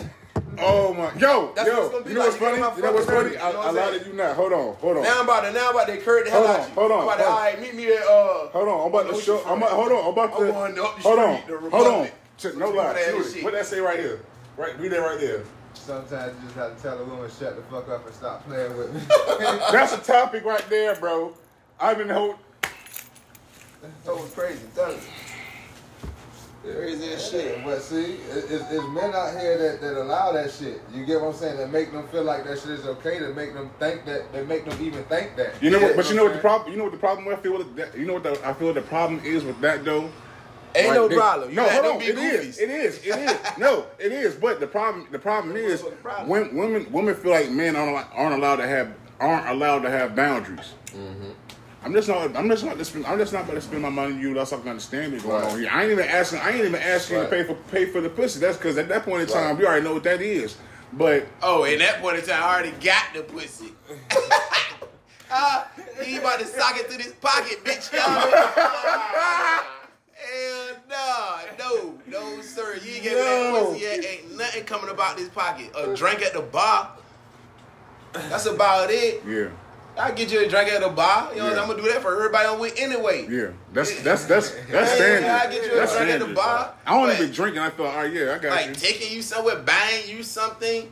Oh 0.61 0.93
my, 0.93 1.13
yo, 1.19 1.53
That's 1.55 1.69
what 1.69 1.77
yo. 1.77 1.81
it's 1.85 1.91
gonna 1.91 2.03
be 2.03 2.09
You 2.09 2.15
know 2.15 2.21
like. 2.21 2.29
what's 2.29 2.41
You 2.41 2.47
funny? 2.47 2.57
get 2.57 2.63
on 2.65 2.71
my 2.71 2.75
You 2.77 2.81
know 2.83 2.91
what's 2.93 3.05
funny? 3.07 3.37
I, 3.37 3.47
you 3.47 3.53
know 3.53 3.59
what 3.59 3.65
I 3.65 3.69
I'm 3.69 3.75
lied 3.75 4.01
to 4.01 4.07
you 4.09 4.13
now. 4.15 4.33
Hold 4.33 4.53
on, 4.53 4.73
hold 4.75 4.97
on. 4.97 5.03
Now 5.03 5.19
I'm 5.19 5.23
about 5.25 5.41
to 5.41 5.51
now 5.53 5.69
I'm 5.69 5.75
about 5.75 5.87
to 5.87 5.93
encourage 5.93 6.25
the 6.25 6.31
hell 6.31 6.45
Hold 6.47 6.55
out 6.55 6.59
on, 6.61 6.67
you. 6.69 6.73
hold 6.75 6.91
on, 6.91 6.97
I'm 6.99 7.03
about 7.05 7.17
to, 7.17 7.23
hold 7.23 7.31
on. 7.31 7.37
all 7.37 7.43
right, 7.45 7.61
meet 7.61 7.75
me 7.75 7.87
at 7.93 8.03
uh. 8.03 8.47
Hold 8.49 8.67
on, 8.67 8.79
I'm 8.81 8.87
about 8.87 9.03
to 9.03 9.09
Ocean 9.09 9.21
show. 9.25 9.43
I'm 9.45 9.57
about, 9.57 9.71
hold 9.71 9.91
on, 9.91 10.03
I'm 10.03 10.11
about 10.11 10.33
I'm 10.33 10.45
to. 10.47 10.51
going 10.51 10.79
up 10.79 10.95
the 10.97 11.01
hold 11.01 11.19
on, 11.19 11.35
street, 11.41 11.47
the 11.47 11.69
hold 11.69 11.73
on. 11.73 11.81
Republic. 12.03 12.13
Check, 12.37 12.55
no 12.57 12.65
Stupid 12.67 12.77
lie. 12.77 12.85
ass 12.93 13.05
Shoot 13.05 13.25
it. 13.25 13.33
shit. 13.33 13.43
What 13.43 13.53
that 13.53 13.65
say 13.65 13.79
right 13.79 13.99
here? 13.99 14.19
Right, 14.57 14.79
read 14.79 14.91
that 14.91 14.99
right 14.99 15.19
there. 15.19 15.43
Sometimes 15.73 16.35
you 16.39 16.43
just 16.45 16.55
have 16.55 16.75
to 16.75 16.81
tell 16.83 16.99
a 16.99 17.03
woman 17.05 17.29
shut 17.29 17.55
the 17.55 17.61
fuck 17.63 17.87
up 17.89 18.05
and 18.05 18.15
stop 18.15 18.45
playing 18.45 18.75
with 18.77 18.93
me. 18.93 19.01
That's 19.71 19.93
a 19.93 19.97
topic 19.97 20.43
right 20.45 20.65
there, 20.69 20.95
bro. 20.95 21.33
I've 21.79 21.97
been 21.97 22.09
hold. 22.09 22.35
That 23.81 24.13
was 24.15 24.31
crazy. 24.33 24.59
Tell 24.75 24.89
me. 24.91 24.97
Crazy 26.63 27.13
as 27.13 27.29
shit. 27.29 27.63
But 27.63 27.81
see, 27.81 28.17
it's, 28.31 28.51
it's 28.51 28.87
men 28.89 29.13
out 29.15 29.39
here 29.39 29.57
that, 29.57 29.81
that 29.81 30.01
allow 30.01 30.33
that 30.33 30.51
shit. 30.51 30.81
You 30.93 31.05
get 31.05 31.21
what 31.21 31.29
I'm 31.29 31.33
saying? 31.33 31.57
That 31.57 31.71
make 31.71 31.91
them 31.91 32.07
feel 32.09 32.23
like 32.23 32.43
that 32.43 32.59
shit 32.59 32.71
is 32.71 32.85
okay. 32.85 33.17
To 33.19 33.33
make 33.33 33.53
them 33.53 33.69
think 33.79 34.05
that. 34.05 34.31
That 34.33 34.47
make 34.47 34.65
them 34.65 34.77
even 34.85 35.03
think 35.05 35.35
that. 35.37 35.61
You 35.63 35.69
know 35.69 35.79
what? 35.79 35.95
But 35.95 36.09
you 36.09 36.15
know 36.15 36.25
what 36.25 36.33
the 36.33 36.39
problem? 36.39 36.71
You 36.71 36.77
know 36.77 36.83
what 36.83 36.91
the 36.91 36.99
problem? 36.99 37.27
I 37.29 37.35
feel 37.37 37.57
with 37.57 37.75
that. 37.77 37.97
You 37.97 38.05
know 38.05 38.13
what 38.13 38.23
the, 38.23 38.39
I 38.47 38.53
feel 38.53 38.73
the 38.73 38.81
problem 38.81 39.21
is 39.23 39.43
with 39.43 39.59
that 39.61 39.85
though. 39.85 40.09
Ain't 40.75 40.89
Like, 40.89 40.95
no 40.95 41.09
problem. 41.17 41.49
You 41.49 41.55
no, 41.55 41.69
hold 41.69 41.85
on. 41.85 41.99
be 41.99 42.05
It 42.05 42.15
goofies. 42.15 42.39
is. 42.41 42.59
It 42.59 42.69
is. 42.69 42.97
It 43.05 43.17
is. 43.17 43.37
no, 43.57 43.85
it 43.97 44.11
is. 44.11 44.35
But 44.35 44.59
the 44.59 44.67
problem, 44.67 45.07
the 45.11 45.17
problem 45.17 45.55
is, 45.55 45.81
the 45.81 45.89
problem? 45.91 46.27
when 46.29 46.55
women, 46.55 46.91
women 46.91 47.15
feel 47.15 47.31
like 47.31 47.49
men 47.49 47.75
aren't, 47.75 48.05
aren't 48.13 48.35
allowed 48.35 48.57
to 48.57 48.67
have, 48.67 48.93
aren't 49.19 49.47
allowed 49.47 49.79
to 49.79 49.89
have 49.89 50.15
boundaries. 50.15 50.73
Mm-hmm. 50.87 51.31
I'm 51.83 51.93
just 51.93 52.07
not. 52.09 52.35
I'm 52.35 52.49
just 52.49 52.65
not. 52.65 52.77
to 52.77 52.83
spend- 52.85 53.05
I'm 53.05 53.17
just 53.17 53.31
not 53.31 53.43
about 53.45 53.53
to 53.53 53.61
spend 53.61 53.81
my 53.81 53.89
money 53.89 54.13
on 54.15 54.19
you. 54.19 54.33
That's 54.33 54.49
something 54.49 54.69
understand 54.69 55.13
me 55.13 55.19
going 55.19 55.33
Right. 55.41 55.43
on 55.51 55.59
here. 55.59 55.69
I 55.71 55.83
ain't 55.83 55.91
even 55.93 56.05
asking. 56.05 56.39
I 56.39 56.49
ain't 56.49 56.65
even 56.65 56.75
asking 56.75 57.15
you 57.17 57.21
Right. 57.23 57.29
to 57.29 57.35
pay 57.35 57.43
for 57.43 57.55
pay 57.71 57.85
for 57.85 58.01
the 58.01 58.09
pussy. 58.09 58.39
That's 58.39 58.57
because 58.57 58.77
at 58.77 58.89
that 58.89 59.05
point 59.05 59.21
in 59.21 59.27
time, 59.27 59.45
Right. 59.51 59.57
we 59.57 59.65
already 59.65 59.85
know 59.85 59.93
what 59.93 60.03
that 60.03 60.21
is. 60.21 60.57
But 60.91 61.25
Oh, 61.41 61.63
at 61.63 61.79
that 61.79 62.01
point 62.01 62.17
in 62.17 62.25
time, 62.25 62.43
I 62.43 62.53
already 62.53 62.71
got 62.71 63.13
the 63.13 63.21
pussy. 63.21 63.73
uh, 65.31 65.63
he 66.03 66.17
about 66.17 66.39
to 66.39 66.45
sock 66.47 66.75
it 66.77 66.87
through 66.87 66.97
this 67.03 67.13
pocket, 67.13 67.63
bitch. 67.63 67.93
Y'all. 67.93 68.03
Hell 70.13 70.75
Nah, 70.89 71.41
no, 71.57 71.97
no, 72.07 72.41
sir. 72.41 72.75
You 72.83 72.93
ain't 72.95 73.03
getting 73.03 73.19
that 73.19 73.53
No. 73.53 73.65
pussy 73.67 73.81
yet. 73.81 74.03
Ain't 74.05 74.37
nothing 74.37 74.63
coming 74.65 74.89
about 74.89 75.15
this 75.17 75.29
pocket. 75.29 75.71
A 75.77 75.95
drink 75.95 76.21
at 76.23 76.33
the 76.33 76.41
bar. 76.41 76.89
That's 78.13 78.47
about 78.47 78.89
it. 78.91 79.23
Yeah, 79.25 79.47
I 79.99 80.11
get 80.11 80.31
you 80.31 80.45
a 80.45 80.47
drink 80.47 80.69
at 80.71 80.81
the 80.81 80.89
bar. 80.89 81.29
You 81.33 81.39
know, 81.41 81.49
Yeah. 81.53 81.61
I'm 81.61 81.67
gonna 81.67 81.81
do 81.81 81.91
that 81.91 82.01
for 82.01 82.15
everybody 82.15 82.47
I'm 82.47 82.59
with 82.59 82.79
anyway. 82.79 83.27
yeah. 83.29 83.47
That's 83.73 84.01
that's 84.01 84.25
that's 84.25 84.51
that's 84.71 84.71
Yeah, 84.71 84.85
standard. 84.95 85.29
I 85.29 85.51
get 85.51 85.65
you 85.65 85.73
a 85.73 85.75
that's 85.75 85.95
drink 85.97 86.11
at 86.11 86.19
the 86.21 86.33
bar. 86.33 86.73
I 86.85 86.93
don't 86.93 87.11
even 87.15 87.31
drink, 87.31 87.55
and 87.57 87.65
I 87.65 87.69
thought, 87.69 87.87
all 87.93 88.03
right, 88.03 88.11
yeah, 88.13 88.33
I 88.35 88.37
got 88.39 88.51
like 88.51 88.67
you. 88.67 88.73
taking 88.75 89.11
you 89.13 89.21
somewhere, 89.21 89.57
buying 89.57 90.07
you 90.07 90.23
something. 90.23 90.91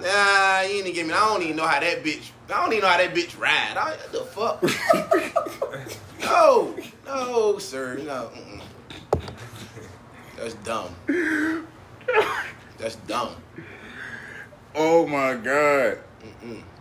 Nah, 0.00 0.60
you 0.62 0.82
ain't 0.84 0.94
give 0.94 1.06
me. 1.06 1.12
I 1.12 1.18
don't 1.28 1.42
even 1.42 1.56
know 1.56 1.66
how 1.66 1.78
that 1.80 2.02
bitch. 2.02 2.30
I 2.52 2.60
don't 2.62 2.72
even 2.72 2.82
know 2.82 2.88
how 2.88 2.98
that 2.98 3.14
bitch 3.14 3.38
ride. 3.40 3.76
I, 3.76 3.90
what 3.90 4.12
the 4.12 4.24
fuck? 4.24 4.60
no, 6.20 6.74
no, 7.06 7.58
sir, 7.58 7.96
no. 7.98 8.30
Mm-mm. 8.34 8.60
That's 10.36 10.54
dumb. 10.54 10.94
That's 12.78 12.96
dumb. 13.06 13.36
Oh 14.74 15.06
my 15.06 15.34
god. 15.34 15.98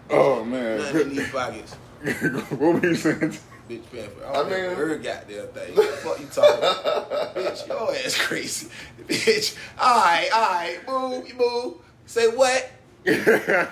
Oh 0.10 0.44
man. 0.44 0.78
Nothing 0.80 1.02
in 1.02 1.16
these 1.16 1.32
pockets, 1.32 1.74
what 2.52 2.60
were 2.60 2.86
you 2.86 2.96
saying? 2.96 3.38
bitch. 3.70 3.82
Panther. 3.92 4.26
I, 4.26 4.30
I 4.30 4.34
don't 4.34 4.50
mean- 4.50 4.76
her 4.76 4.98
goddamn 4.98 5.48
thing. 5.48 5.76
What 5.76 5.90
the 5.92 5.98
fuck 5.98 6.20
you 6.20 6.26
talking 6.28 6.58
about? 6.60 7.36
bitch, 7.36 7.68
your 7.68 7.92
ass 7.96 8.18
crazy. 8.18 8.68
Bitch, 9.08 9.58
all 9.80 10.02
right, 10.04 10.30
all 10.34 10.52
right, 10.52 10.80
boo, 10.86 11.38
boo. 11.38 11.82
Say 12.06 12.28
what? 12.28 12.72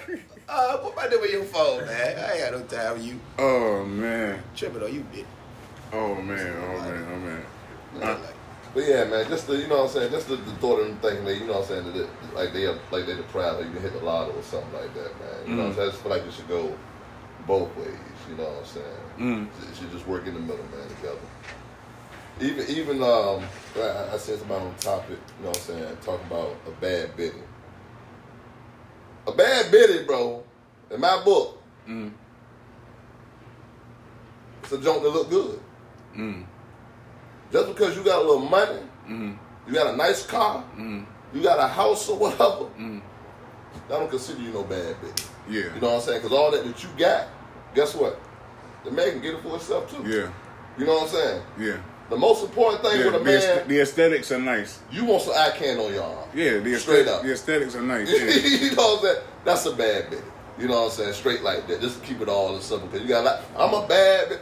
Uh, 0.54 0.76
put 0.78 0.94
my 0.98 1.04
number 1.08 1.26
in 1.28 1.32
your 1.32 1.44
phone, 1.46 1.86
man. 1.86 2.20
I 2.20 2.32
ain't 2.34 2.52
got 2.52 2.60
no 2.60 2.66
time 2.66 2.98
for 2.98 3.02
you. 3.02 3.18
oh 3.40 3.86
man. 3.86 4.44
Tripping 4.54 4.84
on 4.84 4.94
you, 4.94 5.06
bitch. 5.14 5.24
Oh 5.94 6.16
man. 6.16 6.54
Oh 6.58 6.82
man. 6.82 7.06
Oh 7.96 8.00
man. 8.00 8.18
But 8.74 8.88
yeah, 8.88 9.04
man, 9.04 9.28
just 9.28 9.48
the 9.48 9.58
you 9.58 9.68
know 9.68 9.80
what 9.80 9.88
I'm 9.88 9.90
saying, 9.90 10.12
just 10.12 10.28
the, 10.30 10.38
the 10.38 10.52
thought 10.54 10.80
of 10.80 10.88
them 10.88 10.98
thinking 11.00 11.26
that 11.26 11.38
you 11.38 11.46
know 11.46 11.60
what 11.60 11.64
I'm 11.64 11.68
saying 11.68 11.86
that 11.92 11.96
it, 12.04 12.10
like 12.34 12.54
they 12.54 12.68
like 12.68 13.06
they're 13.06 13.18
deprived, 13.18 13.58
like 13.58 13.66
you 13.68 13.74
can 13.74 13.82
hit 13.82 13.94
the 13.94 14.00
lotto 14.06 14.32
or 14.32 14.44
something 14.44 14.72
like 14.74 14.94
that, 14.94 15.12
man. 15.20 15.48
You 15.50 15.56
know 15.56 15.64
what 15.64 15.70
I'm 15.72 15.76
saying? 15.76 15.88
I 15.88 15.92
just 15.92 16.02
feel 16.04 16.12
like 16.12 16.24
it 16.24 16.34
should 16.34 16.48
go 16.48 16.74
both 17.46 17.76
ways. 17.76 17.88
You 18.30 18.38
know 18.38 18.44
what 18.44 18.60
I'm 18.60 18.66
saying? 18.66 18.86
Mm. 19.20 19.48
It 19.70 19.76
should 19.78 19.92
just 19.92 20.08
work 20.08 20.26
in 20.26 20.34
the 20.36 20.40
middle, 20.40 20.64
man, 20.66 20.88
together. 20.88 21.20
Even 22.40 22.70
even 22.70 23.04
um, 23.04 23.44
I, 23.76 24.14
I 24.14 24.18
said 24.18 24.40
somebody 24.40 24.64
on 24.66 24.74
the 24.78 24.82
topic, 24.82 25.10
you 25.38 25.44
know 25.44 25.50
what 25.50 25.58
I'm 25.58 25.64
saying, 25.64 25.98
talking 26.02 26.28
about 26.28 26.56
a 26.66 26.72
bad 26.80 27.16
bidding. 27.18 27.44
A 29.28 29.32
bad 29.34 29.70
bidding, 29.72 30.06
bro, 30.08 30.44
in 30.90 31.00
my 31.02 31.22
book, 31.26 31.58
Mm. 31.90 32.12
it's 34.64 34.72
a 34.72 34.78
joint 34.78 35.02
that 35.04 35.10
look 35.10 35.30
good. 35.30 35.60
Mm. 36.16 36.46
Just 37.52 37.68
because 37.68 37.96
you 37.98 38.04
got 38.04 38.20
a 38.20 38.26
little 38.26 38.40
money, 38.48 38.80
Mm. 39.10 39.38
you 39.68 39.74
got 39.74 39.94
a 39.94 39.98
nice 39.98 40.26
car, 40.26 40.64
Mm. 40.78 41.06
you 41.34 41.42
got 41.42 41.60
a 41.60 41.68
house 41.68 42.08
or 42.10 42.18
whatever, 42.18 42.66
Mm. 42.80 43.02
I 43.90 43.94
don't 43.94 44.10
consider 44.10 44.42
you 44.42 44.50
no 44.52 44.64
bad 44.64 44.96
bitch. 45.02 45.26
Yeah. 45.50 45.64
You 45.76 45.82
know 45.82 45.90
what 45.90 45.96
I'm 45.96 46.02
saying? 46.02 46.22
Because 46.22 46.38
all 46.38 46.52
that 46.52 46.64
that 46.66 46.84
you 46.84 46.90
got, 46.98 47.28
guess 47.76 47.94
what? 47.96 48.18
The 48.86 48.92
man 48.92 49.12
can 49.12 49.22
get 49.22 49.34
it 49.36 49.42
for 49.44 49.50
himself 49.50 49.90
too. 49.90 50.04
Yeah. 50.10 50.28
You 50.78 50.86
know 50.86 50.94
what 50.96 51.04
I'm 51.04 51.10
saying? 51.10 51.42
Yeah. 51.60 51.78
The 52.10 52.18
most 52.18 52.44
important 52.44 52.82
thing 52.84 53.00
Yeah, 53.00 53.06
with 53.06 53.16
a 53.16 53.20
the, 53.20 53.24
man, 53.26 53.40
aesthe- 53.42 53.68
the 53.68 53.80
aesthetics 53.82 54.32
are 54.32 54.40
nice. 54.40 54.80
you 54.92 55.06
want 55.06 55.22
some 55.24 55.34
eye 55.34 55.52
candy 55.56 55.84
on 55.86 55.94
your 55.94 56.04
arm. 56.04 56.30
Yeah, 56.34 56.60
the 56.60 56.76
Straight 56.78 57.00
aesthetic, 57.00 57.08
up. 57.08 57.22
the 57.24 57.32
aesthetics 57.34 57.76
are 57.76 57.82
nice. 57.82 58.10
Yeah. 58.12 58.26
you 58.26 58.76
know 58.76 58.84
what 58.84 58.98
I'm 59.00 59.04
saying? 59.06 59.18
That's 59.46 59.66
a 59.66 59.72
bad 59.76 60.10
bitch. 60.12 60.22
You 60.60 60.68
know 60.68 60.76
what 60.82 60.86
I'm 60.86 60.92
saying? 60.92 61.14
Straight 61.14 61.42
like 61.44 61.68
that. 61.68 61.82
Just 61.82 62.04
keep 62.04 62.22
it 62.22 62.28
all 62.30 62.56
in 62.56 62.62
simple. 62.62 62.88
Because 62.88 63.02
you 63.04 63.10
got 63.10 63.24
like, 63.24 63.40
I'm 63.58 63.74
a 63.74 63.88
bad 63.88 64.30
bitch. 64.30 64.40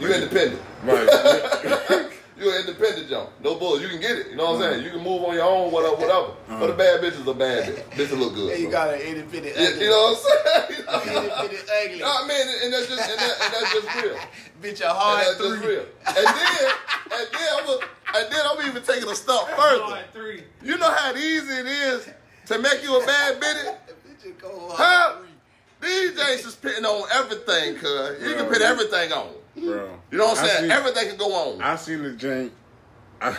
You 0.00 0.12
independent. 0.12 0.62
Right. 0.84 2.04
You're 2.38 2.54
an 2.54 2.68
independent 2.68 3.08
jump. 3.08 3.30
No 3.42 3.56
bull. 3.56 3.80
You 3.80 3.88
can 3.88 4.00
get 4.00 4.12
it. 4.16 4.30
You 4.30 4.36
know 4.36 4.52
what 4.52 4.62
I'm 4.62 4.72
saying? 4.74 4.84
You 4.84 4.90
can 4.92 5.02
move 5.02 5.24
on 5.24 5.34
your 5.34 5.42
own, 5.42 5.72
whatever, 5.72 5.96
whatever. 5.96 6.34
But 6.46 6.70
a 6.70 6.72
bad 6.74 7.00
bitch 7.00 7.20
is 7.20 7.26
a 7.26 7.34
bad 7.34 7.66
bitch. 7.66 7.82
Bitch 7.98 8.10
will 8.12 8.18
look 8.18 8.34
good. 8.34 8.52
Hey, 8.54 8.60
you 8.62 8.68
bro. 8.70 8.72
got 8.78 8.94
an 8.94 9.00
independent 9.00 9.56
Yeah, 9.58 9.66
ugly. 9.74 9.82
you 9.82 9.90
know 9.90 10.14
what 10.14 10.22
I'm 10.22 10.70
saying? 10.70 10.78
independent 11.18 11.70
ugly. 11.82 12.02
I 12.04 12.26
mean, 12.28 12.46
and 12.62 12.72
that's 12.72 12.86
just 12.86 13.10
and, 13.10 13.18
that, 13.18 13.34
and 13.42 13.54
that's 13.54 13.72
just 13.74 13.94
real. 13.96 14.16
Bitch, 14.62 14.80
a 14.82 14.86
And 14.86 14.98
hard 14.98 15.26
that's 15.26 15.38
just 15.38 15.64
real. 15.66 15.84
And 16.06 16.26
then, 16.30 16.70
and 17.10 17.26
then 17.32 17.48
I'm, 17.58 17.66
a, 17.68 17.78
and 18.22 18.32
then 18.32 18.40
I'm 18.46 18.66
even 18.70 18.82
taking 18.84 19.10
a 19.10 19.14
step 19.16 19.42
further. 19.58 19.82
Hard 19.82 20.12
three. 20.12 20.44
You 20.62 20.78
know 20.78 20.92
how 20.94 21.10
easy 21.16 21.52
it 21.54 21.66
is 21.66 22.08
to 22.46 22.58
make 22.60 22.84
you 22.84 23.02
a 23.02 23.04
bad 23.04 23.40
bitch? 23.42 23.74
Bitch, 24.06 24.30
a 24.30 24.32
cold 24.40 24.72
Huh? 24.76 24.84
hard 25.10 25.16
three. 25.26 25.28
These 25.80 26.14
days 26.16 26.46
is 26.46 26.54
pitting 26.54 26.84
on 26.84 27.08
everything, 27.14 27.74
cuz. 27.82 28.22
You 28.22 28.36
can 28.36 28.46
put 28.46 28.62
everything 28.62 29.10
on. 29.12 29.30
Bro. 29.64 29.90
You 30.10 30.18
know 30.18 30.26
what 30.26 30.38
I'm 30.38 30.46
saying? 30.46 30.60
seen- 30.62 30.70
everything 30.70 31.08
can 31.08 31.16
go 31.18 31.32
on. 31.34 31.62
I 31.62 31.76
seen 31.76 32.02
the 32.02 32.10
jank. 32.10 32.50
I, 33.20 33.30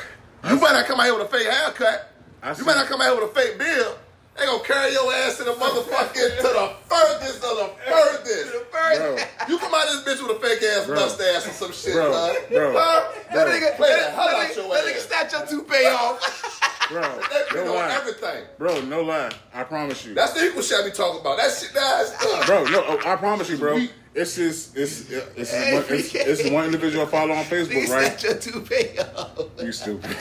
You 0.50 0.60
better 0.60 0.74
not 0.74 0.86
come 0.86 1.00
out 1.00 1.04
here 1.06 1.18
with 1.18 1.28
a 1.28 1.30
fake 1.38 1.48
haircut. 1.48 2.12
I 2.42 2.50
You 2.50 2.56
seen- 2.56 2.66
better 2.66 2.80
not 2.80 2.88
come 2.88 3.02
out 3.02 3.14
here 3.14 3.22
with 3.22 3.32
a 3.32 3.40
fake 3.40 3.58
bill. 3.60 3.98
They 4.38 4.46
gonna 4.46 4.64
carry 4.64 4.94
your 4.94 5.12
ass 5.14 5.36
to 5.38 5.44
the 5.44 5.52
motherfucking 5.52 6.38
to 6.38 6.44
the 6.44 6.72
furthest 6.88 7.44
of 7.44 7.58
the 7.58 7.70
furthest. 7.92 8.54
Bro. 8.72 9.18
You 9.50 9.58
come 9.60 9.74
out 9.74 9.88
of 9.94 10.06
this 10.06 10.16
bitch 10.16 10.26
with 10.26 10.38
a 10.38 10.40
fake 10.40 10.64
ass 10.64 10.86
Bro. 10.86 10.96
mustache 10.96 11.46
or 11.48 11.52
some 11.52 11.74
shit, 11.74 11.94
Bro. 11.94 12.12
huh? 12.14 12.34
Bro. 12.50 12.74
Huh? 12.78 13.12
That 13.34 13.48
nigga, 13.48 13.76
Play 13.76 13.90
that, 13.90 14.06
the 14.06 14.12
hell 14.12 14.28
that 14.28 14.36
out 14.36 14.48
nigga, 14.50 14.56
your 14.56 14.74
that 14.74 14.86
nigga 14.86 15.00
snatch 15.00 15.32
your 15.34 15.46
toupee 15.46 15.86
off. 15.88 16.88
Bro. 16.90 17.02
They 17.02 17.42
put 17.50 17.66
No 17.66 17.74
lie. 17.76 17.92
everything. 17.94 18.44
Bro, 18.58 18.82
no 18.84 19.02
lie. 19.02 19.30
I 19.54 19.64
promise 19.64 20.06
you. 20.06 20.14
That's 20.14 20.32
the 20.34 20.48
equal 20.48 20.62
shit 20.64 20.80
I 20.80 20.86
be 20.86 20.92
talking 20.96 21.20
about. 21.20 21.38
That 21.38 21.52
shit, 21.52 21.72
that's 21.74 22.18
done. 22.24 22.46
Bro, 22.46 22.64
no, 22.72 22.84
oh, 22.88 23.00
I 23.12 23.16
promise 23.18 23.50
you, 23.50 23.58
bro. 23.58 23.78
It's 24.16 24.36
just, 24.36 24.76
it's, 24.76 25.10
it's, 25.12 25.52
Hey. 25.52 25.74
one, 25.76 25.86
it's, 25.90 26.16
it's 26.16 26.50
one 26.50 26.66
individual 26.66 27.06
I 27.06 27.10
follow 27.10 27.34
on 27.34 27.46
Nigga 27.46 27.68
Facebook, 27.68 27.90
right? 27.90 28.24
your 28.24 28.34
toupee 28.36 29.00
off. 29.00 29.64
You 29.64 29.72
stupid. 29.72 30.16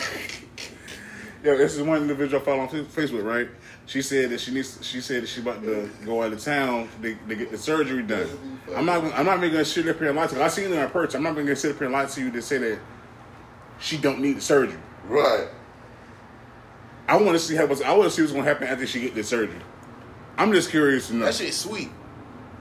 Yo, 1.43 1.57
this 1.57 1.75
is 1.77 1.83
one 1.83 2.03
individual 2.03 2.43
I 2.43 2.45
follow 2.45 2.61
on 2.61 2.69
Facebook, 2.69 3.25
right? 3.25 3.49
She 3.87 4.03
said 4.03 4.29
that 4.31 4.41
she 4.41 4.53
needs. 4.53 4.79
She 4.85 5.01
said 5.01 5.23
that 5.23 5.29
she 5.29 5.41
about 5.41 5.63
to 5.63 5.89
go 6.05 6.23
out 6.23 6.33
of 6.33 6.41
town 6.45 6.89
to, 7.01 7.15
to 7.15 7.35
get 7.35 7.51
the 7.51 7.57
surgery 7.57 8.03
done. 8.03 8.29
I'm 8.77 8.85
not. 8.85 9.03
I'm 9.19 9.25
not 9.25 9.39
even 9.39 9.53
gonna 9.53 9.65
sit 9.65 9.89
up 9.89 9.97
here 9.99 10.09
and 10.09 10.17
lie 10.17 10.27
to 10.27 10.37
you. 10.37 10.43
I 10.43 10.49
seen 10.49 10.71
her 10.73 10.85
in 10.85 10.91
person. 10.91 11.17
I'm 11.19 11.23
not 11.23 11.33
even 11.33 11.47
gonna 11.47 11.57
sit 11.57 11.71
up 11.71 11.79
here 11.79 11.87
and 11.87 11.95
lie 11.95 12.05
to 12.05 12.21
you 12.21 12.31
to 12.33 12.43
say 12.43 12.59
that 12.59 12.79
she 13.81 13.97
don't 13.97 14.19
need 14.21 14.37
the 14.37 14.41
surgery. 14.43 14.79
Right. 15.07 15.49
I 17.09 17.17
want 17.17 17.31
to 17.31 17.39
see 17.39 17.57
how. 17.57 17.65
what's- 17.65 17.81
I 17.81 17.93
want 17.93 18.11
to 18.11 18.15
see 18.15 18.21
what's 18.21 18.35
gonna 18.35 18.45
happen 18.45 18.69
after 18.69 18.87
she 18.87 19.01
get 19.01 19.15
the 19.15 19.25
surgery. 19.25 19.57
I'm 20.37 20.53
just 20.53 20.69
curious 20.69 21.07
to 21.09 21.15
know. 21.15 21.25
That 21.25 21.35
shit's 21.35 21.57
sweet. 21.57 21.89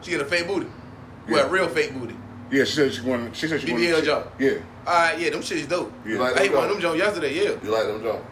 She 0.01 0.11
got 0.11 0.21
a 0.21 0.25
fake 0.25 0.47
booty. 0.47 0.67
Yeah. 1.27 1.33
Well, 1.33 1.49
real 1.49 1.67
fake 1.67 1.93
booty. 1.93 2.15
Yeah, 2.49 2.63
she 2.63 2.71
said 2.75 2.93
she 2.93 3.01
going. 3.01 3.31
She 3.33 3.47
said 3.47 3.59
she 3.61 3.67
BBL 3.67 3.91
going. 3.91 4.05
job. 4.05 4.31
Yeah, 4.39 4.51
Alright, 4.85 5.19
yeah, 5.19 5.29
them 5.31 5.41
shit 5.41 5.57
is 5.59 5.67
dope. 5.67 5.91
Yeah. 6.05 6.19
Like 6.19 6.37
I 6.37 6.43
ate 6.43 6.47
them 6.51 6.55
one 6.57 6.65
of 6.65 6.71
them 6.71 6.81
joints 6.81 6.99
yesterday, 6.99 7.33
yeah. 7.35 7.51
You 7.61 7.71
like 7.71 7.87
them 7.87 8.01
Jones? 8.01 8.23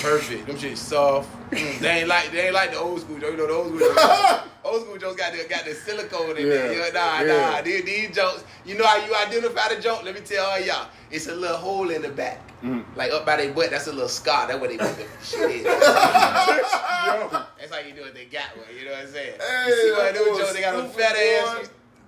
Perfect. 0.00 0.46
Them 0.46 0.56
shit 0.58 0.78
soft. 0.78 1.28
Mm, 1.50 1.78
they 1.80 1.90
ain't 2.00 2.08
like 2.08 2.30
they 2.32 2.46
ain't 2.46 2.54
like 2.54 2.70
the 2.72 2.78
old 2.78 3.00
school 3.00 3.18
jokes. 3.18 3.32
You 3.32 3.36
know 3.38 3.46
the 3.46 3.52
old 3.54 3.66
school 3.66 3.78
joint. 3.80 4.40
old 4.64 4.82
school 4.82 4.98
joints 4.98 5.16
got 5.16 5.32
the 5.32 5.44
got 5.48 5.64
the 5.64 5.74
silicone 5.74 6.36
in 6.36 6.48
there. 6.48 6.66
Yeah. 6.66 6.72
You 6.72 6.78
know, 6.92 7.00
nah, 7.00 7.20
Yeah. 7.22 7.50
nah. 7.50 7.62
These, 7.62 7.84
these 7.84 8.10
jokes, 8.14 8.44
you 8.64 8.76
know 8.78 8.86
how 8.86 9.04
you 9.04 9.14
identify 9.14 9.68
the 9.74 9.80
joke? 9.80 10.02
Let 10.04 10.14
me 10.14 10.20
tell 10.20 10.46
all 10.46 10.60
y'all. 10.60 10.88
It's 11.10 11.26
a 11.28 11.34
little 11.34 11.56
hole 11.56 11.90
in 11.90 12.02
the 12.02 12.08
back. 12.08 12.40
Mm. 12.62 12.84
Like 12.96 13.10
up 13.12 13.24
by 13.26 13.36
their 13.36 13.52
butt, 13.52 13.70
that's 13.70 13.86
a 13.88 13.92
little 13.92 14.08
scar. 14.08 14.46
That's 14.48 14.58
what 14.60 14.70
they 14.70 14.78
put 14.78 14.96
the 14.96 15.06
shit. 15.22 15.64
That's 15.64 15.82
how 17.72 17.78
you 17.86 17.94
do 17.94 18.04
it. 18.04 18.14
They 18.14 18.24
got 18.26 18.56
one. 18.56 18.66
You 18.76 18.84
know 18.86 18.92
what 18.92 19.00
I'm 19.02 19.08
saying? 19.12 19.34
Hey, 19.38 19.66
you 19.68 19.74
see 19.82 19.90
what 19.92 20.06
I 20.06 20.12
do 20.12 20.24
jokes? 20.38 20.52
They 20.54 20.60
got 20.60 20.74
a 20.74 20.78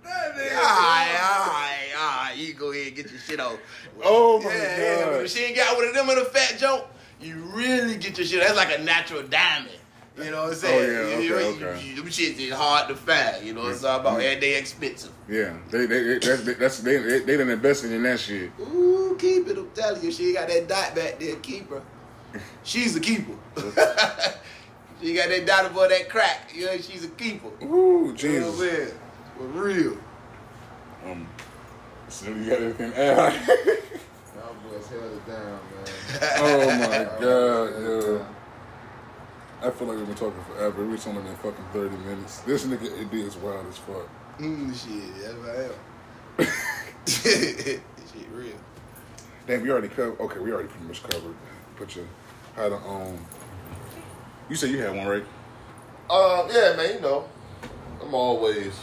stupid, 0.07 0.51
fat 0.51 0.53
boy. 0.53 0.57
Alright, 0.57 1.21
alright, 1.21 1.89
alright. 1.99 2.37
You 2.37 2.55
go 2.55 2.73
ahead 2.73 2.87
and 2.89 2.97
get 2.97 3.11
your 3.11 3.21
shit 3.21 3.41
on. 3.41 3.59
Oh 4.05 4.41
my 4.43 4.53
Yeah, 4.55 5.05
but 5.07 5.11
god. 5.13 5.25
if 5.25 5.31
she 5.31 5.45
ain't 5.45 5.57
got 5.57 5.77
one 5.77 5.89
of 5.89 5.95
them 5.95 6.11
in 6.11 6.19
a 6.19 6.25
fat 6.25 6.59
joint, 6.59 6.85
you 7.21 7.37
really 7.55 7.97
get 7.97 8.17
your 8.19 8.27
shit. 8.27 8.41
That's 8.41 8.57
like 8.57 8.79
a 8.79 8.83
natural 8.83 9.23
diamond. 9.23 9.71
You 10.19 10.31
know 10.31 10.45
what 10.45 10.49
I'm 10.51 10.55
saying? 10.55 10.91
Oh, 10.91 10.93
yeah, 10.93 11.15
okay, 11.17 11.25
you- 11.27 11.35
okay. 11.67 11.83
you- 11.85 11.97
Them 11.97 12.11
shit 12.11 12.39
is 12.41 12.53
hard 12.55 12.89
to 12.89 12.95
find. 12.97 13.45
You 13.45 13.53
know 13.53 13.63
what 13.65 13.75
I'm 13.75 13.79
talking 13.81 14.01
about? 14.13 14.21
And 14.23 14.43
they 14.43 14.55
expensive. 14.57 15.11
Yeah, 15.29 15.55
they 15.71 15.85
they 15.87 16.03
they 16.03 16.19
that's, 16.19 16.43
that's 16.59 16.79
they 16.81 16.97
they, 16.99 17.19
they 17.21 17.37
done 17.37 17.51
invested 17.51 17.93
in 17.93 18.03
that 18.05 18.19
shit. 18.21 18.51
Ooh, 18.61 19.15
keep 19.19 19.47
it. 19.49 19.59
I'm 19.59 19.71
telling 19.75 20.03
you, 20.03 20.11
she 20.11 20.29
ain't 20.29 20.37
got 20.37 20.49
that 20.49 20.69
dot 20.69 20.95
back 20.95 21.19
there. 21.19 21.37
Keep 21.37 21.69
her. 21.71 21.83
She's 22.63 22.97
a 22.97 23.01
keeper. 23.01 23.33
she 25.03 25.15
got 25.15 25.29
that 25.29 25.45
dot 25.47 25.67
above 25.67 25.91
that 25.91 26.09
crack. 26.09 26.51
You 26.55 26.67
know, 26.67 26.77
she's 26.79 27.05
a 27.05 27.09
keeper. 27.09 27.49
Ooh, 27.65 28.15
You 28.19 28.41
know 28.41 28.53
what 29.39 29.49
I'm 29.49 29.53
Jesus. 29.53 29.85
saying? 29.85 29.97
For 29.97 29.97
real. 31.07 31.13
Um, 31.13 31.29
so 32.09 32.31
you 32.31 32.51
got 32.51 32.61
anything 32.61 32.91
to 32.93 32.99
add? 32.99 33.49
Y'all 34.35 34.55
boys 34.69 34.87
held 34.89 35.13
it 35.13 35.27
down, 35.27 35.61
man. 35.75 35.87
oh 36.39 36.79
my 36.79 37.05
god, 37.21 37.67
yeah. 37.83 39.69
I 39.69 39.71
feel 39.71 39.89
like 39.89 39.97
we've 39.99 40.07
been 40.07 40.15
talking 40.17 40.45
forever. 40.45 40.85
We 40.85 40.99
only 41.07 41.23
been 41.23 41.37
fucking 41.37 41.65
thirty 41.73 41.97
minutes. 41.97 42.41
This 42.41 42.65
nigga 42.67 43.03
AD 43.03 43.15
is 43.15 43.37
wild 43.37 43.67
as 43.67 43.79
fuck. 43.79 44.09
Mm, 44.39 44.75
shit, 44.75 45.23
that's 45.23 45.35
what 45.35 45.51
I 45.51 45.65
am. 45.65 46.53
this 47.05 47.25
shit 48.13 48.29
real. 48.33 48.53
Damn, 49.47 49.63
we 49.63 49.71
already 49.71 49.89
covered. 49.89 50.21
Okay, 50.21 50.39
we 50.41 50.53
already 50.53 50.69
pretty 50.69 50.87
much 50.87 51.03
covered. 51.03 51.35
Put 51.77 51.97
your 51.97 52.07
how 52.55 52.69
to 52.69 52.77
um. 52.77 53.19
You 54.49 54.57
said 54.57 54.71
you 54.71 54.79
had 54.79 54.95
one, 54.97 55.07
right? 55.07 55.25
Um, 56.11 56.49
yeah, 56.53 56.77
man. 56.77 56.95
You 56.95 57.01
know, 57.01 57.29
I'm 58.03 58.15
always 58.15 58.75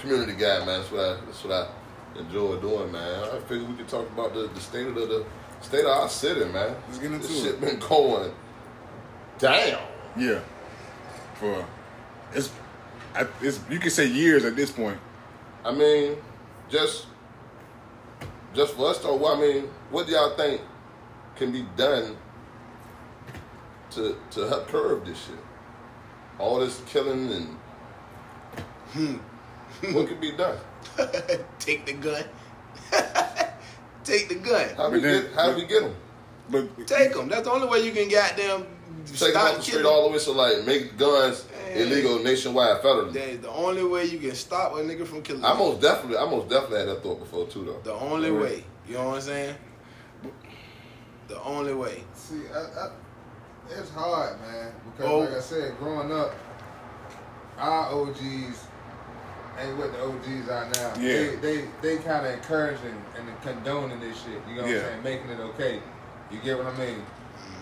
community 0.00 0.32
guy, 0.32 0.58
man. 0.64 0.80
That's 0.80 0.90
what 0.90 1.00
I. 1.00 1.20
That's 1.26 1.44
what 1.44 1.52
I 1.52 1.68
enjoy 2.18 2.56
doing, 2.56 2.90
man. 2.92 3.24
I 3.24 3.38
figure 3.40 3.66
we 3.66 3.74
could 3.74 3.88
talk 3.88 4.08
about 4.10 4.34
the, 4.34 4.48
the 4.48 4.60
state 4.60 4.86
of 4.86 4.94
the, 4.94 5.06
the 5.06 5.24
state 5.60 5.84
of 5.84 5.90
our 5.90 6.08
city, 6.08 6.44
man. 6.46 6.74
Let's 6.88 6.98
get 6.98 7.12
into 7.12 7.26
this 7.26 7.44
it. 7.44 7.44
shit 7.44 7.60
been 7.60 7.78
going 7.78 8.32
down. 9.38 9.82
Yeah. 10.16 10.40
For 11.34 11.64
it's, 12.34 12.52
I, 13.14 13.26
it's 13.40 13.60
you 13.70 13.78
can 13.78 13.90
say 13.90 14.06
years 14.06 14.44
at 14.44 14.56
this 14.56 14.70
point. 14.70 14.98
I 15.64 15.72
mean, 15.72 16.16
just 16.68 17.06
just 18.54 18.74
for 18.74 18.88
us 18.88 18.98
though, 18.98 19.34
I 19.34 19.40
mean, 19.40 19.64
what 19.90 20.06
do 20.06 20.12
y'all 20.12 20.36
think 20.36 20.60
can 21.36 21.52
be 21.52 21.64
done 21.76 22.16
to 23.92 24.16
to 24.32 24.48
help 24.48 24.68
curb 24.68 25.06
this 25.06 25.26
shit? 25.26 25.38
All 26.38 26.58
this 26.58 26.82
killing 26.86 27.30
and 27.32 27.46
hmm. 28.92 29.16
what 29.92 30.08
could 30.08 30.20
be 30.20 30.32
done? 30.32 30.58
Take 31.58 31.86
the 31.86 31.92
gun. 31.94 32.24
Take 34.04 34.28
the 34.28 34.34
gun. 34.36 34.68
How 34.76 34.90
do 34.90 34.96
you 34.96 35.02
then- 35.02 35.22
get 35.24 35.32
how 35.34 35.54
we 35.54 35.64
get 35.66 35.82
them? 35.82 35.94
But 36.50 36.86
Take 36.86 37.14
them. 37.14 37.28
That's 37.28 37.44
the 37.46 37.52
only 37.52 37.68
way 37.68 37.84
you 37.84 37.92
can 37.92 38.08
goddamn 38.08 38.66
Take 39.06 39.06
them 39.06 39.16
stop 39.16 39.50
off 39.50 39.56
the 39.58 39.62
street 39.62 39.84
all 39.84 40.06
the 40.06 40.12
way 40.12 40.18
so 40.18 40.32
like 40.32 40.64
make 40.66 40.96
guns 40.98 41.46
Hey. 41.72 41.82
illegal 41.84 42.18
nationwide 42.24 42.82
federally. 42.82 43.12
That 43.12 43.28
is 43.28 43.40
the 43.40 43.50
only 43.50 43.84
way 43.84 44.06
you 44.06 44.18
can 44.18 44.34
stop 44.34 44.72
a 44.72 44.76
nigga 44.78 45.06
from 45.06 45.22
killing. 45.22 45.44
I 45.44 45.54
most 45.54 45.80
definitely 45.80 46.16
I 46.18 46.24
most 46.28 46.48
definitely 46.48 46.78
had 46.80 46.88
that 46.88 47.02
thought 47.04 47.20
before 47.20 47.46
too 47.46 47.64
though. 47.64 47.80
the 47.84 47.94
only 47.94 48.30
Right. 48.32 48.42
way. 48.42 48.64
You 48.88 48.94
know 48.94 49.04
what 49.10 49.14
I'm 49.16 49.20
saying? 49.20 49.54
The 51.28 51.40
only 51.44 51.74
way. 51.74 52.02
See, 52.14 52.40
I, 52.52 52.58
I, 52.58 52.90
it's 53.78 53.90
hard, 53.90 54.40
man, 54.40 54.72
because 54.84 55.08
Oh. 55.08 55.18
like 55.20 55.34
I 55.34 55.40
said, 55.40 55.78
growing 55.78 56.10
up, 56.10 56.34
our 57.56 57.92
OGs 57.92 58.64
ain't 59.62 59.76
what 59.78 59.92
the 59.92 60.02
OGs 60.02 60.48
are 60.48 60.68
now. 60.74 60.94
Yeah. 61.00 61.12
They 61.12 61.36
they, 61.36 61.64
they 61.82 61.96
kind 61.98 62.26
of 62.26 62.32
encouraging 62.32 62.94
and 63.16 63.42
condoning 63.42 64.00
this 64.00 64.16
shit. 64.22 64.40
You 64.48 64.56
know 64.56 64.62
what 64.62 64.70
Yeah. 64.70 64.76
I'm 64.78 64.82
saying? 64.84 65.02
Making 65.02 65.30
it 65.30 65.40
okay. 65.40 65.80
You 66.30 66.38
get 66.40 66.56
what 66.58 66.66
I 66.66 66.76
mean? 66.78 67.02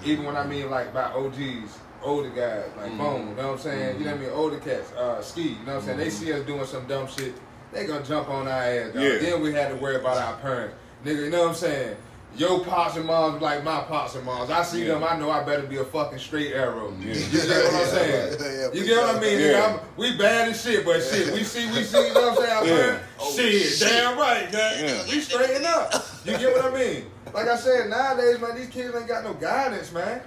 Even 0.05 0.25
when 0.25 0.37
I 0.37 0.47
mean 0.47 0.71
like 0.71 0.93
by 0.95 1.05
OGs, 1.05 1.79
older 2.03 2.31
guys 2.31 2.65
like 2.77 2.89
Mm-hmm. 2.91 2.99
Bone. 2.99 3.29
You 3.31 3.35
know 3.35 3.47
what 3.49 3.53
I'm 3.55 3.59
saying? 3.59 3.99
You 3.99 4.05
know 4.05 4.13
what 4.13 4.21
I 4.21 4.23
mean? 4.25 4.31
Older 4.33 4.59
cats, 4.61 4.93
uh, 4.93 5.21
Ski. 5.23 5.43
You 5.43 5.49
know 5.67 5.75
what 5.75 5.75
I'm 5.77 5.83
saying? 5.83 5.99
They 5.99 6.07
Mm-hmm. 6.09 6.25
see 6.25 6.33
us 6.33 6.47
doing 6.47 6.67
some 6.67 6.87
dumb 6.87 7.09
shit. 7.09 7.35
They 7.73 7.87
gonna 7.87 8.05
jump 8.05 8.29
on 8.31 8.47
our 8.49 8.53
ass. 8.53 8.95
Dog. 8.95 9.03
Yeah. 9.03 9.19
Then 9.19 9.43
we 9.43 9.53
had 9.53 9.69
to 9.71 9.77
worry 9.77 9.97
about 9.97 10.17
our 10.19 10.37
parents. 10.39 10.75
Nigga, 11.05 11.25
you 11.25 11.31
know 11.31 11.43
what 11.43 11.49
I'm 11.51 11.55
saying? 11.55 11.97
Your 12.37 12.65
pops 12.65 12.97
and 12.97 13.05
moms 13.07 13.43
like 13.43 13.65
my 13.65 13.81
pops 13.81 14.15
and 14.15 14.25
moms. 14.25 14.51
I 14.51 14.63
see 14.63 14.83
Yeah. 14.87 14.95
them, 14.95 15.05
I 15.05 15.17
know 15.19 15.31
I 15.31 15.43
better 15.43 15.63
be 15.67 15.79
a 15.79 15.85
fucking 15.85 16.19
straight 16.21 16.53
arrow. 16.53 16.93
Yeah. 17.01 17.15
You 17.15 17.31
get 17.31 17.65
what 17.65 17.75
I'm 17.75 17.87
saying? 17.89 18.37
Yeah, 18.41 18.81
you 18.81 18.87
get 18.87 18.97
what 19.03 19.17
I 19.17 19.21
mean? 19.21 19.39
Nigga, 19.39 19.53
Yeah. 19.53 19.79
I'm, 19.81 19.89
we 19.97 20.17
bad 20.17 20.49
as 20.51 20.63
shit, 20.63 20.85
but 20.85 21.03
shit, 21.03 21.33
we 21.33 21.43
see, 21.43 21.67
we 21.73 21.83
see, 21.83 22.09
you 22.09 22.15
know 22.15 22.31
what 22.33 22.49
I'm 22.51 22.67
saying? 22.67 23.01
Oh, 23.19 23.35
shit, 23.35 23.63
shit. 23.73 23.89
damn 23.89 24.19
right, 24.19 24.53
man. 24.53 25.07
We 25.09 25.21
straighten 25.21 25.65
up. 25.65 25.93
You 26.25 26.37
get 26.39 26.55
what 26.55 26.73
I 26.73 26.79
mean? 26.79 27.07
Like 27.35 27.49
I 27.49 27.57
said, 27.57 27.89
nowadays, 27.91 28.41
man, 28.41 28.57
these 28.57 28.69
kids 28.69 28.95
ain't 28.95 29.09
got 29.09 29.25
no 29.25 29.35
guidance, 29.35 29.91
man. 29.93 30.21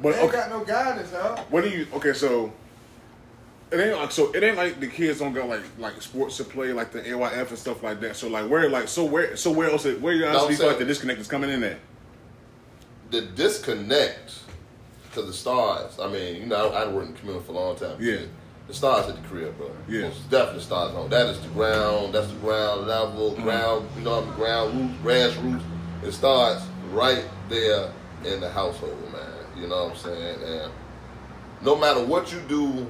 but 0.00 0.12
They 0.12 0.20
ain't 0.20 0.28
okay, 0.28 0.36
got 0.38 0.50
no 0.50 0.64
guidance, 0.64 1.10
dog. 1.10 1.38
what 1.50 1.64
do 1.64 1.70
you? 1.70 1.86
Okay, 1.94 2.12
so 2.12 2.52
it 3.72 3.78
ain't 3.80 3.96
like 3.96 4.10
so 4.10 4.32
it 4.32 4.42
ain't 4.42 4.56
like 4.56 4.80
the 4.80 4.86
kids 4.86 5.20
don't 5.20 5.32
got 5.32 5.48
like 5.48 5.62
like 5.78 6.00
sports 6.02 6.36
to 6.38 6.44
play 6.44 6.72
like 6.72 6.92
the 6.92 7.00
AYF 7.02 7.48
and 7.50 7.58
stuff 7.58 7.82
like 7.82 8.00
that. 8.00 8.16
So 8.16 8.28
like 8.28 8.48
where 8.50 8.68
like 8.68 8.88
so 8.88 9.04
where 9.04 9.36
so 9.36 9.50
where 9.50 9.70
else 9.70 9.84
where 9.84 10.12
you 10.14 10.26
honestly 10.26 10.54
I'm 10.54 10.56
feel 10.56 10.66
like 10.68 10.78
the 10.78 10.84
disconnect 10.84 11.20
is 11.20 11.28
coming 11.28 11.50
in 11.50 11.62
at? 11.62 11.78
The 13.10 13.22
disconnect 13.22 14.40
to 15.12 15.22
the 15.22 15.32
stars. 15.32 15.98
I 16.00 16.08
mean, 16.08 16.36
you 16.36 16.46
know, 16.46 16.70
I, 16.70 16.82
I 16.82 16.88
worked 16.88 17.08
in 17.08 17.12
the 17.14 17.18
community 17.20 17.46
for 17.46 17.52
a 17.52 17.56
long 17.56 17.76
time. 17.76 17.96
Yeah. 18.00 18.18
The 18.68 18.74
stars 18.74 19.08
at 19.08 19.20
the 19.20 19.28
crib, 19.28 19.56
bro. 19.56 19.70
Yeah. 19.88 20.02
Most 20.08 20.30
definitely 20.30 20.62
stars 20.62 20.92
home. 20.92 21.10
That 21.10 21.26
is 21.26 21.40
the 21.40 21.48
ground. 21.48 22.14
That's 22.14 22.28
the 22.28 22.34
ground 22.38 22.86
level, 22.86 23.32
Mm-hmm. 23.32 23.42
ground. 23.42 23.88
You 23.96 24.02
know, 24.02 24.24
the 24.24 24.32
ground 24.32 25.00
roots, 25.04 25.36
grassroots. 25.36 25.62
It 26.04 26.12
starts 26.12 26.64
right 26.92 27.24
there 27.48 27.90
in 28.24 28.40
the 28.40 28.48
household, 28.50 28.96
man. 29.12 29.22
You 29.60 29.66
know 29.66 29.86
what 29.86 29.92
I'm 29.92 29.98
saying? 29.98 30.42
And 30.44 30.72
no 31.62 31.74
matter 31.76 32.04
what 32.04 32.32
you 32.32 32.38
do 32.48 32.88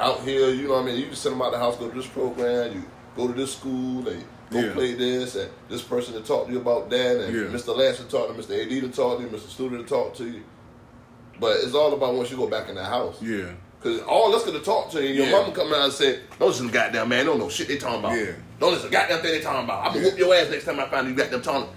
out 0.00 0.20
here, 0.20 0.50
you 0.50 0.68
know 0.68 0.74
what 0.74 0.82
I 0.82 0.86
mean. 0.86 0.96
You 0.96 1.06
can 1.06 1.14
send 1.16 1.34
them 1.34 1.42
out 1.42 1.52
the 1.52 1.58
house, 1.58 1.76
go 1.76 1.88
to 1.88 1.96
this 1.96 2.06
program, 2.06 2.72
you 2.72 2.84
go 3.16 3.26
to 3.28 3.34
this 3.34 3.52
school, 3.54 4.08
and 4.08 4.24
go 4.50 4.58
Yeah. 4.60 4.72
play 4.72 4.94
this, 4.94 5.34
and 5.36 5.50
this 5.68 5.82
person 5.82 6.14
to 6.14 6.20
talk 6.20 6.46
to 6.46 6.52
you 6.52 6.58
about 6.60 6.90
that, 6.90 7.16
and 7.20 7.34
Yeah. 7.34 7.42
Mr. 7.48 7.76
Lance 7.76 7.98
to 7.98 8.04
talk 8.04 8.28
to 8.28 8.34
Mr. 8.34 8.58
AD 8.60 8.80
to 8.80 8.88
talk 8.88 9.18
to 9.18 9.24
you, 9.24 9.28
Mr. 9.30 9.48
Student 9.48 9.86
to 9.86 9.94
talk 9.94 10.14
to 10.16 10.24
you. 10.24 10.42
But 11.38 11.56
it's 11.62 11.74
all 11.74 11.92
about 11.92 12.14
once 12.14 12.30
you 12.30 12.36
go 12.36 12.46
back 12.46 12.68
in 12.68 12.74
the 12.74 12.84
house. 12.84 13.16
Yeah. 13.20 13.44
Cause 13.82 14.00
all 14.02 14.34
us 14.34 14.44
gonna 14.44 14.58
talk 14.58 14.90
to 14.90 15.00
you, 15.02 15.08
and 15.08 15.16
your 15.16 15.26
Yeah. 15.26 15.32
mama 15.32 15.52
come 15.52 15.72
out 15.72 15.84
and 15.84 15.92
say, 15.92 16.18
"Don't 16.38 16.48
listen 16.48 16.66
to 16.66 16.72
goddamn 16.72 17.08
man, 17.08 17.24
don't 17.24 17.38
know 17.38 17.48
shit 17.48 17.66
they 17.68 17.78
talking 17.78 18.00
about. 18.00 18.12
Yeah. 18.16 18.32
Don't 18.58 18.72
listen 18.72 18.90
to 18.90 18.92
goddamn 18.92 19.20
thing 19.22 19.32
they 19.32 19.40
talking 19.40 19.64
about. 19.64 19.86
I'm 19.86 19.94
gonna 19.94 20.04
whoop 20.04 20.18
your 20.18 20.34
ass 20.34 20.50
next 20.50 20.64
time 20.66 20.78
I 20.80 20.86
find 20.88 21.08
you 21.08 21.14
goddamn 21.14 21.40
talking." 21.40 21.68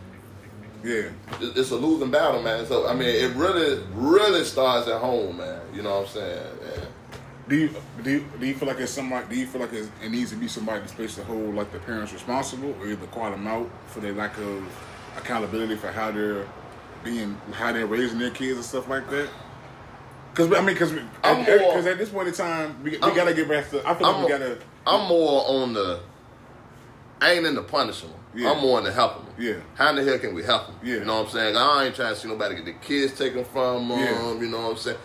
Yeah. 0.84 1.04
It's 1.40 1.72
a 1.72 1.76
losing 1.76 2.12
battle, 2.12 2.42
man. 2.42 2.68
So 2.68 2.88
I 2.88 2.94
mean, 2.94 3.08
it 3.08 3.34
really, 3.38 3.82
really 3.96 4.44
starts 4.44 4.90
at 4.90 5.00
home, 5.00 5.38
man. 5.38 5.62
You 5.74 5.82
know 5.82 5.92
what 6.00 6.08
I'm 6.10 6.14
saying? 6.14 6.44
Man. 6.62 6.88
Do 7.48 7.58
you 7.58 7.76
do 8.02 8.12
you, 8.12 8.26
do 8.40 8.46
you 8.46 8.56
feel 8.56 8.68
like 8.68 8.80
it's 8.80 8.92
somebody? 8.92 9.28
Do 9.28 9.36
you 9.36 9.48
feel 9.48 9.62
like 9.62 9.74
it 9.74 10.10
needs 10.10 10.30
to 10.32 10.38
be 10.38 10.48
somebody 10.48 10.80
that's 10.80 10.92
supposed 10.92 11.16
to 11.16 11.24
hold 11.26 11.56
like 11.56 11.72
the 11.72 11.80
parents 11.80 12.14
responsible, 12.14 12.74
or 12.80 12.88
either 12.88 13.06
call 13.08 13.32
them 13.32 13.48
out 13.48 13.70
for 13.88 14.00
their 14.00 14.14
lack 14.14 14.38
of 14.38 14.64
accountability 15.18 15.76
for 15.76 15.92
how 15.92 16.12
they're 16.12 16.48
being, 17.04 17.38
how 17.52 17.74
they're 17.74 17.86
raising 17.86 18.20
their 18.20 18.32
kids 18.32 18.56
and 18.56 18.66
stuff 18.66 18.88
like 18.88 19.10
that? 19.10 19.30
Because 20.32 20.54
I 20.54 20.62
mean, 20.62 20.74
because 20.74 20.92
because 20.92 21.86
at 21.86 21.98
this 21.98 22.10
point 22.10 22.30
in 22.30 22.34
time, 22.34 22.82
we, 22.82 22.92
we 22.92 22.98
gotta 22.98 23.34
get 23.34 23.50
back 23.50 23.70
to. 23.72 23.88
I 23.88 23.94
feel 23.94 24.08
like 24.08 24.16
I'm, 24.16 24.24
we 24.24 24.30
gotta. 24.30 24.58
I'm 24.88 25.08
more 25.08 25.44
on 25.48 25.74
the. 25.74 26.00
I 27.20 27.34
ain't 27.34 27.46
in 27.46 27.56
the 27.56 27.64
punishing 27.64 28.10
them. 28.10 28.20
Yeah. 28.36 28.52
I'm 28.52 28.62
more 28.62 28.80
in 28.80 28.86
the 28.86 28.92
helping 28.92 29.26
them. 29.26 29.36
Yeah. 29.38 29.56
How 29.76 29.90
in 29.90 29.98
the 29.98 30.04
hell 30.04 30.18
can 30.18 30.34
we 30.34 30.44
help 30.44 30.68
them? 30.68 30.76
Yeah. 30.82 30.96
You 30.96 31.06
know 31.06 31.18
what 31.22 31.28
I'm 31.28 31.32
saying? 31.32 31.56
I 31.56 31.86
ain't 31.86 31.96
trying 31.96 32.14
to 32.16 32.20
see 32.20 32.28
nobody 32.28 32.56
get 32.56 32.66
the 32.66 32.74
kids 32.74 33.18
taken 33.18 33.46
from 33.46 33.90
them. 33.90 34.00
Yeah. 34.00 34.34
You 34.34 34.50
know 34.50 34.62
what 34.62 34.72
I'm 34.72 34.78
saying? 34.78 34.98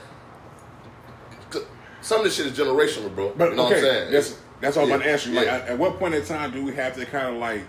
Some 2.00 2.18
of 2.18 2.24
this 2.24 2.37
shit 2.37 2.46
is 2.46 2.56
generational, 2.58 3.14
bro. 3.14 3.32
But 3.37 3.50
you 3.50 3.56
know 3.56 3.66
okay, 3.66 3.74
what 3.74 3.84
I'm 3.84 3.90
saying? 3.90 4.12
that's 4.12 4.38
that's 4.61 4.76
all 4.76 4.84
I'm 4.84 4.92
about 4.92 5.04
to 5.04 5.11
ask 5.11 5.26
you. 5.26 5.34
Like, 5.34 5.46
yeah. 5.46 5.56
at, 5.56 5.68
at 5.68 5.78
what 5.78 5.98
point 5.98 6.14
in 6.14 6.24
time 6.24 6.50
do 6.52 6.64
we 6.64 6.74
have 6.74 6.94
to 6.96 7.06
kind 7.06 7.28
of 7.28 7.34
like 7.40 7.62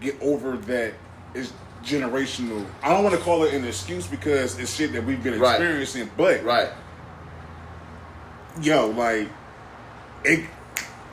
get 0.00 0.20
over 0.22 0.56
that? 0.56 0.94
It's 1.34 1.52
generational. 1.82 2.66
I 2.82 2.88
don't 2.90 3.04
want 3.04 3.14
to 3.14 3.20
call 3.20 3.44
it 3.44 3.54
an 3.54 3.64
excuse 3.64 4.06
because 4.06 4.58
it's 4.58 4.74
shit 4.74 4.92
that 4.92 5.04
we've 5.04 5.22
been 5.22 5.38
Right. 5.38 5.52
experiencing. 5.60 6.10
But 6.16 6.42
right. 6.44 6.68
yo, 8.60 8.88
like, 8.88 9.28
it, 10.24 10.46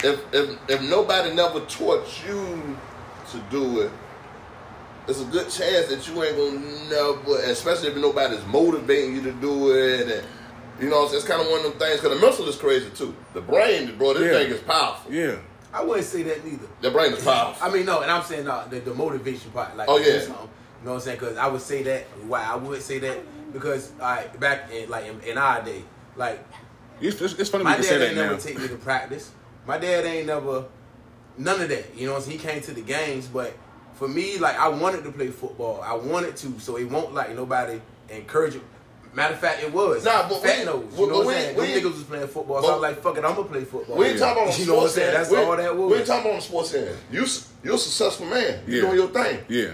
if 0.04 0.20
if 0.34 0.58
if 0.70 0.82
nobody 0.84 1.34
never 1.34 1.60
taught 1.62 2.06
you 2.28 2.78
to 3.32 3.38
do 3.50 3.82
it, 3.82 3.92
it's 5.08 5.22
a 5.22 5.26
good 5.26 5.50
chance 5.50 5.88
that 5.88 6.08
you 6.08 6.24
ain't 6.24 6.38
gonna 6.38 6.90
never, 6.90 7.40
especially 7.52 7.90
if 7.90 7.98
nobody's 7.98 8.46
motivating 8.46 9.16
you 9.16 9.22
to 9.24 9.32
do 9.34 9.72
it. 9.76 10.10
And 10.10 10.26
you 10.80 10.90
know, 10.90 11.06
it's, 11.06 11.14
it's 11.14 11.26
kind 11.26 11.42
of 11.42 11.48
one 11.48 11.60
of 11.60 11.64
them 11.72 11.80
things. 11.80 12.00
Because 12.02 12.20
the 12.20 12.26
muscle 12.26 12.48
is 12.48 12.56
crazy 12.56 12.90
too. 12.92 13.16
The 13.34 13.42
brain, 13.42 13.96
bro, 13.98 14.14
this 14.14 14.24
Yeah. 14.24 14.40
thing 14.40 14.52
is 14.52 14.62
powerful. 14.62 15.12
yeah, 15.14 15.36
I 15.74 15.84
wouldn't 15.84 16.06
say 16.06 16.24
that 16.24 16.44
neither. 16.46 16.68
The 16.82 16.92
brain 16.92 17.14
is 17.14 17.24
powerful. 17.24 17.66
I 17.68 17.72
mean, 17.74 17.86
no, 17.86 18.02
and 18.02 18.12
I'm 18.12 18.24
saying 18.24 18.46
no, 18.46 18.64
the, 18.70 18.80
the 18.80 18.94
motivation 18.94 19.52
part. 19.52 19.76
Like, 19.78 19.88
Oh, 19.90 19.98
to 20.00 20.04
yeah. 20.04 20.22
You 20.22 20.28
know 20.30 20.36
what 20.84 20.94
I'm 20.96 21.00
saying? 21.00 21.20
Because 21.20 21.38
I 21.38 21.48
would 21.48 21.62
say 21.62 21.84
that. 21.84 22.04
Why 22.28 22.44
I 22.44 22.56
would 22.56 22.82
say 22.82 23.00
that 23.00 23.20
because 23.54 23.92
I 24.02 24.28
back 24.40 24.72
in 24.72 24.90
like 24.90 25.06
in, 25.06 25.20
in 25.22 25.38
our 25.38 25.62
day, 25.64 25.84
like 26.16 26.46
it's, 27.00 27.22
it's, 27.22 27.34
it's 27.36 27.50
funny 27.50 27.64
my 27.64 27.72
we 27.72 27.76
can 27.78 27.84
say 27.86 27.90
dad 27.92 28.02
that 28.02 28.08
ain't 28.08 28.16
now. 28.18 28.24
never 28.24 28.38
take 28.42 28.60
me 28.60 28.68
to 28.68 28.76
practice. 28.76 29.32
My 29.66 29.78
dad 29.78 30.06
ain't 30.06 30.28
never 30.28 30.66
none 31.38 31.62
of 31.62 31.70
that. 31.70 31.96
You 31.96 32.08
know, 32.08 32.14
what 32.14 32.18
I'm 32.20 32.24
saying? 32.26 32.40
he 32.40 32.46
came 32.46 32.62
to 32.64 32.74
the 32.74 32.82
games, 32.82 33.28
but 33.28 33.54
for 33.94 34.08
me, 34.08 34.38
like 34.40 34.58
I 34.58 34.68
wanted 34.68 35.04
to 35.06 35.12
play 35.12 35.28
football. 35.28 35.82
I 35.82 35.94
wanted 35.94 36.36
to, 36.38 36.60
so 36.60 36.78
it 36.78 36.86
won't 36.90 37.14
like 37.14 37.34
nobody 37.36 37.80
encourage 38.10 38.56
it. 38.56 38.62
Matter 39.16 39.34
of 39.36 39.40
fact, 39.40 39.62
it 39.64 39.72
was. 39.72 40.04
Nah, 40.06 40.28
but 40.28 40.42
Fat 40.42 40.60
we- 40.60 40.66
nose. 40.66 40.84
but- 40.90 41.00
You 41.00 41.08
know 41.08 41.14
but 41.18 41.26
what 41.26 41.36
I'm 41.36 41.42
saying? 41.42 41.56
we- 41.58 41.66
Them 41.74 41.82
niggas 41.84 41.94
was 41.94 42.04
playing 42.04 42.28
football, 42.28 42.62
so 42.62 42.68
but- 42.68 42.68
I 42.70 42.74
was 42.74 42.82
like, 42.82 43.02
fuck 43.04 43.18
it, 43.18 43.24
I'm 43.26 43.36
gonna 43.36 43.48
play 43.48 43.64
football. 43.64 43.96
we 43.98 44.06
ain't 44.08 44.20
talking 44.20 44.44
about 44.44 44.60
You 44.60 44.66
know 44.66 44.74
what 44.76 44.84
I'm 44.84 44.90
sports 44.90 44.96
saying? 44.96 45.14
That's 45.14 45.30
we, 45.30 45.38
all 45.38 45.58
that 45.58 45.78
was. 45.78 45.92
We 45.92 45.98
ain't 45.98 46.08
talking 46.08 46.30
about 46.32 46.42
the 46.42 46.48
sports 46.48 46.74
end. 46.74 46.98
You, 47.12 47.26
you're 47.64 47.76
a 47.76 47.78
successful 47.78 48.26
man. 48.26 48.60
You 48.68 48.76
Yeah. 48.76 48.82
doing 48.82 48.96
your 48.96 49.08
thing. 49.10 49.40
Yeah, 49.50 49.72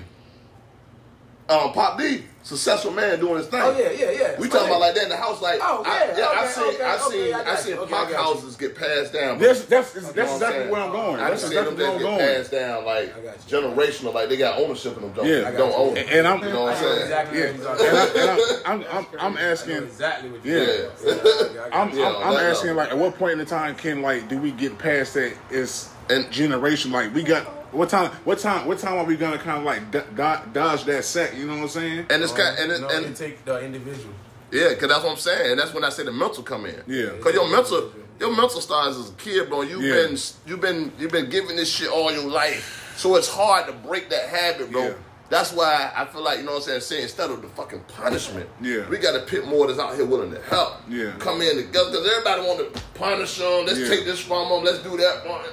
Um, 1.50 1.72
Pop 1.74 1.98
D, 1.98 2.24
successful 2.44 2.92
man 2.92 3.20
doing 3.20 3.36
his 3.38 3.48
thing. 3.48 3.62
Oh 3.62 3.78
yeah, 3.78 3.92
yeah, 3.92 4.12
yeah. 4.12 4.40
We 4.40 4.48
talking 4.50 4.68
about 4.68 4.80
like 4.80 4.96
that 4.96 5.04
in 5.04 5.10
the 5.10 5.18
house, 5.18 5.42
like 5.42 5.60
Oh, 5.62 5.84
I, 5.86 6.18
yeah, 6.18 6.26
I 6.26 6.44
okay, 6.46 6.52
seen, 6.54 6.64
okay, 6.76 6.84
I 6.84 6.96
okay, 6.96 7.04
seen, 7.26 7.34
I 7.34 7.40
I, 7.40 7.44
got 7.44 7.60
seen 7.60 7.74
okay, 7.78 7.92
pop 7.92 8.08
I 8.08 8.12
got 8.12 8.12
you. 8.12 8.16
houses 8.36 8.56
get 8.56 8.76
passed 8.78 9.14
down. 9.14 9.38
that's 9.40 9.66
that's 9.66 9.92
that's 9.94 10.08
You 10.08 10.14
know 10.16 10.24
what 10.24 10.34
exactly 10.34 10.58
saying? 10.60 10.72
where 10.72 10.82
I'm 10.82 10.92
going. 10.92 11.20
I 11.20 11.30
That's 11.30 11.42
seen 11.44 11.54
them 11.54 11.68
exactly 11.68 11.84
where 11.86 11.92
that 11.94 12.00
get 12.00 12.04
going. 12.04 12.20
passed 12.20 12.52
down 12.52 12.86
like 12.86 13.18
I 13.18 13.20
got 13.22 13.52
you. 13.52 13.58
generational, 13.58 14.14
like 14.14 14.30
they 14.30 14.38
got 14.38 14.60
ownership 14.60 14.96
in 14.96 15.02
them. 15.04 15.14
Don't, 15.14 15.28
Yeah. 15.28 15.52
Don't 15.52 15.74
own 15.74 15.98
it. 15.98 16.08
And- 16.08 16.10
and 16.20 16.28
I'm- 16.28 16.44
you 16.44 16.50
know 16.54 16.62
what 16.64 16.74
I 16.74 16.78
I'm 16.78 16.84
saying? 16.84 17.02
exactly 17.02 17.40
Yeah, 17.40 17.46
and, 17.46 17.62
I, 17.62 17.74
about. 17.74 17.82
and 18.16 18.30
I, 18.30 18.72
I'm, 18.72 18.84
I'm 18.84 19.08
I'm 19.20 19.38
I 19.38 19.42
know 19.42 19.48
asking. 19.52 19.76
exactly 19.84 20.30
what 20.32 20.46
you're 20.46 20.90
talking 20.92 21.58
about. 21.58 21.74
I'm, 21.74 21.98
Yeah, 21.98 22.08
I'm, 22.08 22.24
I'm 22.30 22.38
asking 22.38 22.76
like, 22.76 22.90
at 22.90 22.98
what 22.98 23.16
point 23.18 23.34
in 23.34 23.38
the 23.40 23.46
time 23.46 23.76
can 23.76 24.02
like 24.02 24.28
do 24.30 24.38
we 24.38 24.52
get 24.52 24.78
past 24.78 25.14
that? 25.16 25.34
Is 25.52 25.90
And- 26.10 26.32
generation 26.32 26.92
like 26.92 27.14
we 27.14 27.22
got 27.24 27.46
what 27.72 27.90
time? 27.90 28.12
What 28.26 28.40
time? 28.40 28.68
What 28.68 28.80
time 28.80 28.98
are 28.98 29.06
we 29.06 29.16
gonna 29.18 29.38
kind 29.38 29.58
of 29.60 29.64
like 29.64 29.92
do, 29.92 30.02
do, 30.16 30.36
dodge 30.54 30.84
that 30.86 31.04
sack? 31.06 31.36
You 31.38 31.46
know 31.48 31.56
what 31.56 31.64
I'm 31.64 31.70
saying? 31.70 32.06
And 32.10 32.24
it's 32.24 32.32
kind, 32.32 32.58
and, 32.60 32.72
it, 32.72 32.82
no, 32.82 32.90
and 32.90 33.06
it 33.08 33.16
take 33.16 33.44
the 33.46 33.60
individual. 33.64 34.14
yeah, 34.52 34.70
because 34.70 34.90
that's 34.90 35.04
what 35.04 35.12
I'm 35.12 35.18
saying. 35.18 35.52
And 35.52 35.60
that's 35.60 35.74
when 35.74 35.84
I 35.84 35.90
say 35.90 36.04
the 36.04 36.12
mental 36.12 36.44
come 36.44 36.66
in. 36.66 36.82
Yeah. 36.88 37.10
because 37.18 37.34
your 37.34 37.50
mental, 37.50 37.92
your 38.20 38.36
mental 38.36 38.62
starts 38.62 38.98
as 38.98 39.10
a 39.10 39.14
kid, 39.14 39.50
bro. 39.50 39.62
You've 39.62 39.82
Yeah. 39.84 39.94
been, 40.08 40.18
you've 40.46 40.62
been, 40.62 40.92
you've 41.00 41.12
been 41.12 41.30
giving 41.30 41.56
this 41.56 41.70
shit 41.72 41.90
all 41.90 42.12
your 42.12 42.28
life. 42.28 42.94
So 42.98 43.16
it's 43.16 43.30
hard 43.30 43.68
to 43.68 43.72
break 43.74 44.10
that 44.10 44.28
habit, 44.30 44.72
bro. 44.72 44.88
Yeah. 44.88 44.94
That's 45.30 45.54
why 45.54 45.92
I 45.96 46.06
feel 46.06 46.24
like, 46.24 46.40
you 46.40 46.44
know 46.44 46.54
what 46.54 46.58
I'm 46.64 46.64
saying, 46.64 46.82
saying 46.82 47.04
instead 47.04 47.30
of 47.30 47.44
the 47.44 47.50
fucking 47.50 47.82
punishment, 47.88 48.50
Yeah. 48.62 48.90
we 48.90 48.98
got 48.98 49.12
to 49.14 49.20
pick 49.20 49.46
more 49.46 49.68
that's 49.68 49.78
out 49.80 49.96
here 49.96 50.04
willing 50.04 50.32
to 50.32 50.42
help. 50.42 50.78
Yeah. 50.90 51.12
Come 51.20 51.42
in 51.44 51.56
together, 51.56 51.92
because 51.92 52.08
everybody 52.10 52.42
want 52.48 52.74
to 52.74 52.82
punish 52.96 53.38
them. 53.38 53.66
Let's 53.68 53.78
Yeah. 53.78 53.90
take 53.90 54.06
this 54.06 54.20
from 54.20 54.50
them. 54.50 54.64
Let's 54.64 54.80
do 54.80 54.98
that 54.98 55.28
one. 55.28 55.46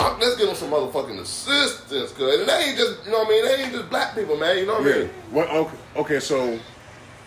Let's 0.00 0.36
give 0.36 0.46
them 0.46 0.56
some 0.56 0.70
motherfucking 0.70 1.18
assistance, 1.20 2.12
cuz. 2.12 2.40
And 2.40 2.48
they 2.48 2.64
ain't 2.64 2.78
just, 2.78 3.04
you 3.04 3.12
know 3.12 3.18
what 3.18 3.26
I 3.26 3.30
mean? 3.30 3.44
They 3.44 3.62
ain't 3.64 3.72
just 3.72 3.90
black 3.90 4.14
people, 4.14 4.36
man. 4.36 4.58
You 4.58 4.66
know 4.66 4.80
what 4.80 4.92
I 4.94 4.98
mean? 4.98 5.08
What? 5.30 5.50
Okay, 5.50 5.76
okay. 5.96 6.20
So, 6.20 6.58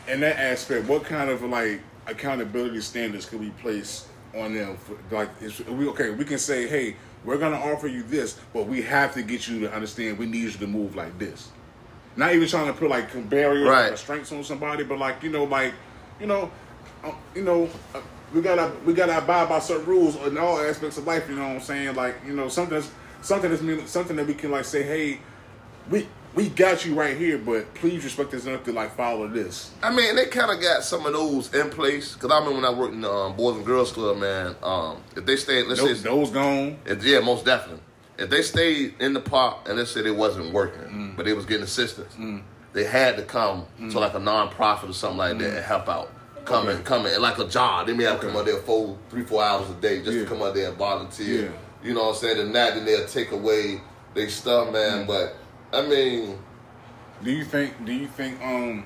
in 0.07 0.19
that 0.21 0.37
aspect, 0.39 0.87
what 0.87 1.03
kind 1.03 1.29
of 1.29 1.41
like 1.43 1.81
accountability 2.07 2.81
standards 2.81 3.25
could 3.25 3.39
we 3.39 3.49
place 3.51 4.07
on 4.35 4.53
them? 4.53 4.77
For, 4.77 4.97
like, 5.15 5.29
is, 5.41 5.59
we 5.65 5.87
okay? 5.89 6.09
We 6.11 6.25
can 6.25 6.39
say, 6.39 6.67
hey, 6.67 6.95
we're 7.23 7.37
gonna 7.37 7.57
offer 7.59 7.87
you 7.87 8.03
this, 8.03 8.39
but 8.53 8.67
we 8.67 8.81
have 8.81 9.13
to 9.13 9.21
get 9.23 9.47
you 9.47 9.59
to 9.61 9.73
understand 9.73 10.17
we 10.17 10.25
need 10.25 10.43
you 10.43 10.51
to 10.51 10.67
move 10.67 10.95
like 10.95 11.17
this. 11.19 11.49
Not 12.15 12.33
even 12.33 12.47
trying 12.47 12.67
to 12.67 12.73
put 12.73 12.89
like 12.89 13.29
barriers 13.29 13.67
Right. 13.67 13.87
or 13.87 13.91
restraints 13.91 14.31
on 14.31 14.43
somebody, 14.43 14.83
but 14.83 14.99
like 14.99 15.23
you 15.23 15.29
know, 15.29 15.45
like 15.45 15.73
you 16.19 16.27
know, 16.27 16.51
um, 17.03 17.15
you 17.35 17.43
know. 17.43 17.69
We 18.33 18.41
gotta 18.41 18.71
we 18.85 18.93
gotta 18.93 19.17
abide 19.17 19.49
by 19.49 19.59
certain 19.59 19.85
rules 19.85 20.15
in 20.25 20.37
all 20.37 20.59
aspects 20.59 20.97
of 20.97 21.05
life. 21.05 21.29
You 21.29 21.35
know 21.35 21.43
what 21.47 21.55
I'm 21.55 21.61
saying? 21.61 21.95
Like 21.95 22.15
you 22.25 22.33
know 22.35 22.47
something 22.49 22.75
that's 22.79 22.91
something 23.21 23.49
that's 23.49 23.61
mean, 23.61 23.85
something 23.87 24.15
that 24.15 24.25
we 24.27 24.33
can 24.33 24.51
like 24.51 24.65
say, 24.65 24.83
hey, 24.83 25.19
we 25.89 26.07
we 26.33 26.49
got 26.49 26.83
you 26.83 26.95
right 26.95 27.15
here, 27.15 27.37
but 27.37 27.71
please 27.75 28.03
respect 28.03 28.33
us 28.33 28.45
enough 28.47 28.63
to 28.63 28.71
like 28.71 28.95
follow 28.95 29.27
this. 29.27 29.69
I 29.83 29.93
mean, 29.93 30.15
they 30.15 30.25
kind 30.25 30.49
of 30.51 30.59
got 30.59 30.83
some 30.83 31.05
of 31.05 31.13
those 31.13 31.53
in 31.53 31.69
place. 31.69 32.15
Because 32.15 32.31
I 32.31 32.39
remember 32.39 32.55
when 32.55 32.65
I 32.65 32.75
worked 32.75 32.93
in 32.95 33.01
the 33.01 33.11
um, 33.11 33.35
Boys 33.35 33.55
and 33.57 33.65
Girls 33.65 33.91
Club, 33.91 34.17
man, 34.17 34.55
um, 34.63 34.97
if 35.15 35.27
they 35.27 35.35
stayed, 35.35 35.67
let's 35.67 35.79
Nose, 35.79 35.99
say, 36.01 36.09
nose 36.09 36.31
gone. 36.31 36.79
If, 36.87 37.03
yeah, 37.05 37.19
most 37.19 37.45
definitely. 37.45 37.83
If 38.17 38.31
they 38.31 38.41
stayed 38.41 38.95
in 38.99 39.13
the 39.13 39.19
park 39.19 39.69
and 39.69 39.77
they 39.77 39.85
said 39.85 40.07
it 40.07 40.15
wasn't 40.15 40.51
working, 40.53 40.81
Mm. 40.81 41.15
but 41.15 41.25
they 41.25 41.33
was 41.33 41.45
getting 41.45 41.63
assistance, 41.63 42.15
they 42.73 42.83
had 42.83 43.15
to 43.17 43.23
come 43.23 43.65
to 43.91 43.99
like 43.99 44.15
a 44.15 44.19
non-profit 44.19 44.89
or 44.89 44.93
something 44.93 45.17
like 45.19 45.35
Mm. 45.35 45.39
that 45.41 45.55
and 45.57 45.65
help 45.65 45.87
out. 45.87 46.11
Come 46.45 46.69
in, 46.69 46.83
come 46.83 47.05
in, 47.05 47.21
like 47.21 47.39
a 47.39 47.47
job. 47.47 47.87
They 47.87 47.93
may 47.93 48.03
have 48.03 48.19
to 48.19 48.27
come 48.27 48.35
out 48.35 48.45
there 48.45 48.57
four, 48.57 48.97
three, 49.09 49.23
four 49.23 49.43
hours 49.43 49.69
a 49.69 49.73
day 49.75 49.99
just 50.01 50.11
Yeah. 50.17 50.23
to 50.23 50.29
come 50.29 50.41
out 50.41 50.53
there 50.53 50.69
and 50.69 50.77
volunteer. 50.77 51.45
Yeah. 51.45 51.87
You 51.87 51.93
know 51.93 52.03
what 52.03 52.09
I'm 52.09 52.15
saying? 52.15 52.39
And 52.39 52.55
that, 52.55 52.75
then 52.75 52.85
they'll 52.85 53.07
take 53.07 53.31
away 53.31 53.81
their 54.13 54.29
stuff, 54.29 54.71
man. 54.71 55.05
But 55.07 55.35
I 55.71 55.81
mean, 55.87 56.37
Do 57.23 57.31
you 57.31 57.45
think? 57.45 57.85
Do 57.85 57.93
you 57.93 58.07
think? 58.07 58.41
Um, 58.41 58.85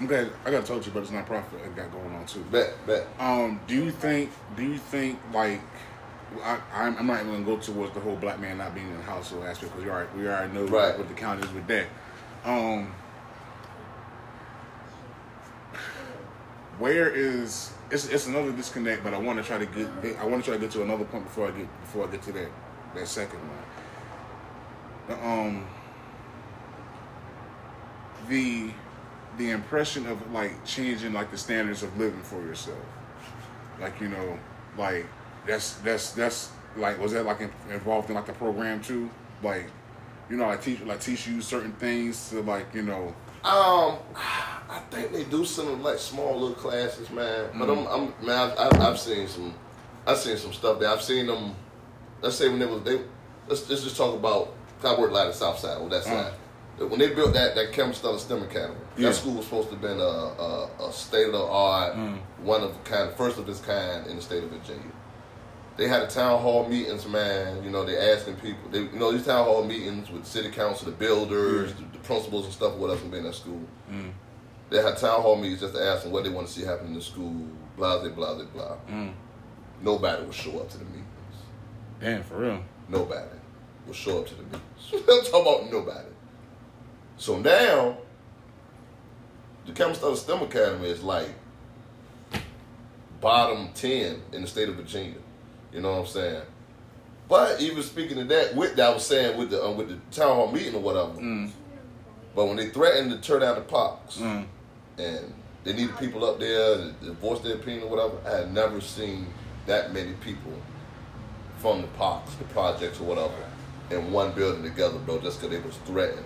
I'm 0.00 0.06
glad 0.06 0.30
I 0.44 0.50
got 0.50 0.66
to 0.66 0.72
talk 0.72 0.82
to 0.82 0.90
you 0.90 0.96
about 0.96 1.08
this 1.08 1.10
nonprofit 1.10 1.64
I 1.64 1.68
got 1.76 1.90
going 1.92 2.14
on 2.14 2.26
too. 2.26 2.40
bet, 2.50 2.74
bet. 2.86 3.06
Um, 3.18 3.60
do 3.66 3.74
you 3.74 3.90
think? 3.90 4.30
Do 4.56 4.62
you 4.62 4.76
think 4.78 5.18
like? 5.32 5.60
I, 6.42 6.58
I'm, 6.74 6.96
I'm 6.98 7.06
not 7.06 7.20
even 7.20 7.32
gonna 7.32 7.44
go 7.44 7.56
towards 7.58 7.94
the 7.94 8.00
whole 8.00 8.16
black 8.16 8.40
man 8.40 8.58
not 8.58 8.74
being 8.74 8.88
in 8.88 8.96
the 8.96 9.02
household 9.04 9.44
aspect 9.44 9.70
because 9.72 9.84
we 9.84 9.90
already 9.90 10.08
we 10.18 10.26
already 10.26 10.52
know 10.52 10.64
Right. 10.66 10.98
what 10.98 11.06
the 11.08 11.14
count 11.14 11.44
is 11.44 11.50
with 11.52 11.66
that. 11.68 11.86
Um, 12.44 12.92
where 16.78 17.08
is 17.10 17.72
it's, 17.90 18.08
it's 18.08 18.26
another 18.26 18.52
disconnect, 18.52 19.04
but 19.04 19.14
I 19.14 19.18
want 19.18 19.38
to 19.38 19.44
try 19.44 19.58
to 19.58 19.66
get 19.66 20.18
I 20.18 20.24
want 20.26 20.44
to 20.44 20.50
try 20.50 20.58
to 20.58 20.60
get 20.60 20.72
to 20.72 20.82
another 20.82 21.04
point 21.04 21.24
before 21.24 21.48
I 21.48 21.50
get 21.50 21.80
before 21.82 22.08
I 22.08 22.10
get 22.10 22.22
to 22.22 22.32
that 22.32 22.50
that 22.94 23.08
second 23.08 23.38
one. 23.38 25.18
Um, 25.22 25.66
the 28.28 28.70
the 29.36 29.50
impression 29.50 30.06
of 30.06 30.32
like 30.32 30.64
changing 30.64 31.12
like 31.12 31.30
the 31.30 31.38
standards 31.38 31.82
of 31.82 31.96
living 31.98 32.22
for 32.22 32.40
yourself, 32.40 32.78
like 33.80 34.00
you 34.00 34.08
know, 34.08 34.38
like 34.78 35.06
that's 35.46 35.74
that's 35.76 36.12
that's 36.12 36.50
like 36.76 36.98
was 37.00 37.12
that 37.12 37.24
like 37.24 37.40
involved 37.70 38.08
in 38.08 38.14
like 38.14 38.26
the 38.26 38.32
program 38.32 38.80
too, 38.80 39.10
like 39.42 39.66
you 40.30 40.36
know, 40.36 40.48
I 40.48 40.56
teach 40.56 40.80
like 40.80 41.00
teach 41.00 41.26
you 41.26 41.40
certain 41.40 41.72
things 41.72 42.30
to 42.30 42.40
like 42.40 42.74
you 42.74 42.82
know. 42.82 43.14
Um, 43.44 43.98
I 44.68 44.78
think 44.90 45.12
they 45.12 45.24
do 45.24 45.44
some 45.44 45.82
like 45.82 45.98
small 45.98 46.32
little 46.40 46.54
classes, 46.56 47.10
man. 47.10 47.50
But 47.58 47.68
Mm-hmm. 47.68 47.86
I'm, 47.88 48.12
I'm 48.20 48.26
man, 48.26 48.50
I've, 48.58 48.58
I've, 48.74 48.80
I've 48.80 48.98
seen 48.98 49.28
some, 49.28 49.54
I've 50.06 50.18
seen 50.18 50.36
some 50.36 50.52
stuff 50.52 50.80
there. 50.80 50.88
I've 50.90 51.02
seen 51.02 51.26
them. 51.26 51.54
Let's 52.22 52.36
say 52.36 52.48
when 52.48 52.58
they 52.58 52.66
was 52.66 52.82
they, 52.82 53.00
let's, 53.48 53.68
let's 53.68 53.82
just 53.84 53.96
talk 53.96 54.14
about. 54.14 54.54
I 54.82 54.98
worked 54.98 55.12
a 55.12 55.14
lot 55.14 55.28
of 55.28 55.34
Southside 55.34 55.78
on 55.80 55.88
that 55.90 56.04
side. 56.04 56.32
When 56.78 56.98
they 56.98 57.14
built 57.14 57.32
that 57.34 57.54
that 57.54 57.72
Campostella 57.72 58.18
STEM 58.18 58.42
Academy. 58.42 58.74
Yeah. 58.98 59.08
that 59.08 59.14
school 59.14 59.34
was 59.34 59.44
supposed 59.46 59.68
to 59.68 59.74
have 59.74 59.82
been 59.82 59.98
a, 59.98 60.02
a, 60.02 60.88
a 60.88 60.92
state 60.92 61.26
of 61.26 61.32
the 61.32 61.42
art, 61.42 61.94
Mm. 61.94 62.18
one 62.42 62.62
of 62.62 62.82
kind, 62.84 63.12
first 63.14 63.38
of 63.38 63.48
its 63.48 63.60
kind 63.60 64.06
in 64.08 64.16
the 64.16 64.22
state 64.22 64.42
of 64.44 64.50
Virginia. 64.50 64.82
They 65.76 65.88
had 65.88 66.02
a 66.02 66.06
town 66.06 66.40
hall 66.40 66.68
meetings, 66.68 67.06
man. 67.06 67.64
You 67.64 67.70
know, 67.70 67.84
they 67.84 67.96
asking 67.96 68.36
people. 68.36 68.68
They, 68.70 68.80
you 68.80 68.92
know, 68.98 69.10
these 69.12 69.24
town 69.26 69.44
hall 69.44 69.64
meetings 69.64 70.10
with 70.10 70.24
city 70.26 70.50
council, 70.50 70.86
the 70.86 70.92
builders, 70.96 71.72
the, 71.74 71.82
the 71.92 71.98
principals 71.98 72.44
and 72.44 72.54
stuff, 72.54 72.74
what 72.74 72.90
else 72.90 73.00
would 73.02 73.10
be 73.10 73.18
in 73.18 73.24
that 73.24 73.34
school. 73.34 73.60
They 74.70 74.82
had 74.82 74.96
town 74.96 75.20
hall 75.22 75.36
meetings 75.36 75.60
just 75.60 75.74
to 75.74 75.82
ask 75.82 76.02
them 76.02 76.12
what 76.12 76.24
they 76.24 76.30
want 76.30 76.46
to 76.46 76.52
see 76.52 76.64
happen 76.64 76.86
in 76.88 76.94
the 76.94 77.02
school. 77.02 77.34
Blah 77.76 78.00
blah 78.00 78.10
blah 78.10 78.34
blah 78.34 78.44
blah. 78.44 78.76
Nobody 79.82 80.24
would 80.24 80.34
show 80.34 80.58
up 80.60 80.70
to 80.70 80.78
the 80.78 80.84
meetings. 80.86 81.04
Damn, 82.00 82.22
for 82.22 82.38
real. 82.38 82.60
Nobody 82.88 83.28
will 83.86 83.94
show 83.94 84.18
up 84.20 84.26
to 84.28 84.34
the 84.34 84.42
meetings. 84.42 84.62
I'm 84.92 85.24
talking 85.24 85.40
about 85.42 85.70
nobody. 85.72 86.08
So 87.16 87.38
now, 87.38 87.98
the 89.66 89.72
Campbell 89.72 90.16
STEM 90.16 90.42
Academy 90.42 90.88
is 90.88 91.02
like 91.02 91.28
bottom 93.20 93.70
10 93.74 94.22
in 94.32 94.42
the 94.42 94.46
state 94.48 94.68
of 94.68 94.76
Virginia. 94.76 95.14
You 95.72 95.80
know 95.80 95.92
what 95.92 96.00
I'm 96.00 96.06
saying? 96.06 96.42
But 97.28 97.60
even 97.60 97.82
speaking 97.82 98.18
of 98.18 98.28
that, 98.28 98.54
with 98.54 98.76
that 98.76 98.90
I 98.90 98.94
was 98.94 99.06
saying 99.06 99.38
with 99.38 99.50
the 99.50 99.64
um, 99.64 99.76
with 99.76 99.88
the 99.88 99.98
town 100.14 100.36
hall 100.36 100.52
meeting 100.52 100.74
or 100.74 100.80
whatever. 100.80 101.12
But 102.34 102.46
when 102.46 102.56
they 102.56 102.68
threatened 102.68 103.10
to 103.12 103.18
turn 103.18 103.40
down 103.40 103.54
the 103.56 103.60
parks 103.62 104.18
Mm. 104.18 104.46
And 104.98 105.32
they 105.64 105.72
needed 105.72 105.96
people 105.98 106.24
up 106.24 106.38
there 106.38 106.76
to, 106.76 107.12
voice 107.20 107.40
their 107.40 107.54
opinion 107.54 107.84
or 107.84 107.90
whatever, 107.90 108.16
I 108.26 108.40
had 108.42 108.54
never 108.54 108.80
seen 108.80 109.26
that 109.66 109.92
many 109.94 110.12
people 110.14 110.52
from 111.58 111.80
the 111.82 111.88
parks, 111.88 112.34
the 112.34 112.44
projects 112.44 113.00
or 113.00 113.04
whatever, 113.04 113.32
in 113.90 114.12
one 114.12 114.32
building 114.32 114.62
together, 114.62 114.98
bro, 114.98 115.18
just 115.20 115.40
because 115.40 115.56
they 115.56 115.66
was 115.66 115.76
threatened. 115.86 116.24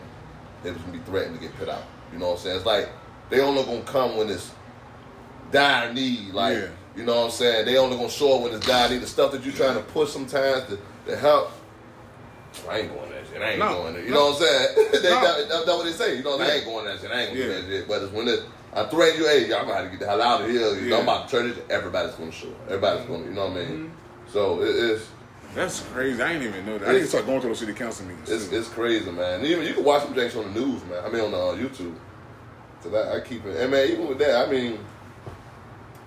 They 0.62 0.70
was 0.72 0.80
gonna 0.82 0.92
be 0.92 0.98
threatened 1.00 1.36
to 1.36 1.40
get 1.40 1.56
put 1.56 1.68
out. 1.68 1.84
You 2.12 2.18
know 2.18 2.30
what 2.30 2.38
I'm 2.38 2.38
saying? 2.40 2.56
It's 2.56 2.66
like 2.66 2.88
they 3.30 3.40
only 3.40 3.62
gonna 3.62 3.82
come 3.82 4.16
when 4.16 4.28
it's 4.28 4.50
dire 5.52 5.92
need. 5.92 6.32
Like, 6.34 6.56
Yeah. 6.56 6.66
you 6.96 7.04
know 7.04 7.16
what 7.16 7.24
I'm 7.26 7.30
saying? 7.30 7.66
They 7.66 7.76
only 7.78 7.96
gonna 7.96 8.08
show 8.10 8.36
up 8.36 8.42
when 8.42 8.54
it's 8.54 8.66
dire 8.66 8.88
need. 8.90 9.02
The 9.02 9.06
stuff 9.06 9.30
that 9.32 9.44
you're 9.44 9.54
trying 9.54 9.74
to 9.76 9.82
push 9.82 10.10
sometimes 10.10 10.64
to, 10.64 10.78
to 11.06 11.16
help. 11.16 11.52
I 12.68 12.80
ain't 12.80 12.92
going 12.92 13.10
that 13.10 13.24
shit. 13.32 13.40
I 13.40 13.50
ain't 13.50 13.58
No, 13.60 13.68
going 13.74 13.94
there. 13.94 14.02
You 14.02 14.10
no. 14.10 14.16
know 14.16 14.24
what 14.30 14.42
I'm 14.42 14.48
saying? 14.48 14.88
they, 15.02 15.10
No. 15.10 15.20
that, 15.22 15.48
that, 15.48 15.66
that's 15.66 15.68
what 15.68 15.84
they 15.84 15.92
say. 15.92 16.16
You 16.16 16.24
know, 16.24 16.38
I 16.38 16.46
Yeah. 16.46 16.52
ain't 16.54 16.64
going 16.64 16.84
that 16.86 17.00
shit. 17.00 17.10
I 17.10 17.20
ain't 17.22 17.28
gonna 17.34 17.40
Yeah. 17.40 17.60
that 17.60 17.66
shit. 17.68 17.88
But 17.88 18.02
it's 18.02 18.12
when 18.12 18.26
it, 18.28 18.40
I 18.74 18.84
threaten 18.84 19.20
you, 19.20 19.26
hey, 19.26 19.48
y'all 19.48 19.62
gonna 19.62 19.74
have 19.74 19.84
to 19.84 19.90
get 19.90 20.00
the 20.00 20.06
hell 20.06 20.22
out 20.22 20.42
of 20.42 20.50
here. 20.50 20.60
You 20.74 20.82
know, 20.82 20.86
Yeah. 20.88 20.96
I'm 20.98 21.02
about 21.02 21.28
to 21.28 21.36
turn 21.36 21.48
this. 21.48 21.58
Everybody's 21.70 22.14
gonna 22.14 22.32
show. 22.32 22.54
Everybody's 22.66 23.06
gonna, 23.06 23.24
you 23.24 23.30
know 23.30 23.48
what 23.48 23.56
I 23.58 23.64
mean? 23.64 23.68
Mm-hmm. 23.68 24.32
So 24.32 24.62
it, 24.62 24.76
it's. 24.76 25.08
That's 25.54 25.80
crazy. 25.80 26.22
I 26.22 26.34
didn't 26.34 26.48
even 26.48 26.66
know 26.66 26.78
that. 26.78 26.88
I 26.88 26.92
need 26.92 26.98
to 27.00 27.06
start 27.06 27.24
going 27.26 27.40
to 27.40 27.48
those 27.48 27.58
city 27.58 27.72
council 27.72 28.06
meetings. 28.06 28.30
It's, 28.30 28.52
it's 28.52 28.68
crazy, 28.68 29.10
man. 29.10 29.44
Even 29.44 29.66
you 29.66 29.72
can 29.72 29.82
watch 29.82 30.02
some 30.02 30.14
things 30.14 30.36
on 30.36 30.52
the 30.52 30.60
news, 30.60 30.84
man. 30.84 31.02
I 31.04 31.08
mean, 31.08 31.22
on 31.22 31.34
uh, 31.34 31.56
YouTube. 31.58 31.94
Cause 32.82 32.94
I, 32.94 33.16
I 33.16 33.20
keep 33.20 33.44
it, 33.44 33.56
and 33.56 33.72
man, 33.72 33.88
even 33.88 34.06
with 34.06 34.18
that, 34.18 34.46
I 34.46 34.52
mean, 34.52 34.78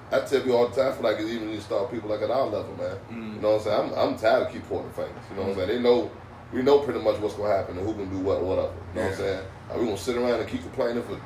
I 0.09 0.21
tell 0.21 0.45
you 0.45 0.55
all 0.55 0.69
the 0.69 0.81
time, 0.81 0.93
for 0.93 1.03
like 1.03 1.19
it 1.19 1.25
even 1.27 1.49
to 1.49 1.61
start 1.61 1.91
people 1.91 2.09
like 2.09 2.21
at 2.21 2.31
our 2.31 2.45
level, 2.45 2.73
man. 2.77 2.97
You 3.09 3.41
know 3.41 3.51
what 3.53 3.57
I'm 3.57 3.63
saying? 3.63 3.93
I'm, 3.93 4.13
I'm 4.13 4.17
tired 4.17 4.43
of 4.47 4.53
keep 4.53 4.67
pointing 4.69 4.91
fingers. 4.93 5.11
You 5.29 5.35
know 5.35 5.41
what 5.43 5.49
I'm 5.51 5.55
saying? 5.55 5.67
They 5.67 5.79
know, 5.79 6.11
we 6.53 6.61
know 6.61 6.79
pretty 6.79 7.01
much 7.01 7.19
what's 7.19 7.35
gonna 7.35 7.53
happen 7.53 7.77
and 7.77 7.85
who 7.85 7.93
gonna 7.93 8.05
do 8.05 8.19
what, 8.19 8.41
whatever. 8.41 8.73
You 8.93 9.01
know 9.01 9.01
what 9.01 9.11
I'm 9.11 9.17
saying? 9.17 9.45
Are 9.69 9.79
we 9.79 9.85
gonna 9.85 9.97
sit 9.97 10.15
around 10.15 10.39
and 10.39 10.47
keep 10.49 10.61
complaining 10.61 11.03
for 11.03 11.19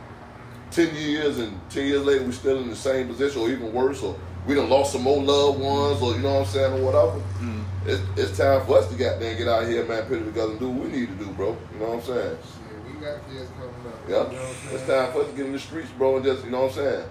ten 0.72 0.94
years, 0.96 1.38
and 1.40 1.60
ten 1.70 1.88
years 1.88 2.04
later 2.04 2.26
we're 2.26 2.32
still 2.32 2.60
in 2.62 2.70
the 2.70 2.76
same 2.76 3.08
position, 3.08 3.42
or 3.42 3.50
even 3.50 3.72
worse, 3.74 4.02
or 4.04 4.16
we 4.48 4.56
done 4.56 4.70
lost 4.70 4.92
some 4.94 5.02
more 5.04 5.22
loved 5.22 5.60
ones, 5.60 6.02
or 6.02 6.14
you 6.14 6.20
know 6.20 6.34
what 6.34 6.40
I'm 6.42 6.46
saying, 6.46 6.74
or 6.74 6.86
whatever. 6.86 7.22
It's, 7.88 8.02
it's 8.18 8.38
time 8.38 8.66
for 8.66 8.80
us 8.80 8.88
to 8.90 8.96
get 8.96 9.20
there 9.20 9.30
and 9.30 9.38
get 9.38 9.48
out 9.48 9.68
here, 9.68 9.86
man, 9.86 10.04
put 10.06 10.18
it 10.20 10.26
together 10.26 10.52
and 10.52 10.60
do 10.60 10.70
what 10.70 10.90
we 10.90 10.98
need 11.00 11.08
to 11.08 11.26
do, 11.26 11.32
bro. 11.34 11.56
You 11.74 11.80
know 11.80 11.90
what 11.92 12.00
I'm 12.00 12.02
saying? 12.02 12.38
Shit, 12.42 12.84
we 12.96 13.00
got 13.00 13.30
kids 13.30 13.50
coming 13.52 13.94
up. 13.94 14.10
Yeah. 14.10 14.32
You 14.32 14.38
know 14.38 14.50
It's 14.72 14.88
time 14.88 15.12
for 15.14 15.22
us 15.22 15.30
to 15.30 15.38
get 15.38 15.46
in 15.46 15.52
the 15.54 15.60
streets, 15.60 15.92
bro, 15.96 16.16
and 16.16 16.26
just, 16.26 16.44
you 16.46 16.50
know 16.50 16.66
what 16.66 16.78
I'm 16.80 17.06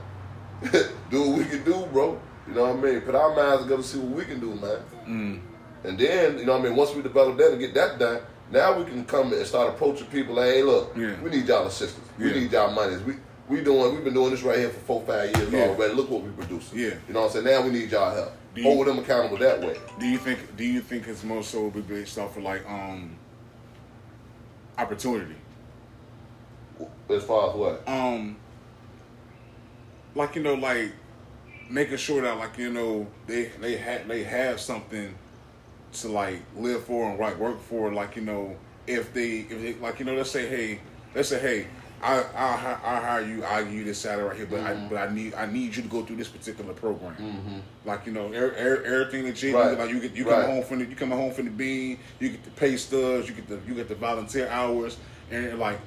saying? 0.72 0.90
do 1.10 1.30
what 1.30 1.38
we 1.38 1.44
can 1.44 1.62
do, 1.64 1.86
bro. 1.92 2.20
You 2.48 2.54
know 2.54 2.74
what 2.74 2.84
I 2.88 2.90
mean? 2.90 3.00
Put 3.02 3.14
our 3.14 3.36
minds 3.36 3.62
together, 3.62 3.82
see 3.84 3.98
what 3.98 4.16
we 4.16 4.24
can 4.24 4.40
do, 4.40 4.54
man. 4.56 4.78
Mm. 5.06 5.40
And 5.84 5.98
then, 5.98 6.38
you 6.38 6.44
know 6.44 6.52
what 6.58 6.62
I 6.62 6.64
mean, 6.64 6.76
once 6.76 6.92
we 6.92 7.02
develop 7.02 7.36
that 7.38 7.52
and 7.52 7.60
get 7.60 7.74
that 7.74 7.98
done, 8.00 8.20
now 8.50 8.76
we 8.76 8.84
can 8.84 9.04
come 9.04 9.32
and 9.32 9.46
start 9.46 9.68
approaching 9.68 10.06
people 10.08 10.34
like, 10.34 10.46
hey, 10.46 10.62
look, 10.64 10.92
Yeah. 10.96 11.14
we 11.22 11.30
need 11.30 11.46
y'all 11.46 11.66
assistance. 11.66 12.08
We 12.18 12.32
need 12.32 12.50
y'all 12.50 12.72
money. 12.72 12.96
We 13.06 13.14
we 13.48 13.60
doing 13.62 13.94
we've 13.94 14.04
been 14.04 14.14
doing 14.14 14.30
this 14.30 14.42
right 14.42 14.58
here 14.58 14.70
for 14.70 14.80
four, 14.80 15.02
five 15.02 15.36
years 15.36 15.52
Yeah. 15.52 15.60
already. 15.68 15.94
Look 15.94 16.10
what 16.10 16.22
we 16.22 16.30
producing. 16.30 16.78
Yeah. 16.78 16.86
You 17.06 17.14
know 17.14 17.20
what 17.22 17.26
I'm 17.36 17.44
saying? 17.44 17.44
Now 17.44 17.62
we 17.62 17.70
need 17.70 17.90
y'all 17.90 18.14
help. 18.14 18.32
Do 18.54 18.62
you- 18.62 18.68
Hold 18.68 18.86
them 18.86 18.98
accountable 18.98 19.36
that 19.38 19.60
way. 19.60 19.76
Do 19.98 20.06
you 20.06 20.18
think? 20.18 20.56
Do 20.56 20.64
you 20.64 20.80
think 20.80 21.06
it's 21.08 21.24
more 21.24 21.42
so 21.42 21.70
be 21.70 21.80
based 21.80 22.18
off 22.18 22.36
of 22.36 22.42
like 22.42 22.64
um 22.68 23.16
opportunity? 24.78 25.34
As 27.08 27.22
far 27.24 27.50
as 27.50 27.56
what? 27.56 27.88
Um, 27.88 28.36
like 30.14 30.36
you 30.36 30.42
know, 30.42 30.54
like 30.54 30.92
making 31.68 31.96
sure 31.96 32.22
that 32.22 32.38
like 32.38 32.56
you 32.58 32.72
know 32.72 33.06
they 33.26 33.50
they 33.60 33.76
have 33.76 34.08
they 34.08 34.22
have 34.24 34.60
something 34.60 35.14
to 35.92 36.08
like 36.08 36.40
live 36.56 36.84
for 36.84 37.10
and 37.10 37.18
like 37.18 37.38
work 37.38 37.60
for. 37.60 37.92
Like 37.92 38.16
you 38.16 38.22
know, 38.22 38.56
if 38.86 39.12
they 39.12 39.38
if 39.50 39.60
they 39.62 39.74
like 39.74 39.98
you 39.98 40.04
know 40.06 40.14
let's 40.14 40.30
say 40.30 40.48
hey 40.48 40.80
let's 41.14 41.28
say 41.28 41.40
hey 41.40 41.66
I 42.02 42.20
I 42.22 42.78
I 42.84 43.00
hire 43.00 43.20
you 43.24 43.44
I 43.44 43.62
give 43.62 43.72
you 43.72 43.84
this 43.84 43.98
salary 43.98 44.24
right 44.28 44.36
here 44.36 44.46
but 44.46 44.60
I 44.60 44.74
but 44.74 44.98
I 44.98 45.12
need 45.12 45.34
I 45.34 45.46
need 45.46 45.74
you 45.74 45.82
to 45.82 45.88
go 45.88 46.04
through 46.04 46.16
this 46.16 46.28
particular 46.28 46.74
program 46.74 47.62
like 47.84 48.06
you 48.06 48.12
know 48.12 48.32
er, 48.32 48.54
er, 48.58 48.82
everything 48.84 49.24
that 49.24 49.42
you 49.42 49.56
Right. 49.56 49.78
like 49.78 49.90
you 49.90 50.00
get 50.00 50.14
you 50.14 50.28
Right. 50.28 50.42
come 50.44 50.50
home 50.56 50.64
from 50.64 50.78
the 50.80 50.84
you 50.86 50.96
come 50.96 51.10
home 51.10 51.32
from 51.32 51.46
the 51.46 51.50
bean 51.50 51.98
you 52.20 52.30
get 52.30 52.44
the 52.44 52.50
pay 52.50 52.76
stubs 52.76 53.28
you 53.28 53.34
get 53.34 53.48
the 53.48 53.58
you 53.66 53.74
get 53.74 53.88
the 53.88 53.94
volunteer 53.94 54.48
hours 54.48 54.96
and 55.30 55.58
like 55.58 55.78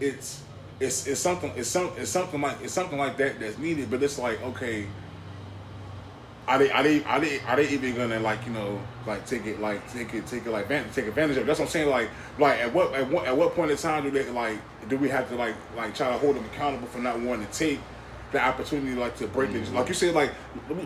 it's 0.00 0.42
it's 0.80 1.06
it's 1.06 1.20
something 1.20 1.52
it's 1.56 1.68
some 1.68 1.90
it's 1.96 2.10
something 2.10 2.40
like 2.40 2.56
it's 2.62 2.72
something 2.72 2.98
like 2.98 3.16
that 3.16 3.38
that's 3.40 3.58
needed 3.58 3.90
but 3.90 4.02
it's 4.02 4.18
like 4.18 4.42
okay 4.42 4.86
are 6.46 6.58
they 6.58 6.70
are 6.70 6.82
they 7.20 7.40
are 7.40 7.56
they 7.56 7.68
even 7.68 7.94
gonna 7.94 8.20
like 8.20 8.44
you 8.46 8.52
know 8.52 8.80
like 9.06 9.26
take 9.26 9.46
it 9.46 9.60
like 9.60 9.90
take 9.92 10.12
it 10.12 10.26
take 10.26 10.44
it 10.46 10.50
like 10.50 10.68
take 10.68 11.06
advantage 11.06 11.36
of? 11.38 11.46
That's 11.46 11.58
what 11.58 11.66
I'm 11.66 11.70
saying. 11.70 11.88
Like 11.88 12.10
like 12.38 12.60
at 12.60 12.72
what 12.72 12.92
at 12.94 13.10
what 13.10 13.26
at 13.26 13.36
what 13.36 13.54
point 13.54 13.70
in 13.70 13.76
time 13.76 14.02
do 14.02 14.10
they 14.10 14.28
like 14.30 14.58
do 14.88 14.96
we 14.98 15.08
have 15.08 15.28
to 15.30 15.36
like 15.36 15.54
like 15.76 15.94
try 15.94 16.10
to 16.10 16.18
hold 16.18 16.36
them 16.36 16.44
accountable 16.44 16.86
for 16.88 16.98
not 16.98 17.18
wanting 17.18 17.46
to 17.46 17.52
take 17.52 17.80
the 18.34 18.44
opportunity 18.44 18.94
like 18.94 19.16
to 19.16 19.26
break 19.28 19.52
it? 19.52 19.72
Like 19.72 19.88
you 19.88 19.94
said, 19.94 20.14
like 20.14 20.32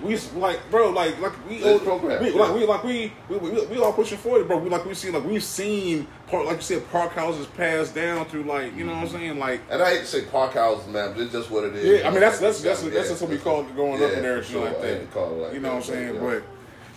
we, 0.03 0.17
like 0.37 0.61
bro, 0.71 0.91
like 0.91 1.19
like 1.19 1.33
we 1.49 1.59
This 1.59 1.83
program, 1.83 2.23
we, 2.23 2.31
yeah. 2.31 2.41
like 2.41 2.55
we 2.55 2.67
like 2.67 2.85
we 2.85 3.13
we, 3.29 3.37
we 3.39 3.67
we 3.67 3.79
all 3.79 3.93
pushing 3.93 4.19
forward, 4.19 4.47
bro. 4.47 4.59
We 4.59 4.71
like 4.71 4.85
we 4.85 4.95
see 4.95 5.11
like 5.11 5.25
we've 5.25 5.43
seen 5.43 6.07
park 6.29 6.47
like 6.47 6.57
you 6.57 6.63
said 6.63 6.91
park 6.93 7.13
houses 7.13 7.47
passed 7.47 7.95
down 7.95 8.27
through 8.27 8.45
like 8.45 8.77
you 8.77 8.85
know 8.85 8.95
what 8.95 9.05
I'm 9.05 9.09
saying 9.09 9.39
like. 9.39 9.63
And 9.71 9.83
I 9.83 9.91
hate 9.91 10.01
to 10.01 10.07
say 10.07 10.23
park 10.27 10.53
houses, 10.53 10.87
man, 10.89 11.15
but 11.15 11.23
it's 11.23 11.33
just 11.33 11.51
what 11.51 11.65
it 11.65 11.75
is. 11.75 12.01
Yeah, 12.01 12.09
I 12.09 12.11
mean 12.11 12.21
that's 12.21 12.39
that's 12.39 12.61
that's 12.61 12.85
Yeah, 12.85 12.91
that's 12.91 13.21
what 13.21 13.31
we 13.31 13.39
call 13.39 13.63
it 13.63 13.75
growing 13.75 14.03
up 14.03 14.13
in 14.13 14.23
there 14.23 14.37
and 14.37 14.47
shit 14.47 14.61
like 14.61 14.75
sure. 14.75 14.85
I 14.85 14.87
hate 14.87 15.01
that. 15.01 15.11
call 15.13 15.33
it 15.33 15.37
like 15.39 15.55
you 15.55 15.61
know 15.61 15.71
what 15.71 15.77
I'm 15.77 15.83
saying? 15.83 16.15
yeah. 16.15 16.21
But 16.21 16.43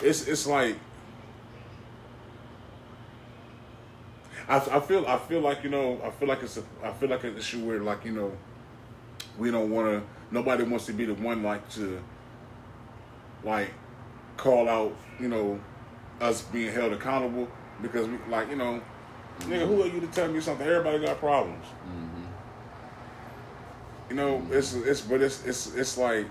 it's 0.05 0.27
it's 0.27 0.45
like 0.45 0.75
I, 4.49 4.57
I 4.57 4.79
feel 4.81 5.05
I 5.07 5.17
feel 5.17 5.39
like 5.39 5.63
you 5.63 5.69
know 5.69 5.99
I 6.03 6.11
feel 6.11 6.27
like 6.27 6.43
it's 6.43 6.57
a 6.57 6.63
I 6.83 6.91
feel 6.91 7.09
like 7.09 7.23
an 7.23 7.37
issue 7.37 7.65
where 7.65 7.79
like 7.79 8.03
you 8.03 8.11
know 8.11 8.33
we 9.37 9.49
don't 9.49 9.71
want 9.71 9.87
to 9.87 10.20
nobody 10.31 10.63
wants 10.63 10.85
to 10.85 10.93
be 10.93 11.05
the 11.05 11.13
one 11.15 11.43
like 11.43 11.67
to 11.69 12.01
like 13.43 13.71
call 14.37 14.67
out 14.67 14.95
you 15.19 15.27
know 15.27 15.59
us 16.19 16.43
being 16.43 16.71
held 16.71 16.93
accountable 16.93 17.47
because 17.81 18.07
we 18.07 18.17
like 18.29 18.49
you 18.49 18.55
know 18.55 18.81
nigga 19.41 19.67
who 19.67 19.83
are 19.83 19.87
you 19.87 19.99
to 19.99 20.07
tell 20.07 20.27
me 20.27 20.39
something 20.39 20.67
everybody 20.67 20.99
got 21.03 21.17
problems 21.19 21.65
mm-hmm. 21.65 22.23
you 24.09 24.15
know 24.15 24.45
it's 24.51 24.73
it's 24.73 25.01
but 25.01 25.21
it's 25.21 25.45
it's 25.45 25.75
it's 25.75 25.97
like 25.97 26.27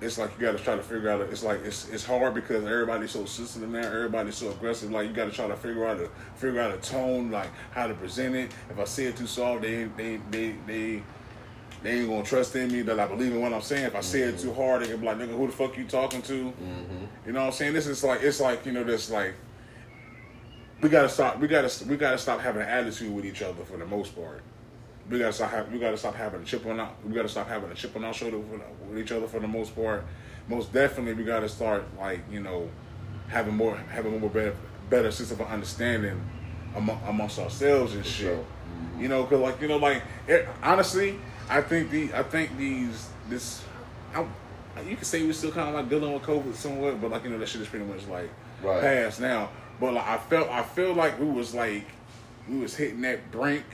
it's 0.00 0.16
like 0.16 0.30
you 0.38 0.46
got 0.46 0.56
to 0.56 0.64
try 0.64 0.76
to 0.76 0.82
figure 0.82 1.10
out. 1.10 1.20
It's 1.20 1.42
like 1.42 1.60
it's 1.64 1.88
it's 1.90 2.04
hard 2.04 2.34
because 2.34 2.64
everybody's 2.64 3.10
so 3.10 3.26
sensitive 3.26 3.68
now. 3.68 3.80
Everybody's 3.80 4.36
so 4.36 4.50
aggressive. 4.50 4.90
Like 4.90 5.06
you 5.08 5.12
got 5.12 5.26
to 5.26 5.30
try 5.30 5.46
to 5.46 5.56
figure 5.56 5.86
out 5.86 6.00
a 6.00 6.08
figure 6.36 6.60
out 6.60 6.72
a 6.72 6.78
tone, 6.78 7.30
like 7.30 7.50
how 7.72 7.86
to 7.86 7.94
present 7.94 8.34
it. 8.34 8.50
If 8.70 8.78
I 8.78 8.84
say 8.84 9.04
it 9.04 9.16
too 9.16 9.26
soft, 9.26 9.62
they 9.62 9.84
they 9.96 10.20
they 10.30 10.54
they 10.66 11.02
they 11.82 12.00
ain't 12.00 12.08
gonna 12.08 12.22
trust 12.22 12.54
in 12.56 12.70
me 12.70 12.82
that 12.82 13.00
I 13.00 13.06
believe 13.06 13.32
in 13.32 13.40
what 13.40 13.52
I'm 13.52 13.62
saying. 13.62 13.86
If 13.86 13.96
I 13.96 14.00
say 14.00 14.20
it 14.20 14.38
too 14.38 14.48
mm-hmm. 14.48 14.60
hard, 14.60 14.82
they 14.82 14.88
can 14.88 15.00
be 15.00 15.06
like, 15.06 15.18
"Nigga, 15.18 15.36
who 15.36 15.46
the 15.46 15.52
fuck 15.52 15.76
you 15.78 15.84
talking 15.84 16.22
to?" 16.22 16.44
Mm-hmm. 16.44 17.04
You 17.26 17.32
know 17.32 17.40
what 17.40 17.46
I'm 17.46 17.52
saying? 17.52 17.72
This 17.72 17.86
is 17.86 18.04
like 18.04 18.22
it's 18.22 18.40
like 18.40 18.66
you 18.66 18.72
know 18.72 18.84
this 18.84 19.10
like 19.10 19.34
we 20.82 20.88
gotta 20.88 21.08
stop. 21.08 21.38
We 21.38 21.48
gotta 21.48 21.84
we 21.86 21.96
gotta 21.96 22.18
stop 22.18 22.40
having 22.40 22.62
an 22.62 22.68
attitude 22.68 23.14
with 23.14 23.24
each 23.24 23.42
other 23.42 23.64
for 23.64 23.76
the 23.76 23.86
most 23.86 24.14
part. 24.14 24.42
We 25.08 25.18
gotta 25.18 25.32
stop. 25.32 25.50
Have, 25.50 25.72
we 25.72 25.78
gotta 25.78 25.98
stop 25.98 26.14
having 26.14 26.42
a 26.42 26.44
chip 26.44 26.64
on 26.66 26.80
our. 26.80 26.92
We 27.04 27.12
gotta 27.14 27.28
stop 27.28 27.48
having 27.48 27.70
a 27.70 27.74
chip 27.74 27.96
on 27.96 28.04
our 28.04 28.14
shoulder 28.14 28.38
with, 28.38 28.60
with 28.88 28.98
each 28.98 29.12
other 29.12 29.26
for 29.26 29.40
the 29.40 29.48
most 29.48 29.74
part. 29.74 30.04
Most 30.48 30.72
definitely, 30.72 31.14
we 31.14 31.24
gotta 31.24 31.48
start 31.48 31.84
like 31.98 32.20
you 32.30 32.40
know 32.40 32.70
having 33.28 33.54
more 33.54 33.76
having 33.76 34.18
more 34.20 34.30
better 34.30 34.56
better 34.88 35.10
sense 35.10 35.30
of 35.30 35.40
understanding 35.40 36.20
among, 36.74 37.00
amongst 37.06 37.38
ourselves 37.38 37.94
and 37.94 38.04
shit. 38.04 38.26
sure. 38.26 38.36
Mm-hmm. 38.36 39.02
You 39.02 39.08
know, 39.08 39.24
cause 39.24 39.40
like 39.40 39.60
you 39.60 39.68
know, 39.68 39.76
like 39.76 40.02
it, 40.26 40.48
honestly, 40.62 41.18
I 41.50 41.60
think 41.62 41.90
the 41.90 42.14
I 42.14 42.22
think 42.22 42.56
these 42.56 43.08
this. 43.28 43.62
I, 44.14 44.24
you 44.88 44.96
can 44.96 45.04
say 45.04 45.22
we're 45.24 45.32
still 45.32 45.50
kind 45.50 45.68
of 45.68 45.74
like 45.74 45.88
dealing 45.88 46.12
with 46.12 46.22
COVID 46.22 46.54
somewhat, 46.54 47.00
but 47.00 47.10
like 47.10 47.24
you 47.24 47.30
know 47.30 47.38
that 47.38 47.48
shit 47.48 47.60
is 47.60 47.68
pretty 47.68 47.84
much 47.84 48.06
like 48.06 48.30
Right. 48.62 48.80
past 48.80 49.20
now. 49.20 49.50
But 49.80 49.94
like 49.94 50.06
I 50.06 50.16
felt 50.18 50.48
I 50.48 50.62
feel 50.62 50.94
like 50.94 51.18
we 51.18 51.26
was 51.26 51.54
like 51.54 51.84
we 52.48 52.58
was 52.58 52.74
hitting 52.76 53.00
that 53.02 53.30
brink 53.30 53.64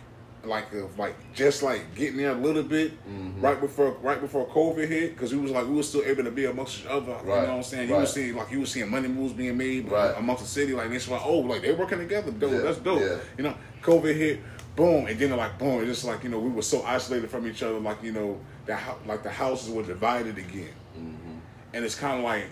like 0.44 0.72
of 0.74 0.96
like 0.98 1.16
just 1.34 1.62
like 1.64 1.94
getting 1.96 2.16
there 2.18 2.30
a 2.30 2.34
little 2.34 2.62
bit 2.62 2.92
Mm-hmm. 3.08 3.40
right 3.40 3.60
before 3.60 3.90
right 4.00 4.20
before 4.20 4.46
COVID 4.48 4.86
hit 4.88 5.14
because 5.14 5.34
we 5.34 5.40
was 5.40 5.50
like 5.50 5.66
we 5.66 5.74
was 5.74 5.88
still 5.88 6.02
able 6.04 6.22
to 6.24 6.30
be 6.30 6.44
amongst 6.46 6.80
each 6.80 6.86
other. 6.86 7.16
You 7.22 7.28
know 7.28 7.36
what 7.36 7.48
I'm 7.50 7.62
saying? 7.62 7.88
You 7.88 7.94
was 7.96 8.08
Right. 8.16 8.24
seeing 8.24 8.36
like 8.36 8.50
you 8.52 8.60
was 8.60 8.70
seeing 8.70 8.90
money 8.90 9.08
moves 9.08 9.32
being 9.34 9.56
made 9.56 9.90
Right. 9.90 10.14
amongst 10.16 10.42
the 10.44 10.48
city. 10.48 10.72
Like 10.72 10.90
it's 10.92 11.08
like 11.08 11.22
oh 11.24 11.38
like 11.40 11.62
they 11.62 11.72
working 11.72 11.98
together. 11.98 12.30
Dope. 12.30 12.52
Yeah. 12.52 12.58
That's 12.60 12.78
dope. 12.78 13.00
Yeah. 13.00 13.16
You 13.36 13.44
know, 13.44 13.54
COVID 13.82 14.14
hit. 14.14 14.40
Boom, 14.76 15.06
and 15.06 15.18
then 15.18 15.34
like 15.36 15.58
boom, 15.58 15.80
it's 15.80 15.88
just 15.88 16.04
like 16.04 16.22
you 16.22 16.28
know 16.28 16.38
we 16.38 16.50
were 16.50 16.62
so 16.62 16.82
isolated 16.84 17.30
from 17.30 17.46
each 17.48 17.62
other, 17.62 17.78
like 17.80 18.02
you 18.02 18.12
know 18.12 18.38
that 18.66 18.80
like 19.06 19.22
the 19.22 19.30
houses 19.30 19.70
were 19.70 19.82
divided 19.82 20.36
again, 20.38 20.74
Mm-hmm. 20.98 21.38
and 21.74 21.84
it's 21.84 21.94
kind 21.94 22.18
of 22.18 22.24
like 22.24 22.44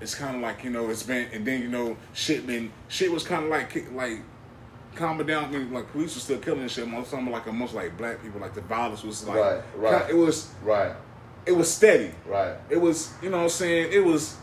it's 0.00 0.14
kind 0.14 0.36
of 0.36 0.42
like 0.42 0.64
you 0.64 0.70
know 0.70 0.90
it's 0.90 1.02
been 1.02 1.28
and 1.32 1.46
then 1.46 1.62
you 1.62 1.68
know 1.68 1.96
shit 2.12 2.46
been 2.46 2.70
shit 2.88 3.10
was 3.10 3.24
kind 3.24 3.44
of 3.44 3.50
like 3.50 3.90
like 3.92 4.18
calming 4.94 5.26
down. 5.26 5.44
I 5.44 5.48
mean, 5.48 5.72
like 5.72 5.90
police 5.92 6.14
was 6.14 6.24
still 6.24 6.38
killing 6.38 6.68
shit. 6.68 6.86
Most 6.86 7.10
some 7.10 7.30
like 7.30 7.46
amongst 7.46 7.74
like 7.74 7.96
black 7.96 8.22
people, 8.22 8.40
like 8.40 8.52
the 8.54 8.60
violence 8.60 9.02
was 9.02 9.26
like 9.26 9.38
Right, 9.38 9.62
right. 9.76 10.10
It 10.10 10.14
was 10.16 10.50
Right, 10.62 10.92
it 11.46 11.52
was 11.52 11.72
steady. 11.72 12.10
right. 12.26 12.54
It 12.68 12.78
was 12.80 13.12
you 13.22 13.30
know 13.30 13.38
what 13.38 13.42
I'm 13.44 13.48
saying. 13.48 13.92
It 13.92 14.04
was 14.04 14.36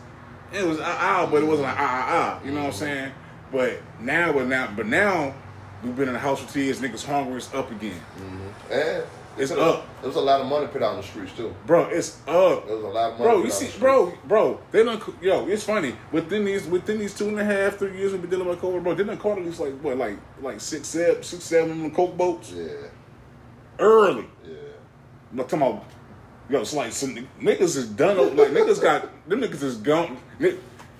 it 0.52 0.66
was 0.66 0.80
ah 0.80 0.96
ah, 1.24 1.28
but 1.30 1.42
it 1.42 1.46
wasn't 1.46 1.68
like 1.68 1.78
ah 1.78 1.82
ah 2.08 2.40
ah. 2.40 2.44
You 2.44 2.50
know 2.50 2.60
what 2.62 2.66
I'm 2.66 2.72
saying. 2.72 3.12
But 3.52 3.80
now, 4.00 4.32
but 4.32 4.46
now, 4.48 4.72
but 4.76 4.86
now 4.86 5.34
we've 5.82 5.96
been 5.96 6.08
in 6.08 6.14
the 6.14 6.20
house 6.20 6.40
for 6.40 6.52
two 6.52 6.60
years. 6.60 6.80
Niggas 6.80 7.04
hungry. 7.04 7.36
It's 7.36 7.52
up 7.54 7.70
again, 7.70 8.00
mm-hmm. 8.16 8.72
And 8.72 9.04
It's 9.36 9.52
up. 9.52 9.86
There 10.00 10.08
was 10.08 10.16
a 10.16 10.20
lot 10.20 10.40
of 10.40 10.46
money 10.46 10.66
put 10.66 10.82
out 10.82 10.90
on 10.90 10.96
the 10.98 11.02
streets 11.02 11.32
too. 11.36 11.54
bro. 11.66 11.84
It's 11.86 12.18
up. 12.26 12.66
There 12.66 12.76
was 12.76 12.84
a 12.84 12.88
lot 12.88 13.12
of 13.12 13.18
money. 13.18 13.30
Bro, 13.30 13.44
you 13.44 13.50
see, 13.50 13.70
bro, 13.78 14.12
bro, 14.24 14.60
they 14.70 14.84
don't. 14.84 15.02
Yo, 15.22 15.46
it's 15.46 15.64
funny. 15.64 15.94
Within 16.12 16.44
these, 16.44 16.66
within 16.66 16.98
these 16.98 17.14
two 17.14 17.28
and 17.28 17.38
a 17.38 17.44
half, 17.44 17.76
three 17.76 17.96
years 17.96 18.12
we've 18.12 18.20
been 18.20 18.30
dealing 18.30 18.48
with 18.48 18.60
COVID, 18.60 18.82
bro. 18.82 18.94
They 18.94 19.04
done 19.04 19.18
caught 19.18 19.38
at 19.38 19.44
least 19.44 19.60
like 19.60 19.74
what, 19.80 19.96
like, 19.96 20.18
like 20.40 20.60
six, 20.60 20.88
seven, 20.88 21.22
six, 21.22 21.44
seven 21.44 21.90
coke 21.92 22.16
boats 22.16 22.52
Yeah. 22.52 22.68
early. 23.78 24.26
Yeah. 24.44 24.56
Like, 25.34 25.48
come 25.48 25.62
on, 25.62 25.80
yo, 26.50 26.60
it's 26.60 26.74
like 26.74 26.92
some 26.92 27.14
niggas 27.40 27.76
is 27.76 27.88
done. 27.88 28.36
Like 28.36 28.48
niggas 28.48 28.82
got 28.82 29.08
them 29.28 29.40
niggas 29.40 29.62
is 29.62 29.76
gone. 29.76 30.18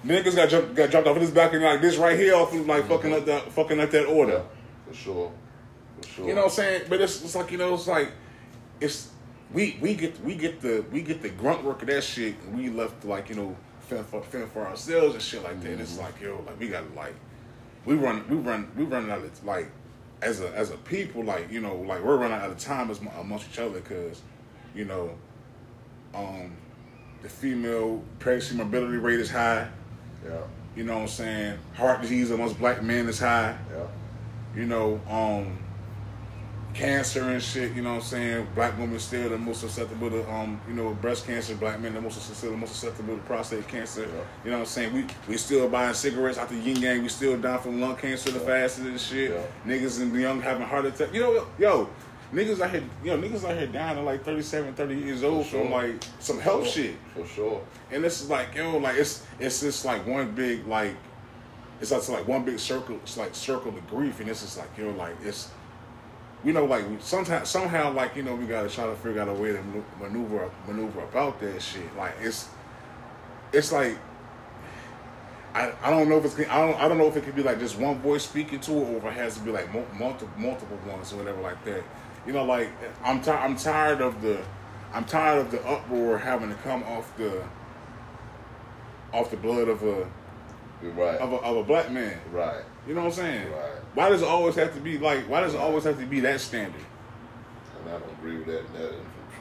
Niggas 0.05 0.35
got 0.35 0.49
jumped, 0.49 0.75
got 0.75 0.91
dropped 0.91 1.07
off 1.09 1.17
of 1.17 1.21
this 1.21 1.31
back 1.31 1.53
balcony 1.53 1.65
like 1.65 1.83
this 1.83 1.97
right 1.97 2.19
here, 2.19 2.35
off 2.35 2.55
of, 2.55 2.67
like 2.67 2.85
mm-hmm. 2.85 2.93
fucking 2.93 3.13
up 3.13 3.27
that, 3.27 3.53
fucking 3.53 3.81
up 3.81 3.91
that 3.91 4.07
order. 4.07 4.33
Yeah, 4.33 4.60
for 4.91 4.97
sure. 4.97 5.33
For 6.01 6.09
sure. 6.09 6.27
You 6.29 6.35
know 6.35 6.43
what 6.43 6.51
I'm 6.51 6.55
saying? 6.55 6.83
But 6.89 7.01
it's, 7.01 7.23
it's 7.23 7.35
like 7.35 7.51
you 7.53 7.59
know, 7.59 7.75
it's 7.75 7.87
like 7.87 8.11
it's 8.81 9.11
we 9.53 9.79
we 9.81 9.95
get 9.95 10.21
we 10.25 10.35
get 10.35 10.61
the 10.61 10.85
we 10.93 11.03
get 11.03 11.23
the 11.23 11.29
grunt 11.29 11.65
work 11.65 11.83
of 11.83 11.89
that 11.89 12.03
shit, 12.03 12.35
and 12.47 12.57
we 12.57 12.71
left 12.71 13.05
like 13.05 13.29
you 13.29 13.37
know 13.37 13.57
fend 13.81 14.07
for, 14.07 14.23
fend 14.23 14.51
for 14.51 14.67
ourselves 14.67 15.15
and 15.15 15.23
shit 15.23 15.43
like 15.43 15.61
that. 15.63 15.81
It's 15.81 15.99
like 15.99 16.21
yo, 16.21 16.43
like 16.47 16.59
we 16.59 16.69
got 16.69 16.85
like 16.95 17.15
we 17.85 17.95
run 17.95 18.25
we 18.29 18.37
run 18.37 18.71
we 18.77 18.85
run 18.85 19.11
out 19.11 19.23
of 19.23 19.45
like 19.45 19.71
as 20.23 20.41
a 20.41 20.55
as 20.55 20.71
a 20.71 20.77
people 20.77 21.25
like 21.25 21.51
you 21.51 21.61
know 21.61 21.77
like 21.77 22.03
we're 22.03 22.17
running 22.17 22.37
out 22.37 22.51
of 22.51 22.59
time 22.59 22.91
as, 22.91 23.01
amongst 23.19 23.49
each 23.51 23.59
other 23.59 23.81
because 23.81 24.21
you 24.75 24.85
know 24.85 25.11
um 26.15 26.53
the 27.23 27.29
female 27.29 28.03
pregnancy 28.19 28.57
mobility 28.57 28.97
rate 28.97 29.21
is 29.21 29.31
high. 29.31 29.69
Yeah, 30.25 30.43
You 30.77 30.85
know 30.85 30.97
what 30.97 31.03
I'm 31.03 31.09
saying? 31.09 31.59
Heart 31.75 32.03
disease 32.03 32.31
amongst 32.31 32.59
black 32.59 32.83
men 32.83 33.09
is 33.09 33.19
high 33.21 33.57
yeah. 33.73 33.87
You 34.55 34.67
know, 34.67 35.01
um, 35.09 35.59
cancer 36.75 37.23
and 37.25 37.43
shit, 37.43 37.73
you 37.75 37.83
know 37.83 37.91
what 37.95 37.97
I'm 37.97 38.03
saying? 38.03 38.47
Black 38.55 38.79
women 38.79 38.99
still 38.99 39.29
the 39.29 39.39
most 39.39 39.61
susceptible 39.61 40.11
to, 40.11 40.31
um, 40.31 40.61
you 40.69 40.75
know, 40.75 40.95
breast 40.95 41.27
cancer. 41.27 41.55
Black 41.55 41.81
men 41.81 41.95
the 41.95 42.01
most 42.01 42.41
the 42.41 42.51
most 42.53 42.75
susceptible 42.75 43.17
to 43.17 43.23
prostate 43.23 43.67
cancer. 43.69 44.03
Yeah. 44.03 44.07
You 44.45 44.51
know 44.51 44.59
what 44.59 44.61
I'm 44.61 44.67
saying? 44.67 44.93
We 44.95 45.07
we 45.29 45.37
still 45.37 45.69
buying 45.69 45.95
cigarettes 45.95 46.39
out 46.39 46.49
the 46.49 46.57
yin 46.57 46.77
yang. 46.81 47.03
We 47.03 47.09
still 47.09 47.37
dying 47.39 47.61
from 47.61 47.81
lung 47.81 47.97
cancer 47.97 48.31
the 48.31 48.41
fastest 48.41 48.87
and 48.87 49.01
shit. 49.01 49.31
Yeah. 49.33 49.43
Niggas 49.67 50.01
and 50.01 50.13
the 50.13 50.21
young 50.21 50.41
having 50.41 50.67
heart 50.67 50.87
attack. 50.87 51.13
You 51.13 51.21
know, 51.21 51.47
yo, 51.59 51.89
niggas 52.33 52.61
out 52.61 52.71
here, 52.71 52.85
yo, 53.03 53.19
niggas 53.19 53.45
out 53.45 53.57
here 53.57 53.67
dying 53.67 53.99
at 53.99 54.05
like 54.05 54.25
37, 54.25 54.75
30 54.75 54.95
years 54.95 55.25
old 55.25 55.47
sure. 55.47 55.63
from 55.63 55.73
like 55.73 56.05
some 56.21 56.39
health 56.39 56.69
Sure. 56.69 56.85
shit. 56.85 56.95
For 57.15 57.27
sure. 57.27 57.61
And 57.91 58.05
this 58.05 58.23
is 58.23 58.31
like, 58.31 58.55
yo, 58.55 58.79
like 58.79 58.97
it's 58.97 59.25
it's 59.41 59.61
just 59.61 59.85
like 59.85 60.07
one 60.07 60.33
big 60.37 60.67
like 60.69 60.95
it's 61.81 61.91
like, 61.91 62.01
it's 62.01 62.09
like 62.09 62.29
one 62.29 62.45
big 62.45 62.59
circle. 62.59 62.97
It's 62.97 63.17
like 63.17 63.35
circle 63.35 63.77
of 63.77 63.89
grief, 63.89 64.21
and 64.21 64.29
it's 64.29 64.43
just 64.43 64.59
like 64.59 64.71
you 64.77 64.85
know, 64.85 64.97
like 64.97 65.17
it's 65.23 65.51
you 66.45 66.53
know, 66.53 66.65
like 66.65 66.85
sometimes 67.01 67.49
somehow 67.49 67.93
like 67.93 68.17
you 68.17 68.23
know 68.23 68.35
we 68.35 68.47
gotta 68.47 68.69
try 68.69 68.87
to 68.87 68.95
figure 68.97 69.21
out 69.21 69.29
a 69.29 69.33
way 69.33 69.53
to 69.53 69.63
maneuver 70.01 70.51
maneuver 70.67 71.01
about 71.01 71.41
that 71.41 71.61
shit. 71.61 71.95
Like 71.97 72.15
it's 72.21 72.49
it's 73.53 73.73
like 73.73 73.97
I, 75.55 75.73
I 75.83 75.91
don't 75.91 76.09
know 76.09 76.19
if 76.19 76.25
it's 76.25 76.39
I 76.51 76.67
don't 76.67 76.81
I 76.81 76.89
don't 76.89 76.99
know 76.99 77.09
if 77.09 77.17
it 77.17 77.25
could 77.25 77.35
be 77.35 77.43
like 77.43 77.59
just 77.59 77.79
one 77.79 77.99
voice 78.01 78.25
speaking 78.25 78.61
to 78.61 78.73
it 78.73 78.89
or 78.89 78.97
if 78.99 79.05
it 79.05 79.13
has 79.15 79.35
to 79.35 79.41
be 79.41 79.51
like 79.51 79.73
multiple 79.73 80.31
multiple 80.39 80.79
ones 80.87 81.13
or 81.13 81.17
whatever 81.17 81.41
like 81.41 81.63
that. 81.65 81.83
You 82.27 82.33
know, 82.33 82.45
like 82.45 82.71
I'm 83.03 83.21
ti- 83.21 83.31
I'm 83.31 83.57
tired 83.57 84.01
of 84.01 84.23
the 84.23 84.41
I'm 84.93 85.05
tired 85.05 85.39
of 85.39 85.51
the 85.51 85.65
uproar 85.67 86.19
having 86.19 86.51
to 86.51 86.55
come 86.57 86.83
off 86.85 87.17
the 87.17 87.45
off 89.13 89.31
the 89.31 89.37
blood 89.37 89.69
of 89.69 89.83
a 89.83 90.09
right. 90.83 91.19
of 91.19 91.33
a, 91.33 91.37
of 91.37 91.57
a 91.59 91.65
black 91.65 91.91
man. 91.91 92.19
right. 92.33 92.63
You 92.87 92.95
know 92.95 93.03
what 93.03 93.09
I'm 93.09 93.13
saying? 93.13 93.53
Right. 93.53 93.71
Why 93.95 94.09
does 94.09 94.23
it 94.23 94.29
always 94.29 94.55
have 94.55 94.75
to 94.75 94.81
be 94.81 94.99
like? 94.99 95.29
Why 95.29 95.41
does 95.41 95.55
it 95.55 95.61
always 95.61 95.85
have 95.85 95.99
to 95.99 96.07
be 96.07 96.21
that 96.21 96.41
standard? 96.41 96.81
And 97.81 97.95
I 97.95 97.99
don't 97.99 98.13
agree 98.13 98.39
with 98.39 98.47
that. 98.47 98.73
that 98.75 98.95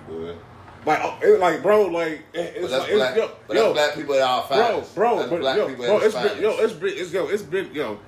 good. 0.08 0.38
Like, 0.86 1.00
oh, 1.02 1.20
it, 1.22 1.40
like, 1.40 1.62
bro, 1.62 1.88
like, 1.88 2.24
it, 2.34 2.54
it's 2.56 2.72
like, 2.72 2.92
black. 2.92 3.18
it's, 3.18 3.18
yo, 3.18 3.32
but 3.48 3.56
yo, 3.56 3.74
black 3.74 3.96
people 3.96 4.16
at 4.16 4.22
our 4.22 4.48
bro, 4.48 4.58
finest. 4.58 4.96
bro, 4.96 5.18
that's 5.18 5.30
but 5.30 5.40
black 5.42 5.58
yo, 5.58 5.68
people 5.68 5.86
bro, 5.86 5.98
at 5.98 6.04
it's 6.04 6.16
been, 6.16 6.42
yo, 6.42 6.58
it's 6.58 6.74
been, 6.74 6.94
it's 6.96 7.12
yo, 7.12 7.28
it's 7.28 7.44
been, 7.44 7.74
yo. 7.74 8.00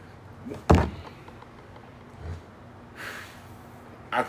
I, 4.13 4.23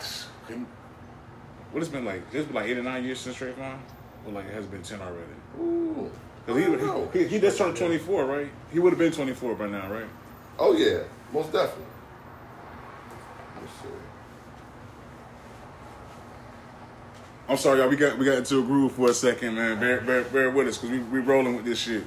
what 1.70 1.80
it's 1.80 1.88
been 1.88 2.04
like? 2.04 2.22
It's 2.32 2.46
been 2.46 2.54
like 2.54 2.66
eight 2.66 2.78
or 2.78 2.82
nine 2.82 3.04
years 3.04 3.20
since 3.20 3.36
Trayvon, 3.36 3.78
or 4.26 4.32
like 4.32 4.46
it 4.46 4.54
has 4.54 4.66
been 4.66 4.82
ten 4.82 5.00
already. 5.00 5.22
Ooh. 5.60 6.10
Cause 6.46 6.56
he, 6.56 6.64
he, 6.64 7.18
he, 7.24 7.28
he 7.28 7.40
just 7.40 7.56
turned 7.56 7.76
twenty 7.76 7.98
four, 7.98 8.24
right? 8.24 8.48
He 8.72 8.78
would 8.80 8.90
have 8.92 8.98
been 8.98 9.12
twenty 9.12 9.32
four 9.32 9.54
by 9.54 9.68
now, 9.68 9.90
right? 9.90 10.06
Oh 10.58 10.76
yeah, 10.76 11.04
most 11.32 11.52
definitely. 11.52 11.86
I'm 17.48 17.56
sorry, 17.56 17.80
y'all. 17.80 17.88
We 17.88 17.96
got 17.96 18.18
we 18.18 18.24
got 18.24 18.38
into 18.38 18.60
a 18.60 18.62
groove 18.62 18.92
for 18.92 19.10
a 19.10 19.14
second, 19.14 19.54
man. 19.54 19.78
Bear 19.78 20.00
bear, 20.00 20.24
bear 20.24 20.50
with 20.50 20.68
us, 20.68 20.78
cause 20.78 20.90
we 20.90 20.98
we 20.98 21.20
rolling 21.20 21.54
with 21.54 21.64
this 21.64 21.78
shit. 21.78 22.04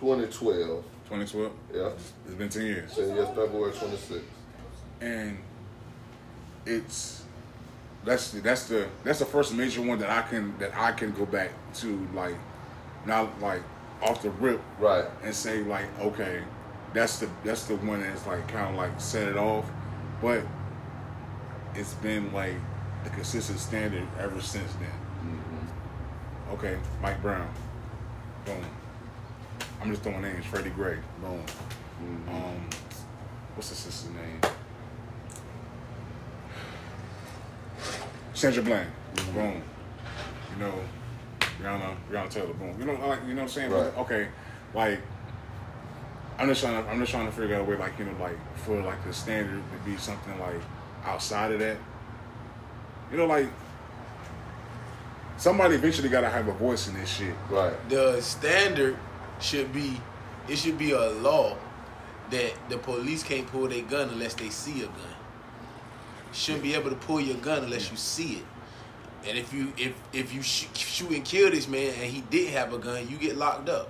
Because 0.00 0.80
I 0.80 0.93
didn't 1.10 1.32
get 1.32 1.34
about 1.34 1.34
shit 1.34 1.34
45 1.34 1.36
years. 1.36 1.52
2012. 1.52 1.52
2012. 1.52 1.52
Yeah. 1.74 1.90
It's 2.26 2.34
been 2.34 2.48
ten 2.48 2.66
years. 2.66 2.94
Ten 2.94 3.08
years, 3.14 3.28
February 3.28 3.72
26th. 3.72 4.22
and 5.00 5.38
it's 6.66 7.22
that's 8.04 8.30
the, 8.32 8.40
that's 8.40 8.68
the 8.68 8.88
that's 9.02 9.18
the 9.18 9.24
first 9.26 9.54
major 9.54 9.82
one 9.82 9.98
that 9.98 10.10
I 10.10 10.22
can 10.28 10.56
that 10.58 10.74
I 10.76 10.92
can 10.92 11.12
go 11.12 11.26
back 11.26 11.50
to 11.76 12.08
like 12.14 12.36
not 13.06 13.40
like 13.40 13.62
off 14.02 14.22
the 14.22 14.30
rip 14.30 14.60
Right. 14.78 15.04
and 15.22 15.34
say 15.34 15.62
like 15.62 15.86
okay 16.00 16.42
that's 16.92 17.18
the 17.18 17.28
that's 17.44 17.64
the 17.64 17.76
one 17.76 18.00
that's 18.02 18.26
like 18.26 18.46
kind 18.48 18.70
of 18.70 18.76
like 18.76 19.00
set 19.00 19.28
it 19.28 19.36
off 19.36 19.64
but 20.20 20.42
it's 21.74 21.94
been 21.94 22.32
like 22.32 22.54
a 23.06 23.10
consistent 23.10 23.58
standard 23.58 24.06
ever 24.18 24.40
since 24.40 24.72
then 24.74 24.90
mm-hmm. 25.24 26.54
okay 26.54 26.78
Mike 27.02 27.20
Brown 27.22 27.48
boom 28.44 28.64
I'm 29.84 29.90
just 29.90 30.02
throwing 30.02 30.22
names 30.22 30.46
Freddie 30.46 30.70
Gray 30.70 30.96
boom 31.20 31.44
um 32.28 32.68
what's 33.54 33.68
the 33.68 33.74
sister's 33.74 34.10
name 34.10 34.40
Sandra 38.34 38.62
Bland, 38.64 38.90
boom. 39.32 39.62
You 40.52 40.64
know, 40.64 40.74
Breonna, 41.60 41.96
Breonna 42.10 42.28
Taylor, 42.28 42.52
boom. 42.52 42.76
You 42.78 42.84
know, 42.84 42.94
like 43.06 43.20
you 43.26 43.28
know 43.28 43.36
what 43.36 43.42
I'm 43.42 43.48
saying? 43.48 43.70
Right. 43.70 43.96
Okay, 43.98 44.28
like 44.74 45.00
I'm 46.38 46.48
just 46.48 46.60
trying 46.60 46.82
to 46.82 46.90
I'm 46.90 46.98
just 46.98 47.12
trying 47.12 47.26
to 47.26 47.32
figure 47.32 47.54
out 47.54 47.60
a 47.60 47.64
way, 47.64 47.76
like 47.76 47.96
you 47.98 48.04
know, 48.04 48.12
like 48.20 48.36
for 48.56 48.82
like 48.82 49.02
the 49.04 49.12
standard 49.12 49.62
to 49.72 49.90
be 49.90 49.96
something 49.96 50.38
like 50.40 50.60
outside 51.04 51.52
of 51.52 51.60
that. 51.60 51.76
You 53.12 53.18
know, 53.18 53.26
like 53.26 53.48
somebody 55.36 55.76
eventually 55.76 56.08
got 56.08 56.22
to 56.22 56.30
have 56.30 56.48
a 56.48 56.52
voice 56.52 56.88
in 56.88 56.94
this 56.94 57.08
shit. 57.08 57.34
Right. 57.48 57.88
the 57.88 58.20
standard 58.20 58.96
should 59.40 59.72
be 59.72 60.00
it 60.48 60.56
should 60.56 60.78
be 60.78 60.92
a 60.92 61.10
law 61.10 61.56
that 62.30 62.52
the 62.68 62.78
police 62.78 63.22
can't 63.22 63.46
pull 63.46 63.68
their 63.68 63.82
gun 63.82 64.08
unless 64.10 64.34
they 64.34 64.48
see 64.50 64.82
a 64.82 64.86
gun. 64.86 65.14
Shouldn't 66.32 66.62
be 66.62 66.74
able 66.74 66.90
to 66.90 66.96
pull 66.96 67.20
your 67.20 67.36
gun 67.36 67.64
unless 67.64 67.90
you 67.90 67.96
see 67.96 68.34
it. 68.34 68.44
And 69.28 69.38
if 69.38 69.52
you 69.54 69.72
if 69.76 69.94
if 70.12 70.34
you 70.34 70.42
sh- 70.42 70.66
shoot 70.74 71.10
and 71.10 71.24
kill 71.24 71.50
this 71.50 71.68
man 71.68 71.94
and 72.00 72.10
he 72.10 72.22
did 72.22 72.50
have 72.50 72.72
a 72.72 72.78
gun, 72.78 73.08
you 73.08 73.16
get 73.16 73.36
locked 73.36 73.68
up. 73.68 73.88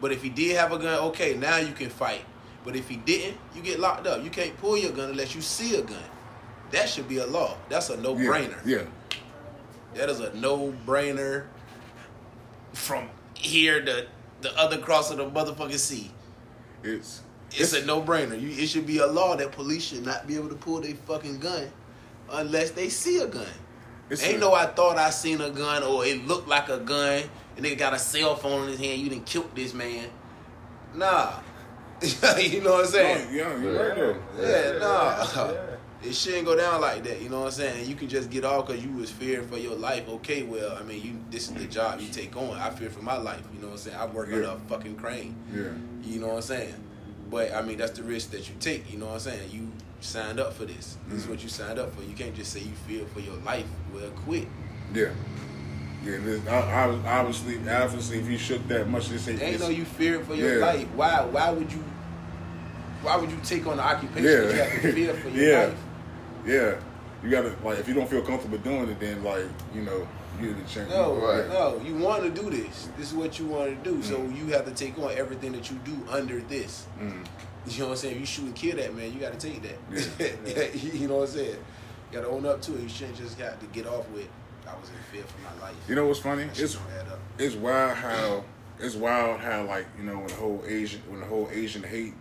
But 0.00 0.12
if 0.12 0.22
he 0.22 0.28
did 0.28 0.56
have 0.56 0.72
a 0.72 0.78
gun, 0.78 0.98
okay, 1.10 1.34
now 1.36 1.56
you 1.58 1.72
can 1.72 1.88
fight. 1.88 2.24
But 2.64 2.76
if 2.76 2.88
he 2.88 2.96
didn't, 2.96 3.38
you 3.56 3.62
get 3.62 3.80
locked 3.80 4.06
up. 4.06 4.22
You 4.22 4.30
can't 4.30 4.56
pull 4.58 4.76
your 4.76 4.92
gun 4.92 5.10
unless 5.10 5.34
you 5.34 5.40
see 5.40 5.76
a 5.76 5.82
gun. 5.82 6.02
That 6.70 6.88
should 6.88 7.08
be 7.08 7.18
a 7.18 7.26
law. 7.26 7.56
That's 7.68 7.90
a 7.90 7.96
no 7.96 8.16
Yeah, 8.16 8.28
brainer. 8.30 8.66
Yeah. 8.66 8.82
That 9.94 10.08
is 10.08 10.20
a 10.20 10.32
no 10.34 10.72
brainer 10.86 11.46
from 12.72 13.08
here 13.34 13.84
to 13.84 14.06
the 14.42 14.56
other 14.58 14.78
cross 14.78 15.10
of 15.10 15.16
the 15.18 15.24
motherfucking 15.30 15.78
sea. 15.78 16.10
It's 16.82 17.22
It's 17.52 17.72
a 17.72 17.84
no 17.86 18.02
brainer. 18.02 18.40
You, 18.40 18.48
it 18.50 18.68
should 18.68 18.86
be 18.86 18.98
a 18.98 19.06
law 19.06 19.36
that 19.36 19.52
police 19.52 19.84
should 19.84 20.04
not 20.04 20.26
be 20.26 20.36
able 20.36 20.48
to 20.48 20.54
pull 20.54 20.80
their 20.80 20.94
fucking 20.94 21.38
gun 21.38 21.70
unless 22.30 22.70
they 22.72 22.88
see 22.88 23.18
a 23.18 23.26
gun. 23.26 23.46
it's 24.10 24.22
Ain't 24.24 24.36
a- 24.36 24.40
no 24.40 24.52
I 24.54 24.66
thought 24.66 24.98
I 24.98 25.10
seen 25.10 25.40
a 25.40 25.50
gun 25.50 25.82
or 25.82 26.04
it 26.04 26.26
looked 26.26 26.48
like 26.48 26.68
a 26.68 26.78
gun 26.78 27.22
and 27.56 27.64
they 27.64 27.74
got 27.76 27.92
a 27.94 27.98
cell 27.98 28.34
phone 28.36 28.64
in 28.64 28.68
his 28.70 28.80
hand. 28.80 29.00
You 29.00 29.08
didn't 29.10 29.26
kill 29.26 29.48
this 29.54 29.74
man. 29.74 30.08
Nah. 30.94 31.32
you 32.38 32.60
know 32.62 32.72
what 32.72 32.84
I'm 32.86 32.90
saying? 32.90 33.28
Yeah, 33.34 33.48
yeah, 33.54 33.62
you're 33.62 33.88
right 33.88 33.94
there. 33.94 34.72
Yeah, 34.74 34.78
nah. 34.78 35.71
It 36.04 36.14
shouldn't 36.14 36.46
go 36.46 36.56
down 36.56 36.80
like 36.80 37.04
that. 37.04 37.22
You 37.22 37.28
know 37.28 37.40
what 37.40 37.46
I'm 37.46 37.52
saying? 37.52 37.88
You 37.88 37.94
can 37.94 38.08
just 38.08 38.28
get 38.30 38.44
off 38.44 38.66
because 38.66 38.84
you 38.84 38.90
was 38.92 39.10
fearing 39.10 39.46
for 39.46 39.56
your 39.56 39.76
life. 39.76 40.08
Okay, 40.08 40.42
well, 40.42 40.76
I 40.78 40.82
mean, 40.82 41.02
you 41.02 41.20
this 41.30 41.48
is 41.48 41.54
the 41.54 41.66
job 41.66 42.00
you 42.00 42.08
take 42.08 42.36
on. 42.36 42.56
I 42.58 42.70
fear 42.70 42.90
for 42.90 43.02
my 43.02 43.16
life. 43.16 43.42
You 43.54 43.60
know 43.60 43.68
what 43.68 43.74
I'm 43.74 43.78
saying? 43.78 43.96
I 43.96 44.06
work 44.06 44.28
on 44.32 44.42
Yeah. 44.42 44.54
a 44.54 44.58
fucking 44.68 44.96
crane. 44.96 45.36
Yeah. 45.54 45.62
You 46.02 46.20
know 46.20 46.28
what 46.28 46.36
I'm 46.36 46.42
saying? 46.42 46.74
But 47.30 47.54
I 47.54 47.62
mean, 47.62 47.78
that's 47.78 47.92
the 47.92 48.02
risk 48.02 48.32
that 48.32 48.48
you 48.48 48.54
take. 48.58 48.92
You 48.92 48.98
know 48.98 49.06
what 49.06 49.14
I'm 49.14 49.20
saying? 49.20 49.50
You 49.52 49.70
signed 50.00 50.40
up 50.40 50.54
for 50.54 50.64
this. 50.64 50.96
This 51.08 51.20
is 51.20 51.26
mm. 51.26 51.30
what 51.30 51.42
you 51.42 51.48
signed 51.48 51.78
up 51.78 51.94
for. 51.94 52.02
You 52.02 52.14
can't 52.14 52.34
just 52.34 52.52
say 52.52 52.60
you 52.60 52.72
fear 52.86 53.06
for 53.06 53.20
your 53.20 53.36
life. 53.36 53.66
Well, 53.94 54.10
quit. 54.24 54.48
Yeah. 54.92 55.10
Yeah, 56.04 56.18
this, 56.18 56.44
I, 56.48 56.58
I, 56.58 57.18
obviously, 57.20 57.58
obviously, 57.70 58.18
if 58.18 58.28
you 58.28 58.36
shook 58.36 58.66
that 58.66 58.88
much, 58.88 59.08
they 59.08 59.18
say 59.18 59.40
Ain't 59.40 59.60
no 59.60 59.68
you 59.68 59.84
fearing 59.84 60.24
for 60.24 60.34
your 60.34 60.58
Yeah. 60.58 60.66
life. 60.66 60.88
Why? 60.96 61.24
Why 61.26 61.50
would 61.50 61.70
you? 61.72 61.84
Why 63.02 63.16
would 63.16 63.30
you 63.30 63.38
take 63.44 63.66
on 63.68 63.76
the 63.76 63.84
occupation 63.84 64.24
Yeah. 64.24 64.40
that 64.40 64.48
you 64.50 64.56
have 64.56 64.82
to 64.82 64.92
fear 64.92 65.14
for 65.14 65.28
your 65.30 65.48
Yeah. 65.48 65.64
life? 65.66 65.74
Yeah, 66.44 66.74
you 67.22 67.30
gotta 67.30 67.54
like 67.64 67.78
if 67.78 67.88
you 67.88 67.94
don't 67.94 68.08
feel 68.08 68.22
comfortable 68.22 68.58
doing 68.58 68.88
it, 68.88 68.98
then 69.00 69.22
like 69.22 69.44
you 69.74 69.82
know 69.82 70.06
you 70.40 70.48
need 70.54 70.66
to 70.66 70.74
change. 70.74 70.88
No, 70.90 71.14
Right. 71.14 71.46
no. 71.48 71.80
You 71.84 71.94
want 71.96 72.22
to 72.24 72.30
do 72.30 72.50
this. 72.50 72.88
This 72.96 73.08
is 73.08 73.14
what 73.14 73.38
you 73.38 73.46
want 73.46 73.84
to 73.84 73.90
do. 73.90 74.02
So 74.02 74.16
Mm. 74.18 74.36
you 74.36 74.46
have 74.54 74.64
to 74.64 74.70
take 74.72 74.98
on 74.98 75.12
everything 75.12 75.52
that 75.52 75.70
you 75.70 75.76
do 75.84 75.96
under 76.10 76.40
this. 76.40 76.86
Mm. 76.98 77.24
You 77.66 77.78
know 77.80 77.84
what 77.86 77.90
I'm 77.92 77.96
saying? 77.98 78.14
If 78.14 78.20
you 78.20 78.26
shoot 78.26 78.44
and 78.46 78.54
kill 78.56 78.76
that 78.76 78.94
man, 78.96 79.12
you 79.12 79.20
got 79.20 79.38
to 79.38 79.48
take 79.50 79.62
that. 79.62 79.78
Yeah. 80.46 80.64
you 81.00 81.06
know 81.06 81.16
what 81.18 81.28
I'm 81.28 81.34
saying? 81.34 81.56
You 82.10 82.18
got 82.18 82.22
to 82.22 82.28
own 82.28 82.46
up 82.46 82.60
to 82.62 82.74
it. 82.76 82.80
You 82.80 82.88
shouldn't 82.88 83.18
just 83.18 83.38
got 83.38 83.60
to 83.60 83.66
get 83.66 83.86
off 83.86 84.08
with. 84.10 84.26
I 84.66 84.74
was 84.80 84.88
in 84.88 84.94
fear 85.12 85.22
for 85.24 85.40
my 85.42 85.66
life. 85.66 85.76
You 85.88 85.94
know 85.94 86.06
what's 86.06 86.20
funny? 86.20 86.44
It's 86.44 86.74
don't 86.74 86.82
add 86.98 87.12
up. 87.12 87.18
it's 87.38 87.54
wild 87.54 87.96
how 87.96 88.44
it's 88.80 88.94
wild 88.96 89.40
how 89.40 89.64
like 89.64 89.86
you 89.98 90.04
know 90.04 90.16
when 90.16 90.26
the 90.28 90.34
whole 90.34 90.62
Asian 90.66 91.02
when 91.08 91.20
the 91.20 91.26
whole 91.26 91.48
Asian 91.52 91.82
hate 91.82 92.14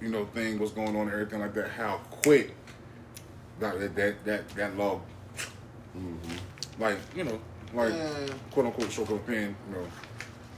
you 0.00 0.08
know 0.08 0.24
thing 0.26 0.58
was 0.58 0.70
going 0.70 0.96
on 0.96 1.02
and 1.02 1.12
everything 1.12 1.40
like 1.40 1.52
that. 1.54 1.70
How 1.70 1.98
quick 2.10 2.54
that 3.60 3.80
that 3.80 3.96
that 3.96 4.24
that, 4.24 4.48
that 4.50 4.76
law, 4.76 5.00
mm-hmm. 5.96 6.82
like 6.82 6.98
you 7.16 7.24
know 7.24 7.40
like 7.72 7.92
uh. 7.92 7.96
Man. 7.96 8.28
quote 8.50 8.66
unquote 8.66 8.90
stroke 8.90 9.26
pen. 9.26 9.56
You 9.68 9.76
know, 9.76 9.86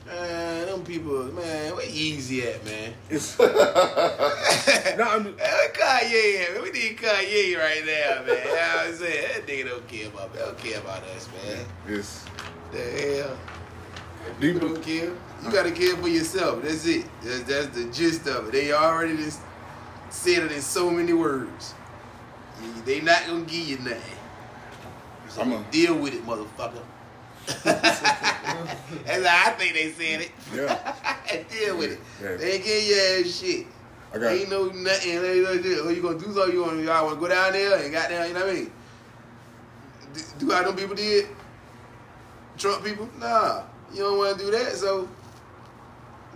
Man, 0.07 0.67
them 0.67 0.85
people, 0.85 1.25
man, 1.33 1.75
where 1.75 1.85
easy 1.89 2.47
at, 2.47 2.65
man? 2.65 2.95
it's 3.11 3.37
no. 3.41 3.45
I'm, 3.45 5.25
Hey, 5.25 5.53
where 5.53 5.73
Kanye 5.73 6.55
man? 6.55 6.63
We 6.63 6.71
need 6.71 6.97
Kanye 6.97 7.59
right 7.59 7.83
now, 7.85 8.23
man. 8.25 8.39
You 8.39 8.45
know 8.45 8.51
what 8.51 8.87
I'm 8.87 8.95
saying? 8.95 9.29
That 9.35 9.47
nigga 9.49 9.69
don't 9.69 9.89
care 9.89 10.07
about 10.07 10.33
They 10.33 10.39
don't 10.39 10.59
care 10.59 10.79
about 10.79 11.03
us, 11.03 11.29
man. 11.45 11.67
it's 11.89 12.25
The 12.71 12.79
hell? 12.79 13.37
do 14.41 14.47
you, 14.47 14.53
You 14.55 14.61
don't 14.61 14.83
care. 14.83 15.13
You 15.45 15.51
gotta 15.51 15.73
care 15.73 15.97
for 15.97 16.09
yourself. 16.09 16.63
That's 16.63 16.87
it. 16.87 17.07
That's, 17.23 17.43
that's 17.43 17.67
the 17.77 17.91
gist 17.93 18.29
of 18.29 18.49
it. 18.49 18.53
They 18.53 18.73
already 18.73 19.17
just 19.17 19.41
said 20.11 20.45
it 20.45 20.53
in 20.53 20.63
so 20.63 20.89
many 20.89 21.15
words. 21.15 21.75
You- 22.63 22.83
They 22.85 23.01
not 23.01 23.27
gonna 23.27 23.41
give 23.45 23.69
you 23.69 23.79
nothing. 23.79 24.01
So 25.29 25.43
I'm 25.43 25.51
gonna 25.51 25.67
deal 25.71 25.97
with 25.99 26.15
it, 26.15 26.25
motherfucker. 26.27 26.83
That's 27.65 29.27
how 29.27 29.51
I 29.51 29.55
think 29.57 29.75
they 29.75 29.91
said 29.93 30.23
it. 30.23 30.31
yeah. 30.55 31.43
deal 31.51 31.77
with 31.79 31.93
it. 31.93 32.01
Yeah. 32.23 32.37
They 32.37 32.53
ain't 32.55 32.65
getting 32.65 32.89
your 32.89 33.21
ass 33.27 33.41
shit. 33.41 33.67
I 34.15 34.19
got 34.19 34.33
ain't 34.33 34.51
no 34.51 34.67
nothing. 34.67 35.11
Ain't 35.13 35.43
no 35.43 35.63
shit. 35.63 35.79
Oh, 35.83 35.89
you 35.91 36.03
gonna 36.03 36.19
do 36.19 36.33
something? 36.33 36.53
You 36.53 36.63
want 36.63 36.81
y'all 36.83 37.05
want 37.05 37.17
to 37.17 37.21
go 37.21 37.29
down 37.29 37.53
there 37.53 37.79
and 37.83 37.93
got 37.93 38.09
down? 38.09 38.29
You 38.29 38.35
know 38.35 38.41
what 38.47 38.51
I 38.51 38.55
mean? 38.55 38.73
Do, 40.15 40.21
do 40.39 40.51
how 40.53 40.63
them 40.63 40.77
people 40.77 40.95
did? 40.95 41.29
Trump 42.57 42.85
people? 42.85 43.09
Nah, 43.19 43.63
you 43.93 44.01
don't 44.01 44.19
want 44.19 44.39
to 44.39 44.45
do 44.45 44.51
that. 44.53 44.73
So 44.73 45.09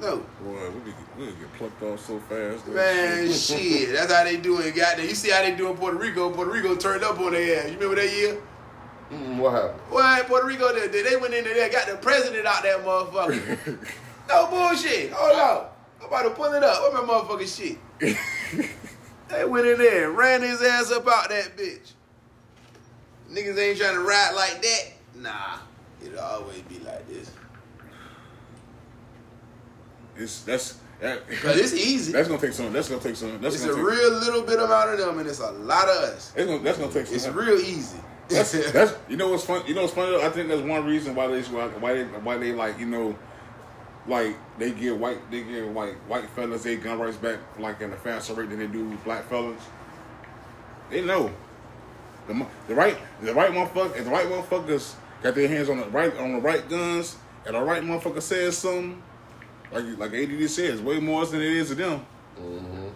no, 0.01 0.17
Boy, 0.43 0.71
we 0.71 1.27
we 1.27 1.33
get 1.33 1.53
plucked 1.55 1.83
off 1.83 2.07
so 2.07 2.19
fast. 2.21 2.67
man, 2.69 3.31
shit. 3.33 3.93
That's 3.93 4.13
how 4.13 4.25
they 4.25 4.37
doing. 4.37 4.75
Got 4.75 4.97
there. 4.97 5.07
You 5.07 5.15
see 5.15 5.31
how 5.31 5.43
they 5.43 5.55
do 5.55 5.69
in 5.71 5.77
Puerto 5.77 5.99
Rico? 5.99 6.31
Puerto 6.31 6.51
Rico 6.51 6.75
turned 6.77 7.05
up 7.05 7.19
on 7.21 7.33
their 7.33 7.61
ass. 7.61 7.71
You 7.71 7.75
remember 7.75 7.97
that 7.97 8.13
year? 8.13 8.41
Mm, 9.13 9.39
what 9.39 9.53
happened? 9.53 9.81
Well, 9.91 10.25
Puerto 10.25 10.47
Rico, 10.47 10.73
they, 10.73 11.03
they 11.03 11.17
went 11.17 11.35
in 11.35 11.45
there, 11.45 11.69
got 11.71 11.89
the 11.89 11.97
president 11.97 12.47
out 12.47 12.63
that 12.63 12.85
motherfucker. 12.85 13.79
no 14.29 14.47
bullshit. 14.47 15.13
Hold 15.13 15.39
on. 15.39 15.67
I'm 16.01 16.07
about 16.07 16.23
to 16.23 16.31
pull 16.31 16.53
it 16.53 16.63
up. 16.63 16.81
What 16.93 17.07
my 17.07 17.13
motherfucking 17.13 17.77
shit? 18.01 18.71
They 19.31 19.45
went 19.45 19.67
in 19.67 19.79
there 19.79 20.11
ran 20.11 20.43
his 20.43 20.61
ass 20.61 20.91
up 20.91 21.07
out 21.07 21.29
that 21.29 21.57
bitch. 21.57 21.93
Niggas 23.31 23.57
ain't 23.59 23.79
trying 23.79 23.95
to 23.95 24.01
ride 24.01 24.33
like 24.35 24.61
that. 24.61 24.93
Nah, 25.15 25.59
it'll 26.05 26.19
always 26.19 26.63
be 26.63 26.81
like 26.81 27.07
this. 27.09 27.31
It's 30.17 30.43
that's 30.43 30.79
that, 31.01 31.27
Cause 31.41 31.57
it's 31.57 31.73
easy. 31.73 32.13
that's 32.13 32.29
gonna 32.29 32.41
take 32.41 32.53
some. 32.53 32.73
That's 32.73 32.89
gonna 32.89 33.01
take 33.01 33.17
some. 33.17 33.41
That's 33.41 33.55
It's 33.55 33.65
gonna 33.65 33.75
a 33.83 33.91
take, 33.91 33.99
real 33.99 34.13
little 34.19 34.43
bit 34.43 34.59
amount 34.59 34.91
of 34.91 34.99
them, 34.99 35.19
and 35.19 35.27
it's 35.29 35.41
a 35.41 35.51
lot 35.51 35.85
of 35.85 35.97
us. 35.97 36.33
It's 36.37 36.47
gonna, 36.47 36.63
that's 36.63 36.79
gonna 36.79 36.93
take 36.93 37.07
some. 37.07 37.15
It's 37.17 37.27
real 37.29 37.59
easy. 37.59 37.99
That's, 38.29 38.53
that's 38.73 38.95
you 39.09 39.17
know 39.17 39.31
what's 39.31 39.45
fun. 39.45 39.63
You 39.67 39.75
know 39.75 39.83
what's 39.83 39.95
funny? 39.95 40.11
though? 40.11 40.25
I 40.27 40.29
think 40.29 40.49
that's 40.49 40.61
one 40.61 40.85
reason 40.85 41.15
why 41.15 41.27
they 41.29 41.41
why 41.43 41.95
they 41.95 42.05
why 42.05 42.37
they 42.37 42.53
like 42.53 42.79
you 42.79 42.87
know 42.87 43.17
like 44.07 44.37
they 44.59 44.73
give 44.73 45.01
white 45.01 45.31
they 45.31 45.43
give 45.43 45.73
white 45.75 45.95
white 46.07 46.29
fellas 46.31 46.63
they 46.65 46.77
gun 46.77 46.99
rights 46.99 47.17
back 47.17 47.39
like 47.59 47.81
in 47.81 47.93
a 47.93 47.97
faster 47.97 48.35
rate 48.35 48.51
than 48.51 48.59
they 48.59 48.67
do 48.67 48.95
black 49.05 49.25
fellas. 49.29 49.63
They 50.91 51.03
know 51.03 51.33
the 52.27 52.47
the 52.69 52.75
right 52.75 52.97
the 53.23 53.33
right 53.35 53.51
motherfucker 53.53 53.97
if 53.97 54.05
the 54.05 54.11
right 54.11 54.27
motherfuckers 54.27 54.95
got 55.23 55.35
their 55.35 55.49
hands 55.49 55.69
on 55.69 55.79
the 55.79 55.87
right 55.87 56.15
on 56.19 56.35
the 56.35 56.41
right 56.41 56.69
guns 56.69 57.17
and 57.47 57.55
the 57.55 57.61
right 57.61 57.83
motherfucker 57.83 58.21
says 58.23 58.59
something 58.59 59.03
like 59.73 59.85
like 59.99 60.15
ADD 60.15 60.51
says 60.51 60.81
way 60.81 60.99
more 60.99 61.25
than 61.27 61.41
it 61.41 61.49
is 61.49 61.69
to 61.69 61.75
them. 61.75 62.07
Mm-hmm. 62.39 62.89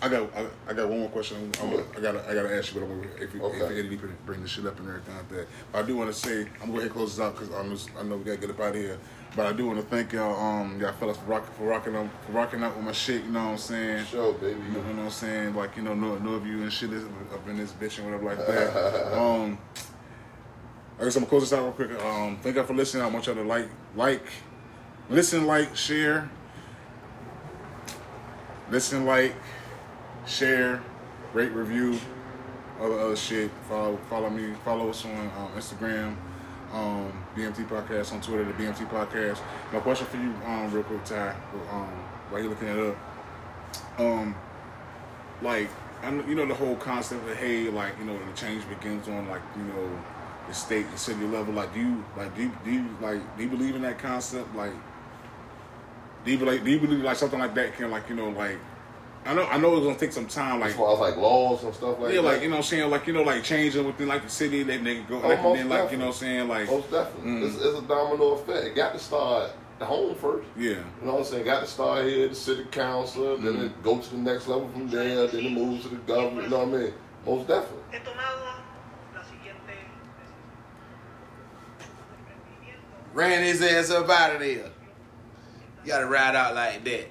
I 0.00 0.08
got 0.08 0.30
I, 0.36 0.46
I 0.68 0.72
got 0.74 0.88
one 0.88 1.00
more 1.00 1.08
question. 1.08 1.52
I'm, 1.60 1.72
I'm, 1.72 1.84
I 1.96 2.00
gotta 2.00 2.28
I 2.28 2.34
gotta 2.34 2.56
ask 2.56 2.72
you, 2.72 2.80
but 2.80 2.86
I'm, 2.86 3.02
if 3.20 3.34
you 3.34 3.42
Okay. 3.42 3.58
if 3.58 3.84
you 3.84 3.90
need 3.90 4.00
to 4.00 4.08
bring 4.26 4.42
this 4.42 4.50
shit 4.52 4.64
up 4.66 4.78
and 4.78 4.88
everything 4.88 5.16
like 5.16 5.28
that. 5.30 5.48
But 5.72 5.84
I 5.84 5.86
do 5.86 5.96
want 5.96 6.12
to 6.12 6.18
say 6.18 6.42
I'm 6.42 6.46
gonna 6.46 6.72
go 6.72 6.72
ahead 6.74 6.82
and 6.84 6.92
close 6.92 7.16
this 7.16 7.24
out 7.24 7.34
because 7.34 7.52
I 7.52 7.62
know, 7.62 7.76
I 7.98 8.02
know 8.04 8.16
we 8.16 8.24
gotta 8.24 8.38
get 8.38 8.50
up 8.50 8.60
out 8.60 8.76
of 8.76 8.76
here. 8.76 8.98
But 9.34 9.46
I 9.46 9.52
do 9.52 9.66
want 9.66 9.80
to 9.80 9.86
thank 9.86 10.12
y'all 10.12 10.36
um 10.38 10.80
y'all 10.80 10.92
fellas 10.92 11.16
for 11.16 11.24
rocking 11.26 11.52
for 11.54 11.64
rocking 11.64 11.96
out 11.96 12.08
for 12.24 12.32
rocking 12.32 12.62
out 12.62 12.76
with 12.76 12.84
my 12.84 12.92
shit. 12.92 13.24
You 13.24 13.30
know 13.30 13.44
what 13.44 13.50
I'm 13.52 13.58
saying? 13.58 14.06
Sure, 14.06 14.32
baby. 14.34 14.50
You 14.52 14.56
know, 14.56 14.88
you 14.88 14.94
know 14.94 14.96
what 14.98 15.04
I'm 15.06 15.10
saying? 15.10 15.54
Like 15.56 15.76
you 15.76 15.82
know, 15.82 15.94
know, 15.94 16.16
know 16.18 16.34
of 16.34 16.46
you 16.46 16.62
and 16.62 16.72
shit 16.72 16.92
is 16.92 17.04
up 17.04 17.48
in 17.48 17.56
this 17.56 17.72
bitch 17.72 17.98
and 17.98 18.06
whatever 18.06 18.24
like 18.24 18.46
that. 18.46 19.18
um, 19.18 19.58
I 20.98 21.04
guess 21.04 21.16
I'm 21.16 21.22
gonna 21.22 21.30
close 21.30 21.48
this 21.48 21.52
out 21.52 21.62
real 21.62 21.72
quick. 21.72 22.02
Um, 22.02 22.38
thank 22.42 22.56
y'all 22.56 22.64
for 22.64 22.74
listening. 22.74 23.04
I 23.04 23.08
want 23.08 23.26
y'all 23.26 23.34
to 23.36 23.42
like, 23.42 23.68
like, 23.94 24.24
listen, 25.08 25.46
like, 25.46 25.76
share, 25.76 26.28
listen, 28.70 29.06
like, 29.06 29.34
share, 30.26 30.82
rate, 31.32 31.52
review, 31.52 31.98
other 32.80 32.98
other 32.98 33.16
shit. 33.16 33.50
Follow, 33.68 33.96
follow 34.10 34.30
me. 34.30 34.54
Follow 34.64 34.90
us 34.90 35.04
on 35.04 35.30
um, 35.38 35.52
Instagram. 35.56 36.16
Um, 36.72 37.12
BMT 37.34 37.66
Podcast 37.66 38.12
on 38.12 38.20
Twitter, 38.20 38.44
the 38.44 38.52
BMT 38.52 38.90
Podcast. 38.90 39.40
My 39.72 39.80
question 39.80 40.06
for 40.06 40.18
you, 40.18 40.34
um, 40.44 40.70
real 40.70 40.82
quick, 40.82 41.02
Ty, 41.02 41.34
um, 41.70 41.86
while 42.28 42.42
you're 42.42 42.50
looking 42.50 42.68
it 42.68 42.78
up 42.78 42.96
um 43.98 44.34
like 45.42 45.68
I 46.02 46.10
you 46.12 46.34
know 46.34 46.46
the 46.46 46.54
whole 46.54 46.76
concept 46.76 47.28
of 47.28 47.36
hey 47.36 47.68
like 47.68 47.98
you 47.98 48.04
know 48.04 48.16
the 48.16 48.32
change 48.34 48.68
begins 48.68 49.08
on 49.08 49.28
like 49.28 49.42
you 49.56 49.64
know 49.64 49.90
the 50.48 50.54
state 50.54 50.86
and 50.86 50.98
city 50.98 51.24
level 51.26 51.52
like 51.54 51.72
do 51.74 51.80
you 51.80 52.04
like 52.16 52.34
do 52.34 52.42
you, 52.44 52.52
do 52.64 52.70
you 52.72 52.86
like 53.00 53.36
do 53.36 53.44
you 53.44 53.50
believe 53.50 53.74
in 53.76 53.82
that 53.82 53.98
concept 53.98 54.54
like 54.56 54.72
do 56.24 56.32
you 56.32 56.38
believe 56.38 56.64
do 56.64 56.70
you 56.70 56.80
believe 56.80 57.00
like 57.00 57.16
something 57.16 57.38
like 57.38 57.54
that 57.54 57.74
can 57.76 57.90
like 57.90 58.08
you 58.08 58.14
know 58.16 58.30
like 58.30 58.58
I 59.26 59.34
know 59.34 59.44
I 59.46 59.58
know 59.58 59.76
it's 59.76 59.84
gonna 59.84 59.98
take 59.98 60.12
some 60.12 60.26
time 60.26 60.60
like 60.60 60.70
As 60.70 60.76
far 60.76 60.94
as 60.94 61.00
like 61.00 61.16
laws 61.16 61.62
and 61.64 61.74
stuff 61.74 61.98
like 62.00 62.14
yeah 62.14 62.22
that. 62.22 62.26
like 62.26 62.42
you 62.42 62.48
know 62.48 62.56
what 62.56 62.64
I'm 62.64 62.68
saying 62.70 62.90
like 62.90 63.06
you 63.06 63.12
know 63.12 63.22
like 63.22 63.42
changing 63.42 63.84
within 63.86 64.08
like 64.08 64.22
the 64.22 64.30
city 64.30 64.62
then 64.62 64.84
they 64.84 65.00
go 65.02 65.20
Oh, 65.22 65.28
like, 65.28 65.38
and 65.38 65.42
most 65.44 65.56
then 65.58 65.68
like 65.68 65.90
you 65.92 65.98
know 65.98 66.06
what 66.06 66.14
I'm 66.14 66.18
saying 66.18 66.48
like 66.48 66.66
Most 66.70 66.90
definitely. 66.90 67.30
Mm. 67.32 67.46
It's, 67.46 67.56
it's 67.56 67.78
a 67.78 67.82
domino 67.82 68.24
effect. 68.32 68.66
It 68.66 68.74
got 68.76 68.92
to 68.94 68.98
start 68.98 69.50
at 69.80 69.86
home 69.86 70.14
first. 70.14 70.48
yeah 70.56 70.70
You 70.70 70.76
know 71.04 71.12
what 71.14 71.18
I'm 71.18 71.24
saying? 71.24 71.44
Got 71.44 71.60
to 71.60 71.66
start 71.66 72.04
here, 72.06 72.28
the 72.28 72.34
city 72.34 72.64
council, 72.70 73.36
then 73.36 73.54
Mm. 73.54 73.66
it 73.66 73.82
go 73.82 73.98
to 73.98 74.10
the 74.10 74.16
next 74.16 74.48
level 74.48 74.68
from 74.70 74.88
there, 74.88 75.26
then 75.26 75.44
it 75.44 75.52
moves 75.52 75.82
to 75.84 75.88
the 75.90 75.96
government. 75.96 76.44
You 76.44 76.50
know 76.50 76.64
what 76.64 76.68
I 76.80 76.82
mean? 76.82 76.92
Most 77.26 77.48
definitely. 77.48 77.98
Ran 83.18 83.42
his 83.42 83.60
ass 83.60 83.90
up 83.90 84.08
out 84.08 84.34
of 84.34 84.38
there. 84.40 84.48
You 84.48 84.68
gotta 85.84 86.06
ride 86.06 86.36
out 86.36 86.54
like 86.54 86.84
that. 86.84 87.08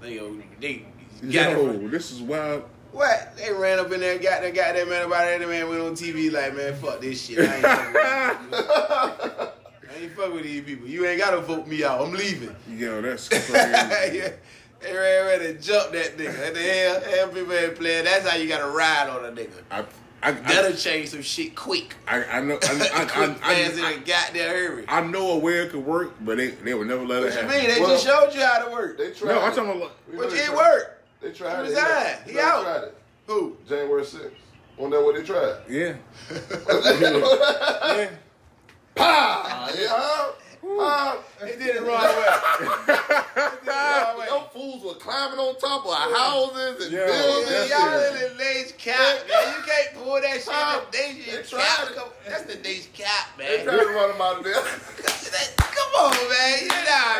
They, 0.00 0.18
they 0.58 0.86
got 1.20 1.52
it 1.52 1.58
yo 1.58 1.72
from- 1.72 1.90
this 1.90 2.10
is 2.12 2.22
wild 2.22 2.64
What? 2.92 3.36
They 3.36 3.52
ran 3.52 3.78
up 3.78 3.92
in 3.92 4.00
there, 4.00 4.16
got 4.18 4.40
that, 4.40 4.54
got 4.54 4.74
that 4.74 4.88
man 4.88 5.04
about 5.04 5.28
it. 5.28 5.40
That 5.40 5.48
man 5.48 5.68
went 5.68 5.82
on 5.82 5.92
TV 5.92 6.32
like, 6.32 6.56
man, 6.56 6.74
fuck 6.76 6.98
this 7.02 7.26
shit. 7.26 7.40
I 7.40 7.56
ain't 7.56 7.62
fucking 7.62 7.92
with 7.92 8.54
these 8.54 8.54
people. 8.54 9.52
I 9.90 10.02
ain't 10.02 10.12
fuck 10.16 10.32
with 10.32 10.42
these 10.44 10.62
people. 10.64 10.88
You 10.88 11.04
ain't 11.04 11.20
gotta 11.20 11.40
vote 11.42 11.66
me 11.66 11.84
out. 11.84 12.00
I'm 12.00 12.14
leaving. 12.14 12.56
yo 12.70 13.02
that's 13.02 13.28
crazy 13.50 13.52
yeah. 13.52 14.30
They 14.80 14.94
ran 14.96 15.26
ready 15.26 15.44
to 15.52 15.58
jump 15.60 15.92
that 15.92 16.16
nigga. 16.16 16.38
What 16.38 16.54
the 16.54 16.62
hell? 16.62 17.00
Hell 17.02 17.28
people 17.28 17.52
ain't 17.52 17.74
playing. 17.74 18.04
That's 18.04 18.26
how 18.26 18.36
you 18.38 18.48
gotta 18.48 18.68
ride 18.70 19.10
on 19.10 19.26
a 19.26 19.32
nigga. 19.32 19.50
I 19.70 19.84
I, 20.22 20.30
I, 20.30 20.32
That'll 20.32 20.72
change 20.76 21.10
some 21.10 21.22
shit 21.22 21.54
quick. 21.54 21.94
I, 22.06 22.24
I 22.24 22.40
know 22.40 22.54
I, 22.54 22.56
I, 22.56 23.04
quick, 23.04 23.40
I, 23.42 23.54
fast, 23.54 23.78
in 23.78 23.84
I, 23.84 23.90
a 23.92 23.98
goddamn 23.98 24.50
hurry. 24.50 24.84
I 24.88 25.00
know 25.02 25.30
a 25.32 25.38
way 25.38 25.58
it 25.58 25.70
could 25.70 25.84
work, 25.86 26.14
but 26.20 26.36
they 26.38 26.48
they 26.48 26.74
would 26.74 26.88
never 26.88 27.04
let 27.06 27.20
What 27.22 27.28
it 27.28 27.34
you 27.34 27.40
happen. 27.42 27.56
mean? 27.56 27.68
They 27.74 27.80
Well- 27.80 27.90
just 27.90 28.04
showed 28.06 28.30
you 28.34 28.40
how 28.40 28.64
to 28.64 28.70
work. 28.72 28.98
They 28.98 29.12
tried. 29.12 29.28
No, 29.34 29.40
I'm 29.42 29.52
it. 29.52 29.54
talking 29.54 29.70
about. 29.76 29.92
We 30.10 30.16
Which 30.18 30.28
know 30.30 30.34
they 30.36 30.42
it 30.44 30.52
worked. 30.56 31.04
They 31.22 31.30
tried 31.32 31.50
He 31.66 31.72
it. 31.72 31.74
resigned. 31.76 32.18
They 32.26 32.32
He 32.32 32.38
out. 32.40 32.62
tried 32.64 32.82
it. 32.84 32.94
Who? 33.26 33.56
January 33.68 34.02
6th. 34.02 34.30
Wasn't 34.76 34.92
that 34.92 35.02
what 35.04 35.14
they 35.16 35.22
tried? 35.22 35.56
Yeah. 35.68 35.94
yeah. 38.00 38.10
Pah! 38.94 39.68
Yeah, 39.76 39.86
huh? 39.90 40.32
Huh? 40.64 41.16
They 41.40 41.56
did 41.56 41.76
it 41.76 41.82
wrong 41.82 42.02
way. 42.02 42.96
Them 44.28 44.42
fools 44.52 44.82
were 44.84 44.94
climbing 44.94 45.38
on 45.38 45.56
top 45.58 45.86
of 45.86 45.92
houses 45.94 46.84
and 46.84 46.92
Yo, 46.92 47.06
buildings. 47.06 47.48
that's 47.50 47.70
Y'all 47.70 47.98
in 47.98 48.14
the 48.14 48.28
Nate's 48.38 48.47
cap, 48.92 49.28
man. 49.28 49.54
You 49.54 49.62
can't 49.64 49.90
pull 50.04 50.20
that 50.20 50.34
shit 50.34 50.44
Huh? 50.48 50.80
in 50.80 50.84
the 50.90 50.98
They 50.98 51.08
cap. 51.42 51.48
tried 51.48 51.88
it. 51.90 51.94
Come- 51.96 52.12
That's 52.28 52.42
the 52.44 52.56
Nate's 52.56 52.86
cap, 52.94 53.38
man. 53.38 53.46
They 53.48 53.56
man. 53.58 53.64
tried 53.66 53.84
to 53.84 53.88
run 53.90 54.08
them 54.12 54.20
out 54.20 54.38
of 54.38 54.44
there. 54.44 54.54
Come 55.78 55.92
on, 56.04 56.28
man. 56.28 56.58
You 56.62 56.68
know, 56.68 56.74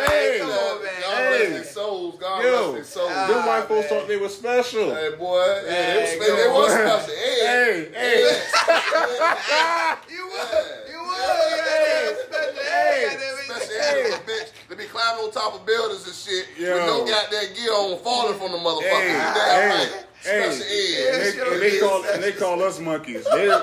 Hey. 0.08 0.38
man. 0.38 0.40
Come 0.40 0.50
on, 0.50 0.82
man. 0.82 1.00
God 1.00 1.16
Hey. 1.18 1.30
rest 1.38 1.52
their 1.52 1.64
souls. 1.64 2.14
God 2.20 2.42
Yo. 2.42 2.50
rest 2.52 2.74
their 2.74 2.84
souls. 2.84 3.12
Ah, 3.14 3.26
Them 3.28 3.46
white 3.46 3.68
folks 3.68 3.88
thought 3.88 4.08
they 4.08 4.16
were 4.16 4.28
special. 4.28 4.94
Hey, 4.94 5.10
boy. 5.18 5.38
Yeah, 5.38 5.62
they, 5.62 5.70
Hey, 5.72 6.18
was, 6.18 6.26
they, 6.26 6.36
they 6.36 6.42
go 6.44 6.54
was 6.54 6.72
on. 6.72 6.78
special. 6.78 7.14
Hey, 7.14 7.88
Hey, 7.92 7.92
hey. 7.94 8.40
You 10.08 10.26
would. 10.26 10.90
You 10.90 11.00
would. 11.04 11.18
Goddamn 11.18 12.16
special. 12.28 12.64
Hey, 12.64 13.16
Special 13.48 13.80
hey. 13.80 14.10
bitch. 14.26 14.48
They 14.68 14.74
be 14.76 14.84
climbing 14.84 15.24
on 15.24 15.30
top 15.32 15.54
of 15.54 15.64
buildings 15.66 16.06
and 16.06 16.14
shit 16.14 16.46
Yo. 16.58 16.74
with 16.74 16.86
no 16.86 17.04
goddamn 17.06 17.54
gear 17.54 17.72
on, 17.72 17.98
falling 18.04 18.38
from 18.38 18.52
the 18.52 18.58
motherfucker. 18.58 18.82
Hey, 18.82 19.12
you 19.12 19.18
damn 19.34 19.70
hey, 19.70 19.92
right. 19.94 20.04
Hey. 20.22 20.50
Special 20.50 20.62
And 20.62 20.62
ed. 20.62 21.34
they, 21.34 21.52
and 21.52 21.62
they 21.62 21.78
call 21.80 22.04
and 22.04 22.22
they 22.22 22.32
call 22.32 22.62
us 22.62 22.78
monkeys. 22.80 23.24
They, 23.24 23.50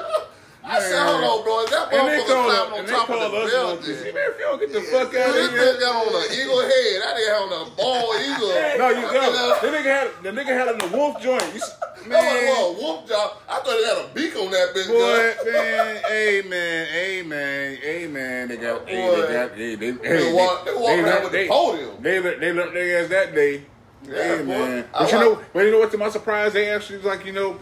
I 0.67 0.79
said, 0.79 0.97
hold 1.05 1.21
on, 1.23 1.43
bro. 1.45 1.61
Is 1.61 1.69
that 1.69 1.93
and 1.93 2.07
they 2.09 2.25
call 2.25 2.49
climbing 2.49 2.79
on 2.79 2.85
top 2.89 3.09
of 3.11 3.21
the 3.21 3.29
building? 3.29 3.83
See, 3.85 4.11
man, 4.11 4.33
if 4.33 4.39
you 4.39 4.45
don't 4.49 4.59
get 4.59 4.73
the 4.73 4.81
fuck 4.81 5.13
out 5.13 5.33
this 5.37 5.45
of 5.45 5.53
here. 5.53 5.77
got 5.79 5.93
on 5.93 6.09
an 6.09 6.25
eagle 6.33 6.61
head. 6.65 7.05
That 7.05 7.13
nigga 7.13 7.29
had 7.29 7.41
on 7.45 7.53
a 7.53 7.69
bald 7.77 8.15
eagle. 8.17 8.49
No, 8.81 8.89
you 8.89 9.05
I 9.05 9.13
go. 9.13 9.59
The 9.61 9.77
nigga 9.77 9.83
had 9.85 10.09
the 10.23 10.31
nigga 10.31 10.47
had 10.57 10.67
on 10.67 10.77
the 10.79 10.97
wolf 10.97 11.21
joint. 11.21 11.43
You, 11.53 11.61
s- 11.61 11.77
That 12.09 12.21
was 12.21 12.43
man, 12.43 12.65
a 12.65 12.81
wolf 12.81 13.07
job. 13.07 13.31
I 13.47 13.59
thought 13.59 13.77
it 13.77 13.85
had 13.85 14.05
a 14.09 14.13
beak 14.15 14.35
on 14.35 14.49
that 14.51 14.73
bitch. 14.75 14.87
boy, 14.89 15.51
man, 15.51 16.01
hey 16.07 16.41
man, 16.49 16.87
hey 16.87 17.21
man, 17.23 17.77
hey 17.77 18.07
man. 18.07 18.47
They 18.47 18.57
got, 18.57 18.89
hey, 18.89 19.21
they 19.21 19.33
got, 19.33 19.51
hey, 19.55 19.75
they, 19.75 19.85
hey, 19.91 19.97
They 20.01 20.33
walk, 20.33 20.65
they 20.65 20.73
walk 20.73 20.89
around 20.99 21.23
with 21.23 21.31
they- 21.31 21.43
the 21.43 21.49
podium. 21.49 21.91
They 22.01 22.19
learned, 22.19 22.41
they 22.41 22.53
learned 22.53 22.75
their 22.75 23.03
ass 23.03 23.09
that 23.11 23.35
day. 23.35 23.65
Yeah, 24.07 24.23
hey, 24.23 24.37
boy. 24.39 24.45
man. 24.45 24.85
I 24.93 24.99
But 25.03 25.11
you 25.11 25.17
like- 25.17 25.25
know, 25.27 25.41
but 25.53 25.59
you 25.65 25.71
know 25.71 25.79
what? 25.79 25.91
To 25.91 25.97
my 25.97 26.09
surprise, 26.09 26.53
they 26.53 26.69
actually 26.69 26.97
was 26.97 27.05
like 27.05 27.25
you 27.25 27.31
know, 27.33 27.57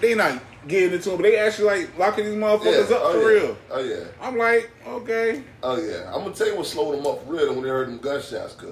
they 0.00 0.14
not 0.14 0.40
getting 0.66 0.92
into 0.92 1.08
them, 1.10 1.18
but 1.18 1.22
they 1.24 1.36
actually 1.38 1.64
like 1.66 1.98
locking 1.98 2.24
these 2.26 2.34
motherfuckers 2.34 2.90
up 2.92 3.00
oh, 3.02 3.12
for 3.12 3.18
yeah. 3.32 3.40
real. 3.42 3.56
Oh 3.70 3.80
yeah. 3.80 4.04
I'm 4.20 4.36
like, 4.36 4.70
okay, 4.86 5.42
Oh 5.62 5.76
yeah. 5.80 6.12
I'm 6.14 6.22
gonna 6.22 6.34
tell 6.34 6.46
you 6.48 6.56
what 6.56 6.66
slowed 6.66 6.98
them 6.98 7.06
up 7.06 7.24
for 7.24 7.32
real 7.32 7.52
when 7.54 7.62
they 7.62 7.68
heard 7.68 7.88
them 7.88 7.98
gunshots. 7.98 8.54
Cause 8.54 8.70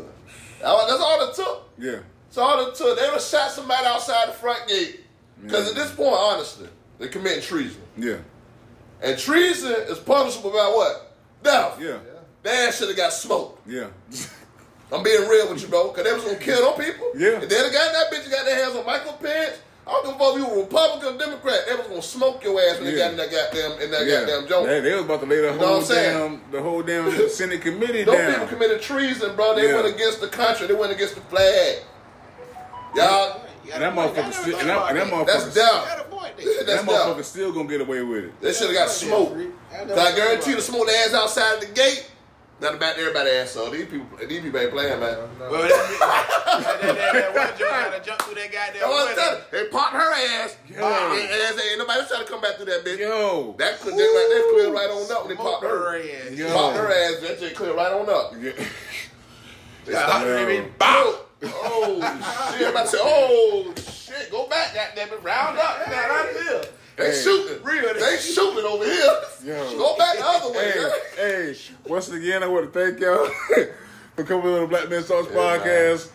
that's 0.60 1.00
all 1.00 1.28
it 1.28 1.34
took. 1.34 1.68
yeah, 1.78 1.98
That's 2.26 2.38
all 2.38 2.66
it 2.68 2.74
took. 2.74 2.96
They 2.98 3.04
would 3.04 3.12
have 3.14 3.22
shot 3.22 3.50
somebody 3.50 3.86
outside 3.86 4.28
the 4.28 4.32
front 4.32 4.66
gate. 4.68 5.00
Because 5.42 5.68
at 5.68 5.74
this 5.74 5.90
point, 5.94 6.14
honestly, 6.14 6.68
they're 6.98 7.08
committing 7.08 7.42
treason. 7.42 7.82
yeah, 7.96 8.16
And 9.02 9.18
treason 9.18 9.72
is 9.72 9.98
punishable 9.98 10.50
by 10.50 10.72
what? 10.74 11.14
Death. 11.42 11.78
yeah, 11.80 11.98
That 12.42 12.72
should 12.74 12.88
have 12.88 12.96
got 12.96 13.12
smoked. 13.12 13.66
yeah. 13.68 13.88
I'm 14.92 15.02
being 15.02 15.28
real 15.28 15.50
with 15.52 15.62
you, 15.62 15.68
bro. 15.68 15.88
Because 15.88 16.04
they 16.04 16.12
was 16.12 16.24
going 16.24 16.38
to 16.38 16.42
kill 16.44 16.62
them 16.74 16.84
people. 16.84 17.10
Yeah. 17.16 17.40
And 17.40 17.50
then 17.50 17.62
the 17.66 17.70
guy 17.72 17.92
that 17.92 18.06
bitch 18.12 18.30
got 18.30 18.44
their 18.44 18.62
hands 18.64 18.76
on 18.76 18.86
Michael 18.86 19.14
Pence. 19.14 19.58
I 19.86 19.92
don't 19.92 20.04
give 20.06 20.14
a 20.14 20.18
fuck 20.18 20.34
if 20.34 20.38
you 20.40 20.48
were 20.48 20.62
Republican 20.64 21.14
or 21.14 21.18
Democrat. 21.18 21.60
They 21.68 21.74
was 21.76 21.86
going 21.86 22.00
to 22.00 22.06
smoke 22.06 22.42
your 22.42 22.60
ass 22.60 22.76
when 22.80 22.86
they 22.86 22.96
got 22.96 23.12
in 23.12 23.16
that 23.18 23.30
goddamn, 23.30 23.80
in 23.80 23.90
that 23.92 24.04
yeah. 24.06 24.20
goddamn 24.26 24.48
joint. 24.48 24.66
They, 24.66 24.80
they 24.80 24.94
was 24.94 25.04
about 25.04 25.20
to 25.20 25.26
lay 25.26 25.36
the 25.36 25.42
know 25.52 25.58
what 25.58 25.66
whole 25.66 25.76
I'm 25.78 25.84
saying? 25.84 26.40
damn, 26.42 26.50
the 26.50 26.62
whole 26.62 26.82
damn 26.82 27.28
Senate 27.28 27.60
committee 27.62 28.02
Those 28.02 28.16
down. 28.16 28.32
people 28.32 28.46
committed 28.48 28.82
treason, 28.82 29.36
bro. 29.36 29.54
They 29.54 29.68
Yeah. 29.68 29.74
went 29.82 29.94
against 29.94 30.20
the 30.20 30.28
country. 30.28 30.66
They 30.66 30.74
went 30.74 30.92
against 30.92 31.14
the 31.14 31.20
flag. 31.22 31.82
Y'all, 32.96 33.42
and 33.72 33.82
that 33.82 33.94
motherfucker 33.94 34.32
still, 34.32 34.58
and 34.58 34.68
that, 34.68 34.88
and 34.88 34.98
that 34.98 35.06
motherfucker, 35.06 35.26
that's 35.26 35.54
down. 35.54 35.84
a 35.84 36.64
that 36.64 36.84
motherfucker 36.84 37.14
down. 37.14 37.24
still 37.24 37.52
gonna 37.52 37.68
get 37.68 37.80
away 37.80 38.02
with 38.02 38.24
it. 38.24 38.40
They 38.40 38.52
should 38.52 38.68
have 38.68 38.76
got 38.76 38.88
smoked. 38.90 39.38
I 39.72 40.16
guarantee 40.16 40.50
you, 40.50 40.56
the 40.56 40.62
smoke 40.62 40.86
the 40.86 40.92
ass 40.92 41.14
outside 41.14 41.54
of 41.54 41.60
the 41.60 41.66
gate. 41.74 42.10
Nothing 42.58 42.76
about 42.78 42.96
everybody 42.98 43.30
ass. 43.30 43.50
So 43.50 43.68
these 43.68 43.84
people, 43.84 44.06
these 44.26 44.40
people 44.40 44.58
ain't 44.60 44.70
playing, 44.72 44.98
man. 44.98 45.18
Well, 45.38 45.50
that, 45.62 45.68
that, 45.68 46.80
that, 46.80 46.96
that, 46.96 47.12
that 47.12 47.34
one 47.34 47.58
joint 47.58 47.70
gotta 47.70 48.02
jump 48.02 48.22
through 48.22 48.34
that 48.36 48.50
goddamn 48.50 48.80
That's 48.80 48.86
what 48.88 49.16
window. 49.16 49.42
They 49.52 49.64
popped 49.68 49.92
her 49.92 50.12
ass. 50.14 50.56
Yo. 50.66 50.76
And 50.80 51.30
ass 51.30 51.60
ain't 51.60 51.78
nobody 51.78 52.00
trying 52.08 52.24
to 52.24 52.30
come 52.30 52.40
back 52.40 52.56
through 52.56 52.66
that 52.66 52.82
bitch. 52.84 52.98
Yo. 52.98 53.54
That 53.58 53.78
could 53.80 53.92
just 53.92 54.14
like 54.16 54.28
that 54.32 54.50
clear 54.54 54.72
right 54.72 54.88
on 54.88 55.12
up 55.12 55.26
when 55.26 55.36
they 55.36 55.42
popped 55.42 55.64
her. 55.64 55.68
her 55.68 55.98
ass. 56.00 56.32
Yo. 56.32 56.52
Popped 56.54 56.76
her 56.78 56.88
ass, 56.90 57.20
that 57.20 57.38
shit 57.40 57.54
clear 57.54 57.74
right 57.76 57.92
on 57.92 58.08
up. 58.08 58.32
Yeah. 58.40 58.52
They 59.84 59.92
Yeah, 59.92 60.06
stopped- 60.06 60.24
Yo. 60.26 60.46
baby, 60.46 60.68
bow. 60.78 61.20
Oh 61.44 62.00
shit! 62.52 62.62
Everybody 62.62 62.88
say, 62.88 62.98
"Oh 63.02 63.74
shit, 63.76 64.30
go 64.30 64.48
back, 64.48 64.74
goddamn 64.74 65.12
it, 65.12 65.22
round 65.22 65.58
up, 65.58 65.86
man, 65.90 66.10
out 66.10 66.28
here." 66.30 66.62
They 66.96 67.10
Hey. 67.10 67.22
shooting, 67.22 67.62
Real. 67.62 67.94
they 67.94 68.16
shooting 68.16 68.64
over 68.64 68.84
here. 68.84 69.20
Yo. 69.44 69.76
Go 69.76 69.96
back 69.98 70.16
the 70.16 70.26
other 70.26 70.52
way. 70.52 70.70
Hey, 70.72 70.80
man. 70.80 70.90
hey, 71.16 71.56
once 71.86 72.08
again, 72.10 72.42
I 72.42 72.46
want 72.48 72.72
to 72.72 72.78
thank 72.78 72.98
y'all 73.00 73.26
for 74.16 74.24
coming 74.24 74.46
on 74.54 74.60
the 74.62 74.66
Black 74.66 74.88
Men 74.88 75.04
Talks 75.04 75.28
Yeah, 75.30 75.34
man. 75.36 75.60
podcast. 75.60 76.08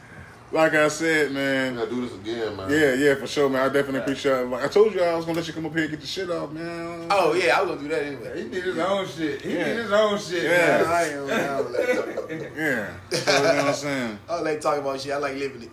Like 0.54 0.74
I 0.74 0.90
said, 0.90 1.32
man. 1.32 1.76
gotta 1.76 1.90
do 1.90 2.02
this 2.02 2.14
again, 2.16 2.58
man. 2.58 2.70
Yeah, 2.70 2.94
yeah, 2.96 3.16
for 3.16 3.26
sure, 3.26 3.48
man. 3.48 3.62
I 3.62 3.72
definitely 3.72 4.02
appreciate 4.02 4.40
it. 4.42 4.48
Like 4.48 4.66
I 4.66 4.68
told 4.68 4.94
you, 4.94 5.02
I 5.02 5.16
was 5.16 5.24
gonna 5.24 5.38
let 5.38 5.48
you 5.48 5.54
come 5.54 5.66
up 5.68 5.72
here 5.74 5.84
and 5.84 5.92
get 5.92 6.02
the 6.02 6.08
shit 6.08 6.30
off, 6.30 6.52
man. 6.52 7.08
Oh 7.10 7.34
yeah, 7.34 7.58
I 7.58 7.62
was 7.62 7.76
gonna 7.78 7.82
do 7.88 7.88
that 7.96 8.04
anyway. 8.04 8.44
He 8.44 8.50
did 8.50 8.64
his 8.66 8.78
own 8.80 9.08
shit. 9.08 9.42
He 9.44 9.54
Yeah. 9.54 9.64
did 9.64 9.78
his 9.78 9.92
own 9.94 10.20
shit. 10.20 10.44
Yeah. 10.44 10.50
man. 10.50 10.86
I 10.88 11.04
ain't 11.04 11.32
I 11.32 11.48
don't 11.48 11.72
like 11.72 11.88
talking 11.96 12.14
about 12.18 12.32
it. 12.32 12.52
Yeah. 12.58 12.94
So, 13.12 13.32
you 13.32 13.38
know 13.38 13.56
what 13.56 13.66
I'm 13.66 13.74
saying? 13.76 14.20
I 14.30 14.36
don't 14.36 14.44
like 14.44 14.60
talking 14.62 14.82
about 14.82 15.00
shit. 15.00 15.12
I 15.14 15.18
like 15.18 15.36
living 15.36 15.62
it. 15.62 15.72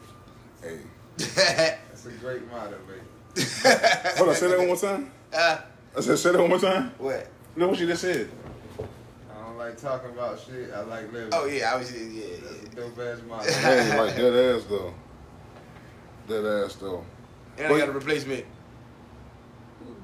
Hey. 0.62 0.80
That's 1.16 2.06
a 2.06 2.10
great 2.20 2.48
motto, 2.48 2.76
baby. 2.86 3.00
Hold 4.16 4.28
on, 4.30 4.34
say 4.34 4.48
that 4.48 4.58
one 4.58 4.66
more 4.68 4.76
time. 4.76 5.10
uh, 5.34 5.58
I 5.96 6.00
said, 6.00 6.18
say 6.18 6.32
that 6.32 6.40
one 6.40 6.50
more 6.50 6.58
time. 6.58 6.92
what? 6.98 7.28
You 7.54 7.60
know 7.62 7.68
what 7.68 7.78
you 7.80 7.86
just 7.86 8.02
said? 8.02 8.28
I 8.78 9.40
don't 9.42 9.58
like 9.58 9.80
talking 9.80 10.10
about 10.10 10.38
shit. 10.40 10.70
I 10.72 10.80
like 10.82 11.12
living. 11.12 11.30
Oh 11.32 11.46
yeah, 11.46 11.72
I 11.74 11.76
was 11.76 11.90
yeah, 11.92 12.02
yeah. 12.04 12.36
That's 12.42 12.62
a 12.62 12.68
dope 12.76 12.98
ass 12.98 13.18
motto. 13.28 13.50
Hey, 13.52 13.98
like 13.98 14.16
dead 14.16 14.56
ass 14.56 14.64
though. 14.68 14.94
Dead 16.28 16.44
ass 16.64 16.74
though. 16.76 17.04
And 17.58 17.72
I 17.72 17.78
got 17.78 17.88
a 17.88 17.92
replacement. 17.92 18.44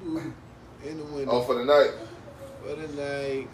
In 0.05 0.97
the 0.97 1.03
window. 1.05 1.31
Oh, 1.31 1.41
for 1.43 1.55
the 1.55 1.65
night. 1.65 1.91
For 2.63 2.75
the 2.75 2.87
night. 3.01 3.47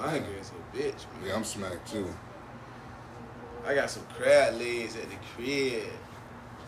I'm 0.00 0.10
hungry 0.10 0.38
as 0.40 0.50
a 0.50 0.76
bitch, 0.76 0.94
man. 1.20 1.26
Yeah, 1.26 1.34
I'm 1.36 1.44
smacked 1.44 1.90
too. 1.90 2.06
I 3.66 3.74
got 3.74 3.90
some 3.90 4.04
crab 4.16 4.54
legs 4.54 4.94
at 4.96 5.08
the 5.10 5.16
crib. 5.34 5.82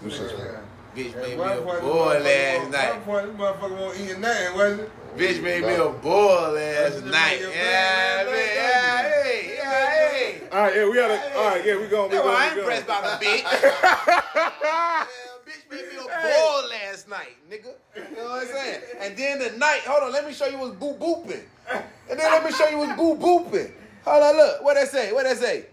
This 0.03 0.17
shit's 0.17 0.33
like- 0.35 0.57
Bitch 0.95 1.15
made 1.15 1.39
me 1.39 1.45
a 1.45 1.63
point, 1.63 1.81
boil 1.83 2.09
this 2.11 2.23
motherfucker 2.23 2.25
last 2.25 2.71
night. 2.73 3.05
Point, 3.05 3.27
this 3.27 3.37
motherfucker 3.37 3.79
won't 3.79 4.01
eat 4.01 4.19
nothing, 4.19 4.55
wasn't 4.57 4.81
it? 4.81 4.91
Bitch 5.17 5.43
made 5.43 5.63
me 5.63 5.75
a 5.75 5.89
boil 5.89 6.53
last 6.53 7.05
night. 7.05 7.41
Yeah, 7.41 8.25
man. 8.27 8.35
Yeah, 8.35 9.03
hey, 9.23 9.55
yeah, 9.57 9.91
hey. 9.91 10.49
All 10.51 10.63
right, 10.63 10.75
yeah, 10.77 10.85
we 10.89 10.95
gotta. 10.95 11.37
All 11.39 11.45
right, 11.47 11.65
yeah, 11.65 11.77
we 11.81 11.87
going. 11.87 12.11
We 12.11 12.17
That's 12.17 12.27
going. 12.27 12.35
why 12.35 12.45
I 12.45 12.49
ain't 12.49 12.59
impressed 12.59 12.87
by 12.87 13.01
the 13.01 13.25
bitch. 13.25 13.45
Yeah, 14.63 15.07
bitch 15.47 15.71
made 15.71 15.89
me 15.93 15.97
a 15.97 16.03
boil 16.03 16.69
last 16.69 17.09
night, 17.09 17.37
nigga. 17.49 17.73
You 17.97 18.17
know 18.17 18.25
what 18.31 18.43
I'm 18.43 18.49
saying? 18.49 18.81
And 19.01 19.17
then 19.17 19.39
the 19.39 19.59
night, 19.59 19.81
hold 19.87 20.03
on, 20.05 20.13
let 20.13 20.27
me 20.27 20.33
show 20.33 20.47
you 20.47 20.59
what's 20.59 20.75
boo 20.77 20.95
booping. 20.95 21.43
And 22.11 22.19
then 22.19 22.31
let 22.31 22.45
me 22.45 22.51
show 22.53 22.69
you 22.69 22.79
what's 22.79 22.97
boo 22.97 23.17
booping. 23.17 23.71
Hold 24.05 24.23
on, 24.23 24.37
look. 24.37 24.65
What 24.65 24.75
that 24.75 24.89
say? 24.89 25.13
What 25.13 25.25
that 25.25 25.37
say? 25.39 25.67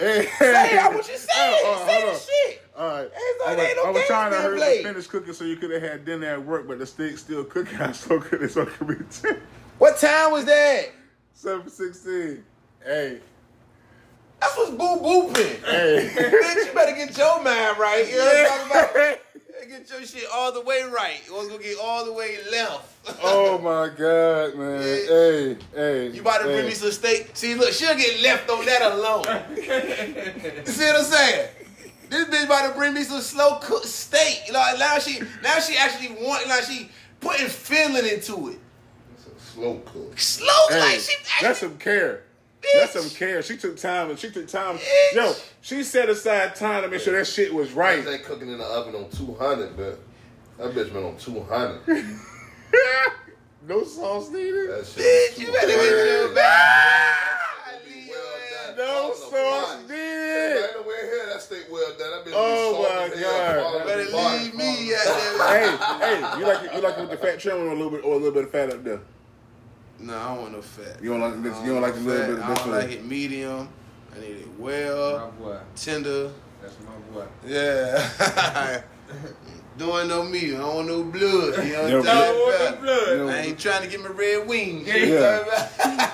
Hey, 0.00 0.26
Say 0.38 0.76
what 0.88 1.06
you 1.08 1.16
say? 1.18 1.28
Oh, 1.36 1.62
oh, 1.82 1.86
say 1.86 2.02
the 2.12 2.18
shit. 2.18 2.62
All 2.76 2.88
right. 2.88 3.10
I 3.46 3.54
was, 3.54 3.76
no 3.76 3.84
I 3.84 3.90
was 3.90 4.02
trying 4.06 4.30
to 4.32 4.38
hurry 4.38 4.58
to 4.58 4.82
finish 4.82 5.06
cooking 5.06 5.34
so 5.34 5.44
you 5.44 5.56
could 5.56 5.70
have 5.70 5.82
had 5.82 6.04
dinner 6.06 6.26
at 6.28 6.42
work, 6.44 6.66
but 6.66 6.78
the 6.78 6.86
steak's 6.86 7.20
still 7.20 7.44
cooking. 7.44 7.76
I 7.80 7.92
still 7.92 8.18
could 8.20 8.42
it 8.42 8.50
so 8.50 8.62
it 8.62 8.68
could 8.70 8.88
be 8.88 8.94
10, 9.22 9.38
What 9.78 9.98
time 9.98 10.32
was 10.32 10.46
that? 10.46 10.86
7 11.34 11.68
16. 11.68 12.42
Hey, 12.82 13.20
That's 14.40 14.56
what's 14.56 14.70
boo 14.70 14.76
booping. 15.02 15.64
hey. 15.64 16.10
Bitch, 16.16 16.66
you 16.66 16.72
better 16.72 16.96
get 16.96 17.16
your 17.18 17.42
mind 17.42 17.78
right. 17.78 18.06
You 18.08 18.16
know 18.16 18.24
what 18.24 18.52
I'm 18.52 18.68
talking 18.70 19.00
about? 19.02 19.18
Get 19.68 19.90
your 19.90 20.02
shit 20.04 20.24
all 20.32 20.52
the 20.52 20.62
way 20.62 20.82
right. 20.82 21.20
Or 21.32 21.40
it's 21.40 21.48
gonna 21.48 21.62
get 21.62 21.76
all 21.82 22.04
the 22.04 22.12
way 22.12 22.38
left. 22.50 23.18
oh 23.22 23.58
my 23.58 23.88
God, 23.94 24.56
man. 24.56 24.80
Hey, 24.80 25.56
hey. 25.74 26.10
You 26.10 26.22
about 26.22 26.38
to 26.38 26.48
hey. 26.48 26.54
bring 26.54 26.66
me 26.66 26.72
some 26.72 26.90
steak? 26.90 27.30
See, 27.34 27.54
look, 27.54 27.72
she'll 27.72 27.96
get 27.96 28.22
left 28.22 28.48
on 28.48 28.64
that 28.64 28.82
alone. 28.92 29.24
you 29.56 30.72
see 30.72 30.86
what 30.86 30.96
I'm 30.96 31.04
saying? 31.04 31.48
This 32.08 32.28
bitch 32.28 32.44
about 32.46 32.72
to 32.72 32.78
bring 32.78 32.94
me 32.94 33.02
some 33.04 33.20
slow 33.20 33.56
cooked 33.56 33.86
steak. 33.86 34.50
Like 34.52 34.78
now 34.78 34.98
she, 34.98 35.20
now 35.42 35.58
she 35.60 35.76
actually 35.76 36.24
want, 36.24 36.48
like 36.48 36.64
she 36.64 36.88
putting 37.20 37.46
feeling 37.48 38.06
into 38.06 38.48
it. 38.48 38.58
Slow 39.38 39.80
cook. 39.84 40.18
Slow, 40.18 40.68
Hey, 40.70 40.80
like 40.80 41.00
she 41.00 41.16
that's 41.42 41.60
some 41.60 41.76
care. 41.76 42.22
Bitch. 42.60 42.80
That's 42.80 42.92
some 42.92 43.10
care. 43.10 43.42
She 43.42 43.56
took 43.56 43.76
time 43.76 44.10
and 44.10 44.18
she 44.18 44.30
took 44.30 44.46
time. 44.48 44.76
Bitch. 44.78 45.14
Yo, 45.14 45.32
she 45.60 45.82
set 45.82 46.08
aside 46.08 46.54
time 46.54 46.82
to 46.82 46.88
make 46.88 47.00
sure 47.00 47.16
that 47.18 47.26
shit 47.26 47.52
was 47.54 47.72
right. 47.72 48.04
They 48.04 48.18
cooking 48.18 48.48
in 48.48 48.58
the 48.58 48.64
oven 48.64 48.94
on 48.94 49.08
200, 49.10 49.76
but 49.76 49.98
that 50.58 50.74
bitch 50.74 50.92
been 50.92 51.04
on 51.04 51.16
200. 51.16 51.80
no 53.66 53.84
sauce 53.84 54.30
needed. 54.30 54.70
That 54.70 54.86
shit 54.86 55.04
Bitch, 55.36 55.38
you 55.40 55.46
better 55.52 55.66
get 55.66 55.76
200. 55.76 56.06
your 56.26 56.34
bag. 56.34 57.16
Well. 58.08 58.76
No 58.76 59.02
On 59.04 59.10
the 59.10 59.16
sauce 59.16 59.74
body. 59.74 59.82
needed. 59.82 60.62
Ain't 60.62 60.72
nowhere 60.80 61.04
here 61.04 61.26
that 61.32 61.42
steak 61.42 61.64
well 61.70 61.92
done. 61.98 62.10
That 62.10 62.24
bitch 62.24 62.32
Oh, 62.34 62.76
be 62.76 62.82
my 62.82 62.88
salty 62.88 63.12
as 63.14 63.20
God. 63.20 63.56
hell, 63.56 63.78
Better 63.86 64.00
in 64.00 64.06
the 64.06 64.12
body. 64.12 64.38
leave 64.44 64.54
me 64.54 64.92
at 64.94 65.04
that. 65.04 65.98
hey, 66.00 66.06
hey, 66.06 66.38
you 66.40 66.46
like 66.46 66.64
it, 66.64 66.74
you 66.74 66.80
like 66.80 66.98
it 66.98 67.00
with 67.00 67.10
the 67.10 67.16
fat 67.16 67.38
trim 67.40 67.56
or 67.56 67.66
a 67.68 67.74
little 67.74 67.90
bit 67.90 68.04
or 68.04 68.12
a 68.14 68.16
little 68.16 68.32
bit 68.32 68.44
of 68.44 68.50
fat 68.50 68.70
up 68.70 68.84
there? 68.84 69.00
No, 70.00 70.16
I 70.16 70.28
don't 70.28 70.40
want 70.42 70.52
no 70.52 70.62
fat. 70.62 71.02
You 71.02 71.10
don't 71.10 71.20
like 71.20 71.42
this? 71.42 71.60
You 71.62 71.72
don't 71.74 71.82
like 71.82 71.94
the 71.94 72.00
little 72.00 72.26
bit 72.26 72.38
of 72.38 72.44
I 72.44 72.48
this 72.54 72.58
don't 72.60 72.70
like 72.72 72.90
it 72.90 73.04
medium. 73.04 73.68
I 74.16 74.20
need 74.20 74.26
it 74.38 74.46
My 74.58 74.64
well, 74.64 75.30
boy. 75.38 75.58
tender. 75.76 76.30
That's 76.62 76.76
my 76.86 77.14
boy. 77.14 77.26
Yeah. 77.46 78.82
Doing 79.78 80.08
no 80.08 80.24
meat. 80.24 80.54
I 80.54 80.58
don't 80.58 80.74
want 80.76 80.88
no 80.88 81.04
blood. 81.04 81.64
You 81.66 81.72
know 81.72 81.82
what 81.84 81.94
I'm 81.94 82.04
talking 82.04 82.70
about? 82.70 82.80
blood. 82.82 83.34
I 83.34 83.40
ain't 83.40 83.58
trying 83.58 83.82
to 83.82 83.88
get 83.88 84.00
my 84.00 84.08
red 84.08 84.46
wings. 84.46 84.86
You 84.86 84.94
Yeah. 84.94 85.08
know 85.20 85.42
what 85.42 85.58
I'm 85.58 85.76
talking 85.76 85.94
about? 85.94 86.10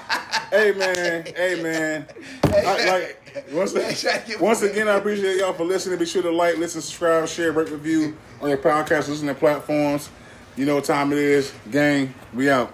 Hey 0.52 0.72
man, 0.72 1.26
hey 1.34 1.62
man. 1.62 2.06
I, 2.44 2.88
like 2.88 3.44
once, 3.52 3.74
Hey, 3.74 3.94
try 3.94 4.36
once 4.40 4.62
again, 4.62 4.86
I 4.88 4.94
appreciate 4.94 5.38
y'all 5.38 5.52
for 5.52 5.64
listening. 5.64 5.98
Be 5.98 6.06
sure 6.06 6.22
to 6.22 6.30
like, 6.30 6.56
listen, 6.56 6.80
subscribe, 6.80 7.26
share, 7.28 7.50
rate, 7.52 7.68
review 7.70 8.16
on 8.40 8.48
your 8.50 8.58
podcast 8.58 9.08
listening 9.08 9.34
platforms. 9.34 10.08
You 10.56 10.64
know 10.64 10.76
what 10.76 10.84
time 10.84 11.12
it 11.12 11.18
is, 11.18 11.52
gang. 11.70 12.14
We 12.32 12.48
out. 12.48 12.72